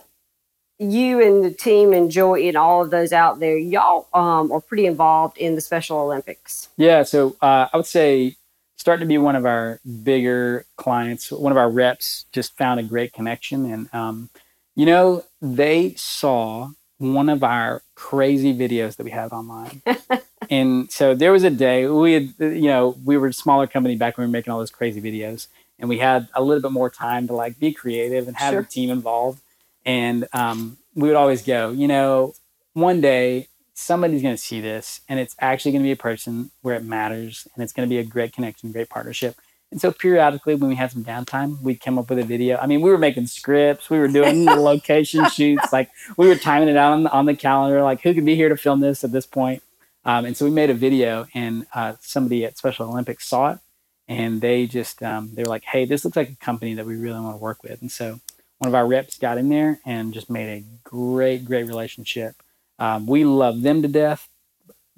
you 0.79 1.23
and 1.23 1.45
the 1.45 1.51
team 1.51 1.93
and 1.93 2.11
Joey 2.11 2.49
and 2.49 2.57
all 2.57 2.83
of 2.83 2.91
those 2.91 3.13
out 3.13 3.41
there, 3.41 3.59
y'all 3.59 4.07
um, 4.15 4.51
are 4.51 4.61
pretty 4.61 4.87
involved 4.87 5.37
in 5.37 5.55
the 5.55 5.61
Special 5.61 5.99
Olympics. 5.99 6.71
Yeah, 6.79 7.03
so 7.03 7.37
uh, 7.43 7.69
I 7.71 7.77
would 7.77 7.87
say 7.87 8.37
starting 8.79 9.07
to 9.07 9.09
be 9.09 9.19
one 9.19 9.37
of 9.37 9.45
our 9.45 9.81
bigger 10.03 10.65
clients. 10.77 11.31
One 11.31 11.53
of 11.53 11.59
our 11.59 11.71
reps 11.71 12.25
just 12.33 12.57
found 12.57 12.81
a 12.81 12.85
great 12.85 13.13
connection, 13.13 13.71
and 13.71 13.93
um, 13.93 14.31
you 14.75 14.87
know 14.87 15.25
they 15.43 15.93
saw 15.95 16.71
one 16.99 17.29
of 17.29 17.43
our 17.43 17.83
crazy 17.95 18.53
videos 18.55 18.97
that 18.97 19.05
we 19.05 19.11
had 19.11 19.33
online. 19.33 19.83
and 20.51 20.91
so 20.91 21.15
there 21.15 21.33
was 21.33 21.45
a 21.45 21.51
day 21.51 21.87
we 21.87 22.13
had, 22.15 22.35
you 22.39 22.69
know, 22.69 22.97
we 23.05 23.17
were 23.17 23.29
a 23.29 23.33
smaller 23.33 23.67
company 23.67 23.97
back 23.97 24.17
when 24.19 24.27
we 24.27 24.29
were 24.29 24.33
making 24.33 24.53
all 24.53 24.59
those 24.59 24.71
crazy 24.71 25.01
videos, 25.01 25.47
and 25.79 25.89
we 25.89 25.99
had 25.99 26.29
a 26.35 26.43
little 26.43 26.63
bit 26.63 26.73
more 26.73 26.91
time 26.91 27.27
to 27.29 27.35
like 27.35 27.59
be 27.59 27.73
creative 27.73 28.27
and 28.29 28.37
have 28.37 28.53
Sure. 28.53 28.63
the 28.63 28.69
team 28.69 28.91
involved. 28.91 29.41
And 29.87 30.27
um, 30.33 30.77
we 30.95 31.09
would 31.09 31.17
always 31.17 31.43
go, 31.43 31.71
you 31.71 31.89
know, 31.89 32.35
one 32.75 33.01
day 33.01 33.49
somebody's 33.75 34.23
going 34.23 34.35
to 34.35 34.43
see 34.43 34.61
this 34.61 35.01
and 35.09 35.21
it's 35.21 35.37
actually 35.41 35.71
going 35.71 35.83
to 35.83 35.87
be 35.87 35.93
a 35.93 35.97
person 35.97 36.51
where 36.63 36.75
it 36.75 36.83
matters 36.85 37.47
and 37.55 37.63
it's 37.63 37.73
going 37.73 37.89
to 37.89 37.91
be 37.91 37.99
a 37.99 38.05
great 38.05 38.33
connection, 38.33 38.73
great 38.73 38.89
partnership. 38.89 39.37
And 39.71 39.81
so 39.81 39.93
periodically 39.93 40.55
when 40.55 40.71
we 40.71 40.77
had 40.77 40.91
some 40.91 41.05
downtime, 41.05 41.61
we'd 41.61 41.81
come 41.81 41.99
up 41.99 42.09
with 42.09 42.19
a 42.19 42.25
video. 42.25 42.57
I 42.57 42.67
mean, 42.67 42.81
we 42.81 42.91
were 42.91 42.99
making 42.99 43.27
scripts, 43.27 43.91
we 43.91 43.99
were 43.99 44.09
doing 44.09 44.45
location 44.47 45.29
shoots, 45.29 45.73
like 45.73 45.91
we 46.17 46.27
were 46.27 46.37
timing 46.37 46.69
it 46.69 46.77
out 46.77 46.95
on 46.95 47.03
the, 47.03 47.11
on 47.13 47.27
the 47.27 47.37
calendar, 47.37 47.83
like 47.83 48.01
who 48.01 48.15
could 48.15 48.25
be 48.25 48.35
here 48.35 48.49
to 48.49 48.57
film 48.57 48.81
this 48.81 49.05
at 49.05 49.13
this 49.13 49.27
point. 49.27 49.63
Um, 50.05 50.25
and 50.25 50.37
so 50.37 50.47
we 50.47 50.51
made 50.51 50.71
a 50.71 50.75
video 50.75 51.27
and 51.35 51.67
uh, 51.75 51.95
somebody 52.01 52.45
at 52.47 52.57
Special 52.57 52.89
Olympics 52.89 53.27
saw 53.27 53.53
it 53.53 53.59
and 54.07 54.41
they 54.41 54.67
just, 54.67 55.03
um, 55.03 55.33
they 55.35 55.43
were 55.43 55.51
like, 55.51 55.65
hey, 55.65 55.85
this 55.85 56.03
looks 56.05 56.17
like 56.17 56.31
a 56.31 56.37
company 56.37 56.73
that 56.75 56.87
we 56.87 56.97
really 56.97 57.21
want 57.21 57.35
to 57.35 57.43
work 57.43 57.63
with. 57.63 57.83
And 57.83 57.93
so 57.93 58.21
one 58.59 58.69
of 58.69 58.75
our 58.75 58.87
reps 58.87 59.19
got 59.19 59.37
in 59.37 59.51
there 59.51 59.81
and 59.85 60.15
just 60.15 60.31
made 60.31 60.49
a 60.49 60.65
great, 60.83 61.45
great 61.45 61.67
relationship. 61.67 62.37
Um, 62.79 63.07
we 63.07 63.25
love 63.25 63.61
them 63.61 63.83
to 63.83 63.89
death 63.89 64.29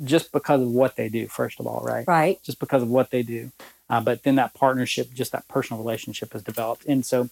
just 0.04 0.32
because 0.32 0.62
of 0.62 0.68
what 0.68 0.96
they 0.96 1.08
do, 1.08 1.26
first 1.26 1.60
of 1.60 1.66
all, 1.66 1.82
right? 1.84 2.06
Right. 2.06 2.42
Just 2.42 2.58
because 2.58 2.82
of 2.82 2.88
what 2.88 3.10
they 3.10 3.22
do. 3.22 3.52
Uh, 3.90 4.00
but 4.00 4.22
then 4.22 4.36
that 4.36 4.54
partnership, 4.54 5.12
just 5.12 5.32
that 5.32 5.46
personal 5.48 5.82
relationship 5.82 6.32
has 6.32 6.42
developed. 6.42 6.84
And 6.86 7.04
so 7.04 7.28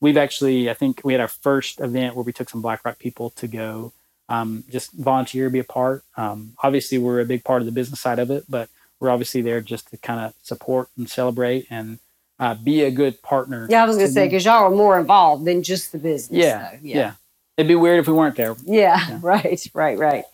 we've 0.00 0.16
actually, 0.16 0.68
I 0.68 0.74
think 0.74 1.00
we 1.04 1.14
had 1.14 1.20
our 1.20 1.28
first 1.28 1.80
event 1.80 2.14
where 2.14 2.24
we 2.24 2.32
took 2.32 2.50
some 2.50 2.62
Black 2.62 2.84
Rock 2.84 2.98
people 2.98 3.30
to 3.30 3.48
go 3.48 3.92
um, 4.28 4.64
just 4.70 4.92
volunteer, 4.92 5.50
be 5.50 5.58
a 5.58 5.64
part. 5.64 6.04
Um, 6.16 6.54
obviously, 6.62 6.98
we're 6.98 7.20
a 7.20 7.24
big 7.24 7.44
part 7.44 7.62
of 7.62 7.66
the 7.66 7.72
business 7.72 8.00
side 8.00 8.18
of 8.18 8.30
it, 8.30 8.44
but 8.48 8.68
we're 9.00 9.10
obviously 9.10 9.42
there 9.42 9.60
just 9.60 9.90
to 9.90 9.96
kind 9.96 10.20
of 10.20 10.34
support 10.42 10.88
and 10.96 11.08
celebrate 11.08 11.66
and 11.70 11.98
uh, 12.38 12.54
be 12.54 12.82
a 12.82 12.90
good 12.90 13.20
partner. 13.22 13.66
Yeah, 13.68 13.82
I 13.82 13.86
was 13.86 13.96
going 13.96 14.08
to 14.08 14.12
say 14.12 14.26
because 14.26 14.44
y'all 14.44 14.64
are 14.64 14.70
more 14.70 14.98
involved 14.98 15.44
than 15.44 15.62
just 15.62 15.92
the 15.92 15.98
business. 15.98 16.38
Yeah, 16.38 16.70
though. 16.72 16.78
yeah. 16.82 17.14
It'd 17.56 17.68
be 17.68 17.74
weird 17.74 18.00
if 18.00 18.06
we 18.06 18.14
weren't 18.14 18.36
there. 18.36 18.56
Yeah, 18.64 19.18
right, 19.22 19.60
right, 19.74 19.98
right. 19.98 20.24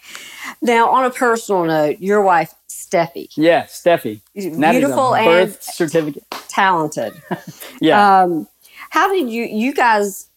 Now, 0.62 0.90
on 0.90 1.04
a 1.04 1.10
personal 1.10 1.64
note, 1.64 1.98
your 1.98 2.22
wife, 2.22 2.54
Steffi, 2.88 3.28
Yeah, 3.36 3.64
Steffi. 3.64 4.20
And 4.34 4.62
that 4.62 4.74
is 4.74 4.82
a 4.84 4.86
beautiful 4.86 5.14
and 5.14 5.26
birth 5.26 5.62
certificate. 5.62 6.24
talented. 6.48 7.14
Yeah. 7.80 8.22
Um, 8.22 8.48
how 8.90 9.12
did 9.12 9.30
you, 9.30 9.44
you 9.44 9.72
guys 9.74 10.28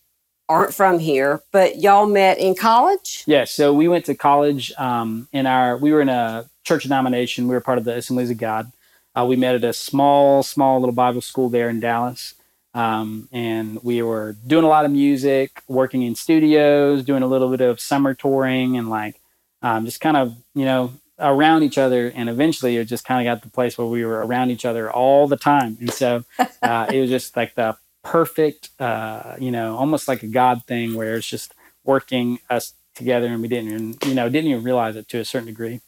aren't 0.50 0.74
from 0.74 1.00
here, 1.00 1.42
but 1.52 1.80
y'all 1.80 2.06
met 2.06 2.38
in 2.38 2.54
college? 2.56 3.24
Yeah, 3.26 3.46
so 3.46 3.74
we 3.74 3.88
went 3.88 4.06
to 4.06 4.16
college 4.16 4.72
um, 4.78 5.28
in 5.32 5.48
our, 5.48 5.78
we 5.78 5.92
were 5.92 6.02
in 6.02 6.10
a 6.10 6.46
church 6.64 6.84
denomination. 6.84 7.48
We 7.48 7.56
were 7.56 7.62
part 7.62 7.78
of 7.80 7.84
the 7.86 7.96
Assemblies 7.96 8.30
of 8.30 8.38
God. 8.38 8.72
Uh, 9.16 9.26
we 9.28 9.36
met 9.38 9.56
at 9.56 9.64
a 9.64 9.74
small, 9.74 10.44
small 10.44 10.80
little 10.80 10.94
Bible 10.94 11.22
school 11.22 11.50
there 11.50 11.70
in 11.70 11.80
Dallas. 11.80 12.36
Um, 12.74 13.28
and 13.32 13.80
we 13.84 14.02
were 14.02 14.36
doing 14.46 14.64
a 14.64 14.68
lot 14.70 14.86
of 14.86 14.92
music, 14.92 15.64
working 15.68 16.04
in 16.04 16.16
studios, 16.16 17.04
doing 17.04 17.24
a 17.24 17.28
little 17.28 17.50
bit 17.50 17.62
of 17.62 17.80
summer 17.82 18.14
touring, 18.14 18.78
and 18.78 18.90
like 18.90 19.20
um, 19.62 19.86
just 19.86 20.00
kind 20.00 20.16
of, 20.16 20.36
you 20.56 20.66
know, 20.66 20.94
around 21.22 21.64
each 21.64 21.78
other. 21.78 22.12
And 22.16 22.30
eventually 22.30 22.78
it 22.78 22.86
just 22.86 23.06
kind 23.06 23.26
of 23.26 23.32
got 23.32 23.42
to 23.42 23.48
the 23.48 23.54
place 23.54 23.78
where 23.78 23.88
we 23.88 24.06
were 24.06 24.26
around 24.26 24.52
each 24.52 24.66
other 24.66 24.92
all 24.92 25.28
the 25.28 25.38
time. 25.38 25.78
And 25.80 25.92
so 25.92 26.24
uh, 26.62 26.88
it 26.92 27.00
was 27.00 27.10
just 27.10 27.38
like 27.38 27.56
the 27.56 27.78
perfect, 28.04 28.70
uh, 28.80 29.36
you 29.40 29.52
know, 29.52 29.78
almost 29.78 30.08
like 30.08 30.24
a 30.24 30.28
God 30.28 30.64
thing 30.66 30.96
where 30.96 31.16
it's 31.16 31.28
just 31.28 31.54
working 31.84 32.40
us 32.50 32.74
together 32.96 33.28
and 33.28 33.42
we 33.42 33.48
didn't 33.48 33.72
even, 33.72 33.98
you 34.10 34.16
know, 34.16 34.30
didn't 34.30 34.50
even 34.50 34.64
realize 34.64 34.96
it 34.96 35.08
to 35.10 35.20
a 35.20 35.26
certain 35.26 35.48
degree. 35.48 35.82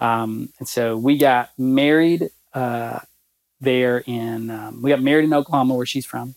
Um, 0.00 0.50
and 0.58 0.68
so 0.68 0.96
we 0.96 1.18
got 1.18 1.50
married 1.58 2.30
uh, 2.54 3.00
there 3.60 4.02
in, 4.06 4.50
um, 4.50 4.82
we 4.82 4.90
got 4.90 5.02
married 5.02 5.24
in 5.24 5.34
Oklahoma 5.34 5.74
where 5.74 5.86
she's 5.86 6.06
from. 6.06 6.34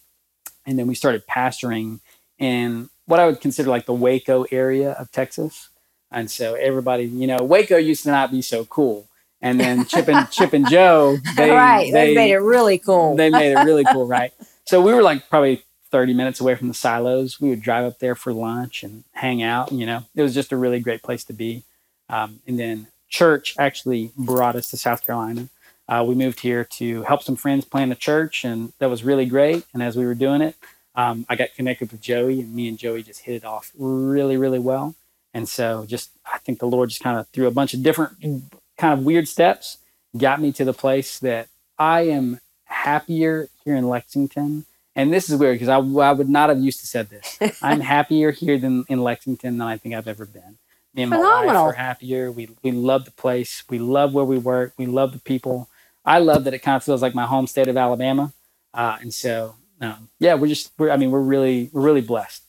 And 0.66 0.78
then 0.78 0.88
we 0.88 0.96
started 0.96 1.26
pastoring 1.28 2.00
in 2.38 2.90
what 3.06 3.20
I 3.20 3.26
would 3.26 3.42
consider 3.42 3.70
like 3.70 3.86
the 3.86 3.94
Waco 3.94 4.46
area 4.52 4.92
of 4.92 5.12
Texas. 5.12 5.69
And 6.12 6.30
so 6.30 6.56
everybody, 6.56 7.06
you 7.06 7.28
know, 7.28 7.38
Waco 7.44 7.78
used 7.78 8.04
to 8.04 8.12
not 8.12 8.32
be 8.32 8.42
so 8.42 8.66
cool. 8.66 9.08
And 9.42 9.60
then 9.60 9.86
Chip 9.86 10.08
and 10.10 10.30
Chip 10.32 10.54
and 10.54 10.68
Jo, 10.70 11.18
they, 11.38 11.50
right, 11.50 11.92
they, 11.94 12.14
made 12.14 12.32
it 12.32 12.40
really 12.40 12.78
cool. 12.78 13.16
they 13.16 13.30
made 13.30 13.54
it 13.54 13.64
really 13.64 13.86
cool, 13.86 14.06
right? 14.18 14.34
So 14.66 14.82
we 14.82 14.94
were 14.94 15.02
like 15.02 15.30
probably 15.30 15.64
30 15.92 16.14
minutes 16.14 16.40
away 16.42 16.56
from 16.56 16.68
the 16.68 16.74
silos. 16.74 17.40
We 17.40 17.50
would 17.50 17.62
drive 17.62 17.86
up 17.86 18.00
there 18.00 18.16
for 18.16 18.34
lunch 18.34 18.84
and 18.84 19.04
hang 19.14 19.42
out. 19.42 19.72
You 19.72 19.86
know, 19.86 20.04
it 20.16 20.22
was 20.22 20.34
just 20.34 20.52
a 20.52 20.58
really 20.58 20.80
great 20.80 21.02
place 21.04 21.24
to 21.26 21.34
be. 21.34 21.64
Um, 22.10 22.40
and 22.48 22.60
then 22.60 22.88
church 23.08 23.56
actually 23.58 24.12
brought 24.18 24.56
us 24.56 24.70
to 24.72 24.78
South 24.78 25.06
Carolina. 25.06 25.50
Uh, 25.88 26.04
we 26.08 26.14
moved 26.14 26.42
here 26.42 26.64
to 26.64 27.02
help 27.04 27.24
some 27.24 27.36
friends 27.36 27.66
plan 27.66 27.92
a 27.92 27.96
church, 27.96 28.44
and 28.46 28.74
that 28.78 28.90
was 28.90 29.04
really 29.04 29.26
great. 29.26 29.66
And 29.74 29.82
as 29.82 29.98
we 29.98 30.06
were 30.06 30.14
doing 30.16 30.42
it, 30.42 30.56
um, 30.96 31.26
I 31.28 31.36
got 31.36 31.56
connected 31.56 31.92
with 31.92 32.02
Joey, 32.02 32.42
and 32.42 32.54
me 32.54 32.68
and 32.68 32.78
Joey 32.78 33.02
just 33.02 33.22
hit 33.22 33.36
it 33.36 33.46
off 33.46 33.72
really, 33.78 34.38
really 34.38 34.60
well. 34.60 34.96
And 35.34 35.48
so, 35.48 35.86
just 35.88 36.12
I 36.26 36.40
think 36.40 36.60
the 36.60 36.68
Lord 36.68 36.90
just 36.90 37.04
kind 37.04 37.18
of 37.20 37.28
threw 37.30 37.48
a 37.48 37.52
bunch 37.52 37.74
of 37.74 37.84
different 37.84 38.44
kind 38.78 38.98
of 38.98 39.06
weird 39.06 39.28
steps 39.28 39.78
got 40.18 40.42
me 40.42 40.52
to 40.54 40.66
the 40.66 40.74
place 40.74 41.20
that 41.20 41.48
I 41.78 42.02
am 42.02 42.40
happier 42.66 43.50
here 43.64 43.76
in 43.76 43.88
Lexington. 43.88 44.66
And 44.96 45.14
this 45.14 45.30
is 45.30 45.40
weird 45.40 45.60
because 45.60 45.70
I, 45.70 45.78
I 45.78 46.12
would 46.12 46.30
not 46.30 46.50
have 46.50 46.60
used 46.60 46.80
to 46.82 46.88
said 46.88 47.10
this. 47.10 47.38
I'm 47.62 47.80
happier 47.80 48.32
here 48.32 48.58
than 48.58 48.86
in 48.90 49.02
Lexington 49.04 49.58
than 49.58 49.68
I 49.68 49.78
think 49.78 49.96
I've 49.96 50.08
ever 50.08 50.26
been. 50.26 50.58
Me 50.96 51.04
and 51.04 51.12
my 51.12 51.18
wife 51.18 51.56
are 51.56 51.74
happier. 51.74 52.32
We 52.32 52.50
we 52.64 52.72
love 52.72 53.06
the 53.06 53.12
place. 53.12 53.64
We 53.70 53.78
love 53.78 54.14
where 54.14 54.26
we 54.26 54.40
work. 54.40 54.74
We 54.78 54.88
love 54.88 55.14
the 55.14 55.20
people. 55.20 55.70
I 56.04 56.20
love 56.20 56.46
that 56.46 56.54
it 56.56 56.60
kind 56.60 56.76
of 56.76 56.84
feels 56.84 57.02
like 57.02 57.14
my 57.14 57.26
home 57.28 57.46
state 57.46 57.68
of 57.68 57.78
Alabama. 57.78 58.34
Uh, 58.74 58.98
and 59.02 59.14
so, 59.14 59.56
um, 59.82 60.10
yeah, 60.20 60.34
we're 60.36 60.48
just, 60.48 60.72
we're, 60.78 60.90
I 60.92 60.98
mean, 60.98 61.12
we're 61.12 61.22
really, 61.22 61.70
we're 61.72 61.82
really 61.82 62.02
blessed. 62.02 62.44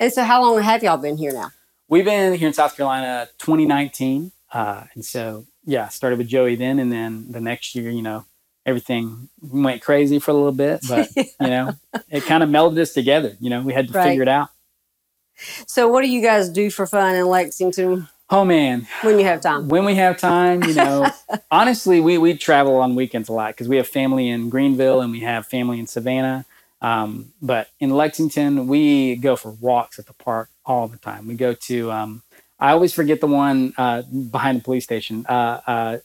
And 0.00 0.12
so, 0.12 0.24
how 0.24 0.42
long 0.42 0.60
have 0.60 0.82
y'all 0.82 0.96
been 0.96 1.16
here 1.16 1.32
now? 1.32 1.50
We've 1.88 2.04
been 2.04 2.34
here 2.34 2.48
in 2.48 2.54
South 2.54 2.76
Carolina 2.76 3.28
2019. 3.38 4.32
Uh, 4.52 4.84
and 4.94 5.04
so, 5.04 5.46
yeah, 5.64 5.88
started 5.88 6.18
with 6.18 6.28
Joey 6.28 6.56
then. 6.56 6.78
And 6.78 6.92
then 6.92 7.30
the 7.32 7.40
next 7.40 7.74
year, 7.74 7.90
you 7.90 8.02
know, 8.02 8.24
everything 8.66 9.28
went 9.40 9.80
crazy 9.82 10.18
for 10.18 10.30
a 10.30 10.34
little 10.34 10.52
bit, 10.52 10.80
but, 10.86 11.08
you 11.16 11.26
know, 11.40 11.74
it 12.10 12.24
kind 12.26 12.42
of 12.42 12.50
melded 12.50 12.78
us 12.78 12.92
together. 12.92 13.36
You 13.40 13.50
know, 13.50 13.62
we 13.62 13.72
had 13.72 13.88
to 13.88 13.94
Right. 13.94 14.04
figure 14.10 14.22
it 14.22 14.28
out. 14.28 14.48
So, 15.66 15.88
what 15.88 16.02
do 16.02 16.08
you 16.08 16.20
guys 16.20 16.48
do 16.48 16.68
for 16.70 16.86
fun 16.86 17.14
in 17.14 17.26
Lexington 17.26 18.08
Oh, 18.30 18.44
man. 18.44 18.86
when 19.02 19.18
you 19.18 19.24
have 19.24 19.40
time? 19.40 19.68
when 19.68 19.84
we 19.86 19.94
have 19.94 20.18
time, 20.18 20.62
you 20.64 20.74
know, 20.74 21.10
honestly, 21.50 22.00
we, 22.00 22.18
we 22.18 22.36
travel 22.36 22.76
on 22.76 22.94
weekends 22.96 23.28
a 23.28 23.32
lot 23.32 23.50
because 23.54 23.68
we 23.68 23.76
have 23.76 23.88
family 23.88 24.28
in 24.28 24.50
Greenville 24.50 25.00
and 25.00 25.10
we 25.12 25.20
have 25.20 25.46
family 25.46 25.78
in 25.78 25.86
Savannah. 25.86 26.44
Um, 26.82 27.32
but 27.40 27.68
in 27.80 27.90
Lexington, 27.90 28.66
we 28.68 29.16
go 29.16 29.36
for 29.36 29.50
walks 29.52 29.98
at 29.98 30.06
the 30.06 30.12
park 30.12 30.50
all 30.68 30.86
the 30.88 30.98
time. 30.98 31.26
We 31.26 31.34
go 31.34 31.54
to, 31.54 31.90
um, 31.90 32.22
I 32.60 32.70
always 32.72 32.92
forget 32.92 33.20
the 33.20 33.26
one 33.26 33.72
uh, 33.76 34.02
behind 34.02 34.60
the 34.60 34.64
police 34.64 34.84
station, 34.84 35.26
uh, 35.28 35.60
uh, 35.66 35.98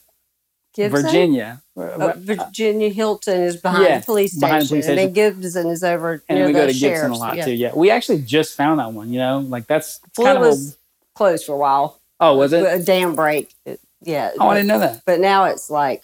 Gibson? 0.74 1.02
Virginia. 1.02 1.62
Uh, 1.76 2.12
Virginia 2.16 2.88
Hylton 2.88 3.42
is 3.42 3.56
behind 3.56 3.84
Yeah, 3.84 3.98
the 3.98 4.04
police 4.04 4.32
station, 4.32 4.40
behind 4.48 4.64
the 4.64 4.68
police 4.68 4.86
and 4.88 4.98
then. 4.98 5.12
Gibson 5.12 5.66
is 5.68 5.84
over 5.84 6.22
and 6.28 6.38
near 6.38 6.46
we 6.46 6.52
the 6.52 6.58
go 6.60 6.66
to 6.66 6.72
Gibson 6.72 7.10
a 7.12 7.16
lot 7.16 7.36
yeah. 7.36 7.44
too. 7.44 7.52
Yeah, 7.52 7.72
we 7.74 7.90
actually 7.90 8.22
just 8.22 8.56
found 8.56 8.80
that 8.80 8.92
one. 8.92 9.12
You 9.12 9.18
know, 9.20 9.38
like 9.40 9.66
that's 9.66 10.00
Well, 10.16 10.26
kind 10.26 10.38
it 10.38 10.40
of 10.42 10.48
was 10.48 10.76
closed 11.14 11.44
for 11.46 11.52
a 11.52 11.58
while. 11.58 12.00
oh, 12.20 12.36
was 12.36 12.52
it? 12.52 12.64
a 12.64 12.82
dam 12.82 13.14
break. 13.14 13.54
It- 13.64 13.80
yeah. 14.02 14.32
Oh, 14.38 14.48
I 14.48 14.54
didn't 14.54 14.68
know 14.68 14.80
that. 14.80 15.02
But 15.06 15.20
now 15.20 15.44
it's 15.46 15.70
like 15.70 16.02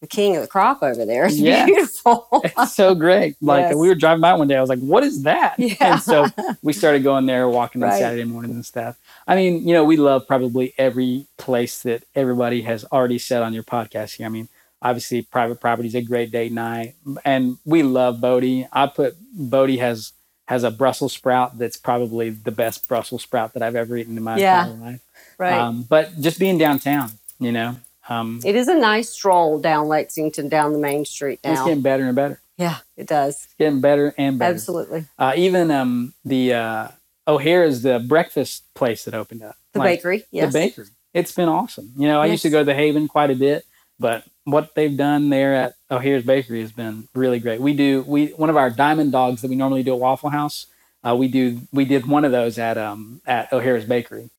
the 0.00 0.06
king 0.06 0.34
of 0.36 0.42
the 0.42 0.48
crop 0.48 0.82
over 0.82 1.04
there. 1.04 1.24
It's 1.28 1.36
Yeah. 1.38 1.66
beautiful. 1.66 2.26
It's 2.44 2.74
so 2.74 2.94
great. 2.94 3.36
Like 3.40 3.66
Yes. 3.66 3.74
we 3.76 3.88
were 3.88 3.94
driving 3.94 4.20
by 4.22 4.32
one 4.34 4.48
day, 4.48 4.56
I 4.56 4.60
was 4.60 4.70
like, 4.70 4.78
"What 4.80 5.04
is 5.04 5.22
that?" 5.24 5.58
Yeah. 5.58 5.74
And 5.80 6.00
so 6.02 6.26
we 6.62 6.72
started 6.72 7.02
going 7.02 7.26
there, 7.26 7.48
walking 7.48 7.82
on 7.82 7.90
Saturday 7.92 8.24
mornings 8.24 8.54
and 8.54 8.64
stuff. 8.64 8.96
I 9.26 9.36
mean, 9.36 9.66
you 9.68 9.74
know, 9.74 9.84
we 9.84 9.96
love 9.96 10.26
probably 10.26 10.72
every 10.78 11.26
place 11.36 11.82
that 11.82 12.04
everybody 12.14 12.62
has 12.62 12.84
already 12.92 13.18
said 13.18 13.42
on 13.42 13.52
your 13.52 13.62
podcast 13.62 14.16
here. 14.16 14.26
I 14.26 14.30
mean, 14.30 14.48
obviously, 14.82 15.22
private 15.22 15.60
property 15.60 15.88
is 15.88 15.94
a 15.94 16.02
great 16.02 16.30
date 16.32 16.52
night, 16.52 16.94
and 17.24 17.58
we 17.66 17.82
love 17.82 18.20
Bodie. 18.20 18.66
I 18.72 18.86
put 18.86 19.16
Bodie 19.34 19.78
has 19.78 20.12
has 20.48 20.64
a 20.64 20.70
Brussels 20.70 21.12
sprout 21.12 21.58
that's 21.58 21.76
probably 21.76 22.30
the 22.30 22.50
best 22.50 22.88
Brussels 22.88 23.22
sprout 23.22 23.52
that 23.52 23.62
I've 23.62 23.76
ever 23.76 23.96
eaten 23.96 24.16
in 24.16 24.22
my 24.24 24.36
Yeah. 24.38 24.64
entire 24.66 24.78
life. 24.92 25.00
right. 25.38 25.52
Um, 25.60 25.82
but 25.88 26.18
just 26.20 26.40
being 26.40 26.58
downtown, 26.58 27.12
you 27.38 27.52
know, 27.52 27.76
um, 28.10 28.40
it 28.44 28.56
is 28.56 28.68
a 28.68 28.74
nice 28.74 29.08
stroll 29.08 29.58
down 29.58 29.88
Lexington, 29.88 30.48
down 30.48 30.72
the 30.72 30.78
main 30.78 31.04
street 31.04 31.40
it's 31.44 31.62
getting 31.62 31.80
better 31.82 32.04
and 32.04 32.16
better. 32.16 32.40
yeah, 32.58 32.78
it 32.96 33.06
does. 33.06 33.44
It's 33.44 33.54
getting 33.54 33.80
better 33.80 34.14
and 34.18 34.38
better. 34.38 34.52
Absolutely. 34.52 35.06
Uh, 35.18 35.32
even 35.36 35.70
um, 35.70 36.12
the 36.24 36.52
uh, 36.54 36.88
O'Hare's 37.26 37.82
the 37.82 37.98
breakfast 38.00 38.64
place 38.74 39.04
that 39.04 39.14
opened 39.14 39.42
up. 39.42 39.56
The 39.72 39.78
Like, 39.78 39.98
bakery. 39.98 40.24
Yes. 40.30 40.52
The 40.52 40.58
bakery. 40.58 40.86
It's 41.14 41.32
been 41.32 41.48
awesome. 41.48 41.92
You 41.96 42.08
know, 42.08 42.20
I 42.20 42.26
used 42.26 42.42
to 42.42 42.50
go 42.50 42.58
to 42.60 42.64
the 42.64 42.74
Haven 42.74 43.08
quite 43.08 43.30
a 43.30 43.34
bit, 43.34 43.64
but 43.98 44.24
what 44.44 44.74
they've 44.74 44.96
done 44.96 45.28
there 45.28 45.54
at 45.54 45.74
O'Hare's 45.90 46.24
Bakery 46.24 46.60
has 46.60 46.72
been 46.72 47.08
really 47.14 47.38
great. 47.38 47.60
We 47.60 47.74
do 47.74 48.02
we 48.06 48.28
one 48.28 48.50
of 48.50 48.56
our 48.56 48.70
diamond 48.70 49.12
dogs 49.12 49.42
that 49.42 49.48
we 49.48 49.56
normally 49.56 49.82
do 49.82 49.94
at 49.94 50.00
Waffle 50.00 50.30
House. 50.30 50.66
Uh, 51.02 51.16
we 51.16 51.28
do 51.28 51.62
we 51.72 51.84
did 51.84 52.06
one 52.06 52.24
of 52.24 52.32
those 52.32 52.58
at 52.58 52.78
um 52.78 53.20
at 53.26 53.52
O'Hare's 53.52 53.84
Bakery. 53.84 54.30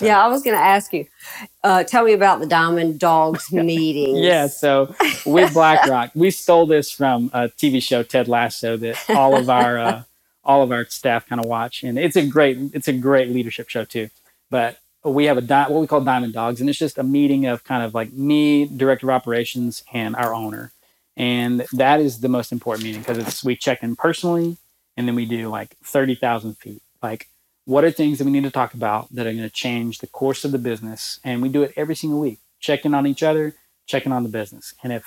Yeah, 0.00 0.22
I 0.22 0.28
was 0.28 0.42
going 0.42 0.56
to 0.56 0.62
ask 0.62 0.92
you. 0.92 1.06
Uh, 1.62 1.84
tell 1.84 2.04
me 2.04 2.12
about 2.12 2.40
the 2.40 2.46
Diamond 2.46 2.98
Dogs 2.98 3.52
meeting. 3.52 4.16
Yeah, 4.16 4.46
so 4.46 4.94
with 5.26 5.52
Black 5.52 5.86
Rock, 5.86 6.10
we 6.14 6.30
stole 6.30 6.66
this 6.66 6.90
from 6.90 7.30
a 7.32 7.48
TV 7.48 7.82
show 7.82 8.02
Ted 8.02 8.28
Lasso 8.28 8.76
that 8.78 8.98
all 9.10 9.36
of 9.36 9.50
our 9.50 9.78
uh, 9.78 10.02
all 10.44 10.62
of 10.62 10.72
our 10.72 10.86
staff 10.86 11.26
kind 11.28 11.40
of 11.40 11.46
watch, 11.46 11.82
and 11.82 11.98
it's 11.98 12.16
a 12.16 12.26
great 12.26 12.58
it's 12.72 12.88
a 12.88 12.92
great 12.92 13.28
leadership 13.30 13.68
show 13.68 13.84
too. 13.84 14.08
But 14.50 14.78
we 15.04 15.24
have 15.26 15.38
a 15.38 15.42
di- 15.42 15.68
what 15.68 15.80
we 15.80 15.86
call 15.86 16.00
Diamond 16.00 16.32
Dogs, 16.32 16.60
and 16.60 16.68
it's 16.68 16.78
just 16.78 16.98
a 16.98 17.02
meeting 17.02 17.46
of 17.46 17.64
kind 17.64 17.82
of 17.82 17.94
like 17.94 18.12
me, 18.12 18.66
director 18.66 19.06
of 19.06 19.14
operations, 19.14 19.82
and 19.92 20.16
our 20.16 20.34
owner, 20.34 20.72
and 21.16 21.66
that 21.72 22.00
is 22.00 22.20
the 22.20 22.28
most 22.28 22.52
important 22.52 22.84
meeting 22.84 23.00
because 23.02 23.18
it's 23.18 23.44
we 23.44 23.56
check 23.56 23.82
in 23.82 23.96
personally, 23.96 24.56
and 24.96 25.06
then 25.06 25.14
we 25.14 25.26
do 25.26 25.48
like 25.48 25.76
thirty 25.84 26.14
thousand 26.14 26.56
feet, 26.58 26.82
like. 27.02 27.26
What 27.70 27.84
are 27.84 27.92
things 27.92 28.18
that 28.18 28.24
we 28.24 28.32
need 28.32 28.42
to 28.42 28.50
talk 28.50 28.74
about 28.74 29.06
that 29.14 29.28
are 29.28 29.32
going 29.32 29.44
to 29.44 29.48
change 29.48 30.00
the 30.00 30.08
course 30.08 30.44
of 30.44 30.50
the 30.50 30.58
business? 30.58 31.20
And 31.22 31.40
we 31.40 31.48
do 31.48 31.62
it 31.62 31.72
every 31.76 31.94
single 31.94 32.18
week, 32.18 32.40
checking 32.58 32.94
on 32.94 33.06
each 33.06 33.22
other, 33.22 33.54
checking 33.86 34.10
on 34.10 34.24
the 34.24 34.28
business. 34.28 34.74
And 34.82 34.92
if 34.92 35.04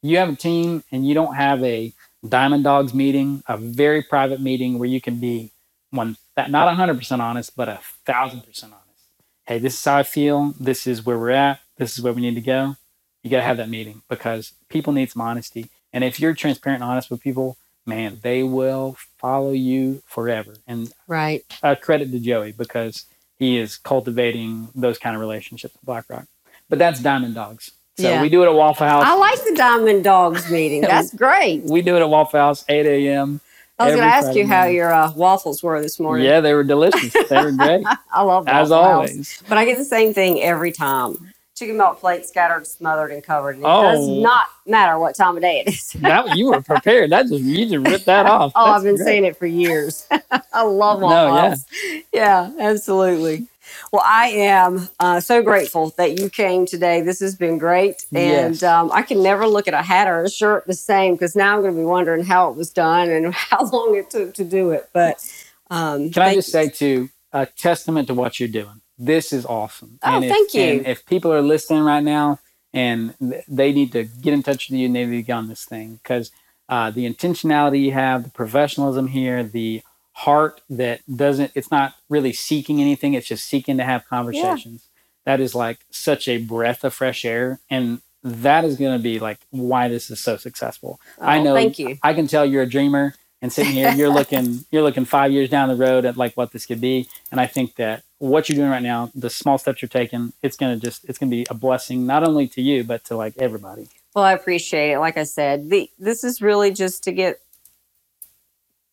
you 0.00 0.18
have 0.18 0.28
a 0.28 0.36
team 0.36 0.84
and 0.92 1.04
you 1.04 1.12
don't 1.12 1.34
have 1.34 1.60
a 1.64 1.92
Diamond 2.28 2.62
Dogs 2.62 2.94
meeting, 2.94 3.42
a 3.48 3.56
very 3.56 4.00
private 4.00 4.40
meeting 4.40 4.78
where 4.78 4.88
you 4.88 5.00
can 5.00 5.18
be 5.18 5.50
one 5.90 6.16
that 6.36 6.52
not 6.52 6.72
hundred 6.76 6.98
percent 6.98 7.20
honest, 7.20 7.56
but 7.56 7.68
a 7.68 7.80
thousand 8.06 8.42
percent 8.42 8.72
honest. 8.72 9.08
Hey, 9.48 9.58
this 9.58 9.74
is 9.74 9.84
how 9.84 9.96
I 9.96 10.04
feel. 10.04 10.54
This 10.60 10.86
is 10.86 11.04
where 11.04 11.18
we're 11.18 11.30
at. 11.30 11.62
This 11.78 11.98
is 11.98 12.04
where 12.04 12.12
we 12.12 12.22
need 12.22 12.36
to 12.36 12.40
go. 12.40 12.76
You 13.24 13.30
got 13.30 13.38
to 13.38 13.42
have 13.42 13.56
that 13.56 13.68
meeting 13.68 14.02
because 14.08 14.52
people 14.68 14.92
need 14.92 15.10
some 15.10 15.22
honesty. 15.22 15.68
And 15.92 16.04
if 16.04 16.20
you're 16.20 16.34
transparent 16.34 16.80
and 16.80 16.88
honest 16.88 17.10
with 17.10 17.20
people, 17.20 17.56
man, 17.86 18.18
they 18.22 18.42
will 18.42 18.96
follow 19.18 19.52
you 19.52 20.02
forever. 20.06 20.54
And 20.66 20.92
Right. 21.06 21.44
uh, 21.62 21.74
credit 21.74 22.10
to 22.12 22.18
Joey 22.18 22.52
because 22.52 23.04
he 23.38 23.58
is 23.58 23.76
cultivating 23.76 24.68
those 24.74 24.98
kind 24.98 25.14
of 25.16 25.20
relationships 25.20 25.74
with 25.74 25.84
Black 25.84 26.04
Rock. 26.08 26.24
But 26.68 26.78
that's 26.78 27.00
Diamond 27.00 27.34
Dogs. 27.34 27.72
So 27.96 28.08
Yeah. 28.10 28.22
we 28.22 28.28
do 28.28 28.42
it 28.42 28.46
at 28.46 28.54
Waffle 28.54 28.86
House. 28.86 29.04
I 29.06 29.14
like 29.16 29.42
the 29.44 29.54
Diamond 29.56 30.02
Dogs 30.04 30.50
meeting. 30.50 30.80
That's 30.88 31.14
great. 31.14 31.62
we 31.64 31.80
do 31.82 31.96
it 31.96 32.00
at 32.00 32.08
Waffle 32.08 32.40
House, 32.40 32.64
8 32.68 32.86
a.m. 32.86 33.40
I 33.78 33.84
was 33.86 33.94
going 33.94 34.08
to 34.08 34.12
ask 34.14 34.26
Friday 34.26 34.40
you 34.40 34.46
how 34.46 34.64
your 34.64 34.92
uh, 34.92 35.12
waffles 35.14 35.62
were 35.62 35.80
this 35.82 35.98
morning. 36.00 36.24
Yeah, 36.26 36.40
they 36.40 36.54
were 36.54 36.62
delicious. 36.64 37.12
They 37.28 37.42
were 37.42 37.52
great, 37.52 37.84
I 38.12 38.22
love 38.22 38.48
as 38.48 38.70
Waffle 38.70 38.84
House. 38.84 38.94
always. 39.10 39.42
But 39.48 39.58
I 39.58 39.64
get 39.64 39.78
the 39.78 39.84
same 39.84 40.14
thing 40.14 40.40
every 40.42 40.70
time. 40.72 41.33
Chicken 41.56 41.76
melt 41.76 42.00
plate 42.00 42.26
scattered, 42.26 42.66
smothered, 42.66 43.12
and 43.12 43.22
covered. 43.22 43.54
And 43.56 43.64
It 43.64 43.68
Oh. 43.68 43.82
does 43.82 44.08
not 44.08 44.46
matter 44.66 44.98
what 44.98 45.14
time 45.14 45.36
of 45.36 45.42
day 45.42 45.62
it 45.64 45.68
is. 45.72 45.92
That 46.00 46.30
you 46.34 46.46
were 46.46 46.62
prepared. 46.62 47.10
That 47.10 47.28
just 47.28 47.42
you 47.44 47.66
just 47.66 47.86
ripped 47.86 48.06
that 48.06 48.26
off. 48.26 48.52
Oh, 48.56 48.64
That's 48.64 48.78
I've 48.78 48.82
been 48.82 48.96
great. 48.96 49.06
saying 49.06 49.24
it 49.24 49.36
for 49.36 49.46
years. 49.46 50.06
I 50.52 50.62
love 50.64 51.00
No, 51.00 51.04
Waffle 51.04 51.34
yeah. 51.36 51.50
House. 51.50 51.64
Yeah, 52.12 52.50
absolutely. 52.58 53.46
Well, 53.92 54.02
I 54.04 54.26
am 54.30 54.88
uh, 54.98 55.20
so 55.20 55.42
grateful 55.42 55.90
that 55.96 56.18
you 56.18 56.28
came 56.28 56.66
today. 56.66 57.02
This 57.02 57.20
has 57.20 57.36
been 57.36 57.58
great. 57.58 58.04
And 58.14 58.54
Yes. 58.54 58.62
um, 58.64 58.90
I 58.92 59.02
can 59.02 59.22
never 59.22 59.46
look 59.46 59.68
at 59.68 59.74
a 59.74 59.82
hat 59.82 60.08
or 60.08 60.22
a 60.24 60.30
shirt 60.30 60.66
the 60.66 60.74
same 60.74 61.14
because 61.14 61.36
now 61.36 61.54
I'm 61.54 61.62
going 61.62 61.74
to 61.74 61.78
be 61.80 61.84
wondering 61.84 62.24
how 62.24 62.50
it 62.50 62.56
was 62.56 62.70
done 62.70 63.10
and 63.10 63.32
how 63.34 63.64
long 63.66 63.94
it 63.96 64.10
took 64.10 64.34
to 64.34 64.44
do 64.44 64.72
it. 64.72 64.88
But 64.92 65.24
um, 65.70 66.10
Can 66.10 66.22
I 66.22 66.34
just 66.34 66.50
say 66.50 66.68
too, 66.68 67.10
a 67.32 67.46
testament 67.46 68.08
to 68.08 68.14
what 68.14 68.40
you're 68.40 68.48
doing. 68.48 68.80
This 68.98 69.32
is 69.32 69.44
awesome. 69.46 69.98
Oh, 70.02 70.22
if, 70.22 70.28
thank 70.28 70.54
you. 70.54 70.62
And 70.62 70.86
if 70.86 71.04
people 71.06 71.32
are 71.32 71.42
listening 71.42 71.82
right 71.82 72.02
now 72.02 72.38
and 72.72 73.14
th- 73.18 73.44
they 73.48 73.72
need 73.72 73.92
to 73.92 74.04
get 74.04 74.32
in 74.34 74.42
touch 74.42 74.68
with 74.70 74.78
you 74.78 74.86
and 74.86 74.94
they 74.96 75.04
need 75.06 75.16
to 75.16 75.22
get 75.22 75.32
on 75.34 75.48
this 75.48 75.64
thing 75.64 76.00
because 76.02 76.30
uh, 76.68 76.90
the 76.90 77.08
intentionality 77.12 77.82
you 77.82 77.92
have, 77.92 78.24
the 78.24 78.30
professionalism 78.30 79.08
here, 79.08 79.42
the 79.42 79.82
heart 80.12 80.60
that 80.70 81.00
doesn't, 81.16 81.50
it's 81.54 81.70
not 81.70 81.94
really 82.08 82.32
seeking 82.32 82.80
anything. 82.80 83.14
It's 83.14 83.26
just 83.26 83.46
seeking 83.46 83.76
to 83.78 83.84
have 83.84 84.06
conversations. 84.08 84.86
That 85.26 85.40
is 85.40 85.54
like 85.54 85.78
such 85.90 86.28
a 86.28 86.38
breath 86.38 86.84
of 86.84 86.94
fresh 86.94 87.24
air. 87.24 87.60
And 87.68 88.00
that 88.22 88.64
is 88.64 88.76
going 88.76 88.96
to 88.96 89.02
be 89.02 89.18
like 89.18 89.38
why 89.50 89.88
this 89.88 90.10
is 90.10 90.20
so 90.20 90.36
successful. 90.36 91.00
I 91.20 91.38
Oh, 91.38 91.42
know. 91.42 91.54
thank 91.54 91.78
you. 91.78 91.98
I 92.02 92.14
can 92.14 92.26
tell 92.26 92.46
you're 92.46 92.62
a 92.62 92.68
dreamer, 92.68 93.14
and 93.44 93.52
sitting 93.52 93.74
here, 93.74 93.92
you're 93.92 94.08
looking, 94.08 94.64
you're 94.70 94.82
looking 94.82 95.04
five 95.04 95.30
years 95.30 95.50
down 95.50 95.68
the 95.68 95.76
road 95.76 96.06
at 96.06 96.16
like 96.16 96.34
what 96.34 96.52
this 96.52 96.64
could 96.64 96.80
be. 96.80 97.10
And 97.30 97.38
I 97.38 97.46
think 97.46 97.74
that 97.74 98.02
what 98.16 98.48
you're 98.48 98.56
doing 98.56 98.70
right 98.70 98.82
now, 98.82 99.10
the 99.14 99.28
small 99.28 99.58
steps 99.58 99.82
you're 99.82 99.88
taking, 99.90 100.32
it's 100.42 100.56
gonna 100.56 100.78
just, 100.78 101.04
it's 101.04 101.18
gonna 101.18 101.28
be 101.28 101.46
a 101.50 101.54
blessing 101.54 102.06
not 102.06 102.26
only 102.26 102.48
to 102.48 102.62
you 102.62 102.84
but 102.84 103.04
to 103.04 103.16
like 103.16 103.34
everybody. 103.36 103.88
Well, 104.14 104.24
I 104.24 104.32
appreciate 104.32 104.92
it. 104.92 104.98
Like 104.98 105.18
I 105.18 105.24
said, 105.24 105.68
the, 105.68 105.90
this 105.98 106.24
is 106.24 106.40
really 106.40 106.70
just 106.70 107.04
to 107.04 107.12
get 107.12 107.38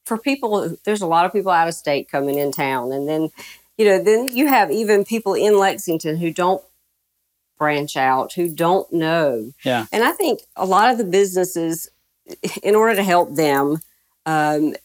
for 0.04 0.18
people. 0.18 0.76
There's 0.84 1.02
a 1.02 1.08
lot 1.08 1.26
of 1.26 1.32
people 1.32 1.52
out 1.54 1.70
of 1.70 1.74
state 1.74 2.10
coming 2.12 2.38
in 2.38 2.52
town, 2.52 2.92
and 2.92 3.08
then 3.08 3.30
you 3.78 3.86
know, 3.86 4.04
then 4.04 4.36
you 4.36 4.48
have 4.48 4.70
even 4.70 5.06
people 5.06 5.34
in 5.34 5.58
Lexington 5.58 6.18
who 6.18 6.30
don't 6.30 6.62
branch 7.58 7.96
out, 7.96 8.34
who 8.34 8.54
don't 8.54 8.92
know. 8.92 9.54
Yeah. 9.64 9.86
And 9.94 10.04
I 10.04 10.12
think 10.12 10.42
a 10.58 10.66
lot 10.66 10.92
of 10.92 10.98
the 10.98 11.06
businesses, 11.06 11.90
in 12.62 12.76
order 12.76 12.96
to 12.96 13.04
help 13.04 13.36
them 13.36 13.80
um, 14.26 14.76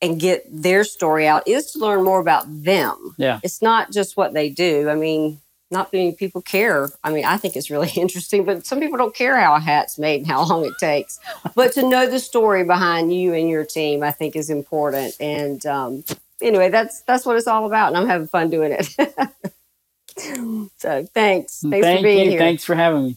and 0.00 0.18
get 0.18 0.44
their 0.50 0.84
story 0.84 1.26
out, 1.26 1.46
is 1.46 1.72
to 1.72 1.78
learn 1.78 2.04
more 2.04 2.20
about 2.20 2.44
them. 2.48 3.14
Yeah. 3.18 3.40
It's 3.42 3.62
not 3.62 3.92
just 3.92 4.16
what 4.16 4.34
they 4.34 4.50
do. 4.50 4.88
I 4.88 4.94
mean, 4.94 5.40
not 5.72 5.92
many 5.92 6.12
people 6.12 6.42
care. 6.42 6.90
I 7.02 7.10
mean, 7.10 7.24
I 7.24 7.38
think 7.38 7.56
it's 7.56 7.70
really 7.70 7.90
interesting, 7.96 8.44
but 8.44 8.66
some 8.66 8.78
people 8.78 8.98
don't 8.98 9.14
care 9.14 9.40
how 9.40 9.54
a 9.54 9.60
hat's 9.60 9.98
made 9.98 10.20
and 10.20 10.26
how 10.26 10.46
long 10.46 10.64
it 10.64 10.74
takes. 10.78 11.18
but 11.54 11.72
to 11.72 11.88
know 11.88 12.08
the 12.08 12.20
story 12.20 12.64
behind 12.64 13.12
you 13.12 13.32
and 13.34 13.48
your 13.48 13.64
team, 13.64 14.02
I 14.02 14.12
think 14.12 14.36
is 14.36 14.50
important. 14.50 15.16
And 15.18 15.64
um, 15.66 16.04
anyway, 16.40 16.68
that's 16.68 17.00
that's 17.02 17.24
what 17.26 17.36
it's 17.36 17.46
all 17.46 17.66
about, 17.66 17.88
and 17.88 17.96
I'm 17.96 18.06
having 18.06 18.28
fun 18.28 18.50
doing 18.50 18.72
it. 18.72 18.86
so 20.76 21.06
thanks, 21.14 21.60
thanks 21.62 21.86
Thank 21.86 22.00
for 22.00 22.02
being 22.02 22.24
you. 22.24 22.30
here. 22.32 22.38
Thanks 22.38 22.64
for 22.64 22.74
having 22.74 23.04
me. 23.04 23.16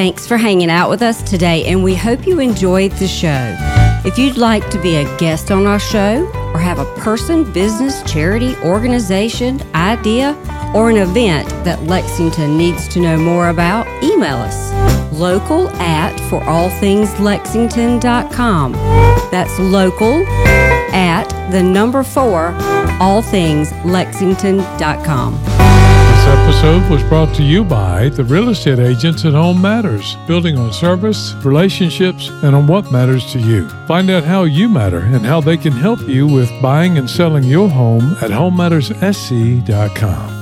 Thanks 0.00 0.24
for 0.26 0.38
hanging 0.38 0.70
out 0.70 0.88
with 0.88 1.02
us 1.02 1.22
today, 1.22 1.66
and 1.66 1.84
we 1.84 1.94
hope 1.94 2.26
you 2.26 2.40
enjoyed 2.40 2.92
the 2.92 3.06
show. 3.06 3.54
If 4.02 4.16
you'd 4.16 4.38
like 4.38 4.66
to 4.70 4.80
be 4.80 4.96
a 4.96 5.04
guest 5.18 5.50
on 5.50 5.66
our 5.66 5.78
show 5.78 6.24
or 6.54 6.58
have 6.58 6.78
a 6.78 6.86
person, 6.94 7.44
business, 7.52 8.02
charity, 8.10 8.56
organization, 8.64 9.60
idea, 9.74 10.34
or 10.74 10.88
an 10.88 10.96
event 10.96 11.50
that 11.66 11.82
Lexington 11.82 12.56
needs 12.56 12.88
to 12.88 12.98
know 12.98 13.18
more 13.18 13.50
about, 13.50 13.86
email 14.02 14.36
us 14.36 14.72
local 15.12 15.68
at 15.72 16.16
forallthingslexington.com. 16.30 18.72
That's 19.30 19.58
local 19.58 20.26
at 20.94 21.28
the 21.50 21.62
number 21.62 22.02
four, 22.02 22.54
allthingslexington.com. 23.00 25.69
Episode 26.50 26.90
was 26.90 27.02
brought 27.04 27.32
to 27.36 27.44
you 27.44 27.64
by 27.64 28.08
the 28.08 28.24
real 28.24 28.48
estate 28.48 28.80
agents 28.80 29.24
at 29.24 29.34
Home 29.34 29.62
Matters, 29.62 30.16
building 30.26 30.58
on 30.58 30.72
service, 30.72 31.32
relationships, 31.44 32.28
and 32.42 32.56
on 32.56 32.66
what 32.66 32.90
matters 32.90 33.30
to 33.32 33.38
you. 33.38 33.68
Find 33.86 34.10
out 34.10 34.24
how 34.24 34.42
you 34.42 34.68
matter 34.68 34.98
and 34.98 35.24
how 35.24 35.40
they 35.40 35.56
can 35.56 35.72
help 35.72 36.00
you 36.08 36.26
with 36.26 36.50
buying 36.60 36.98
and 36.98 37.08
selling 37.08 37.44
your 37.44 37.68
home 37.68 38.16
at 38.20 38.32
homematterssc.com. 38.32 40.39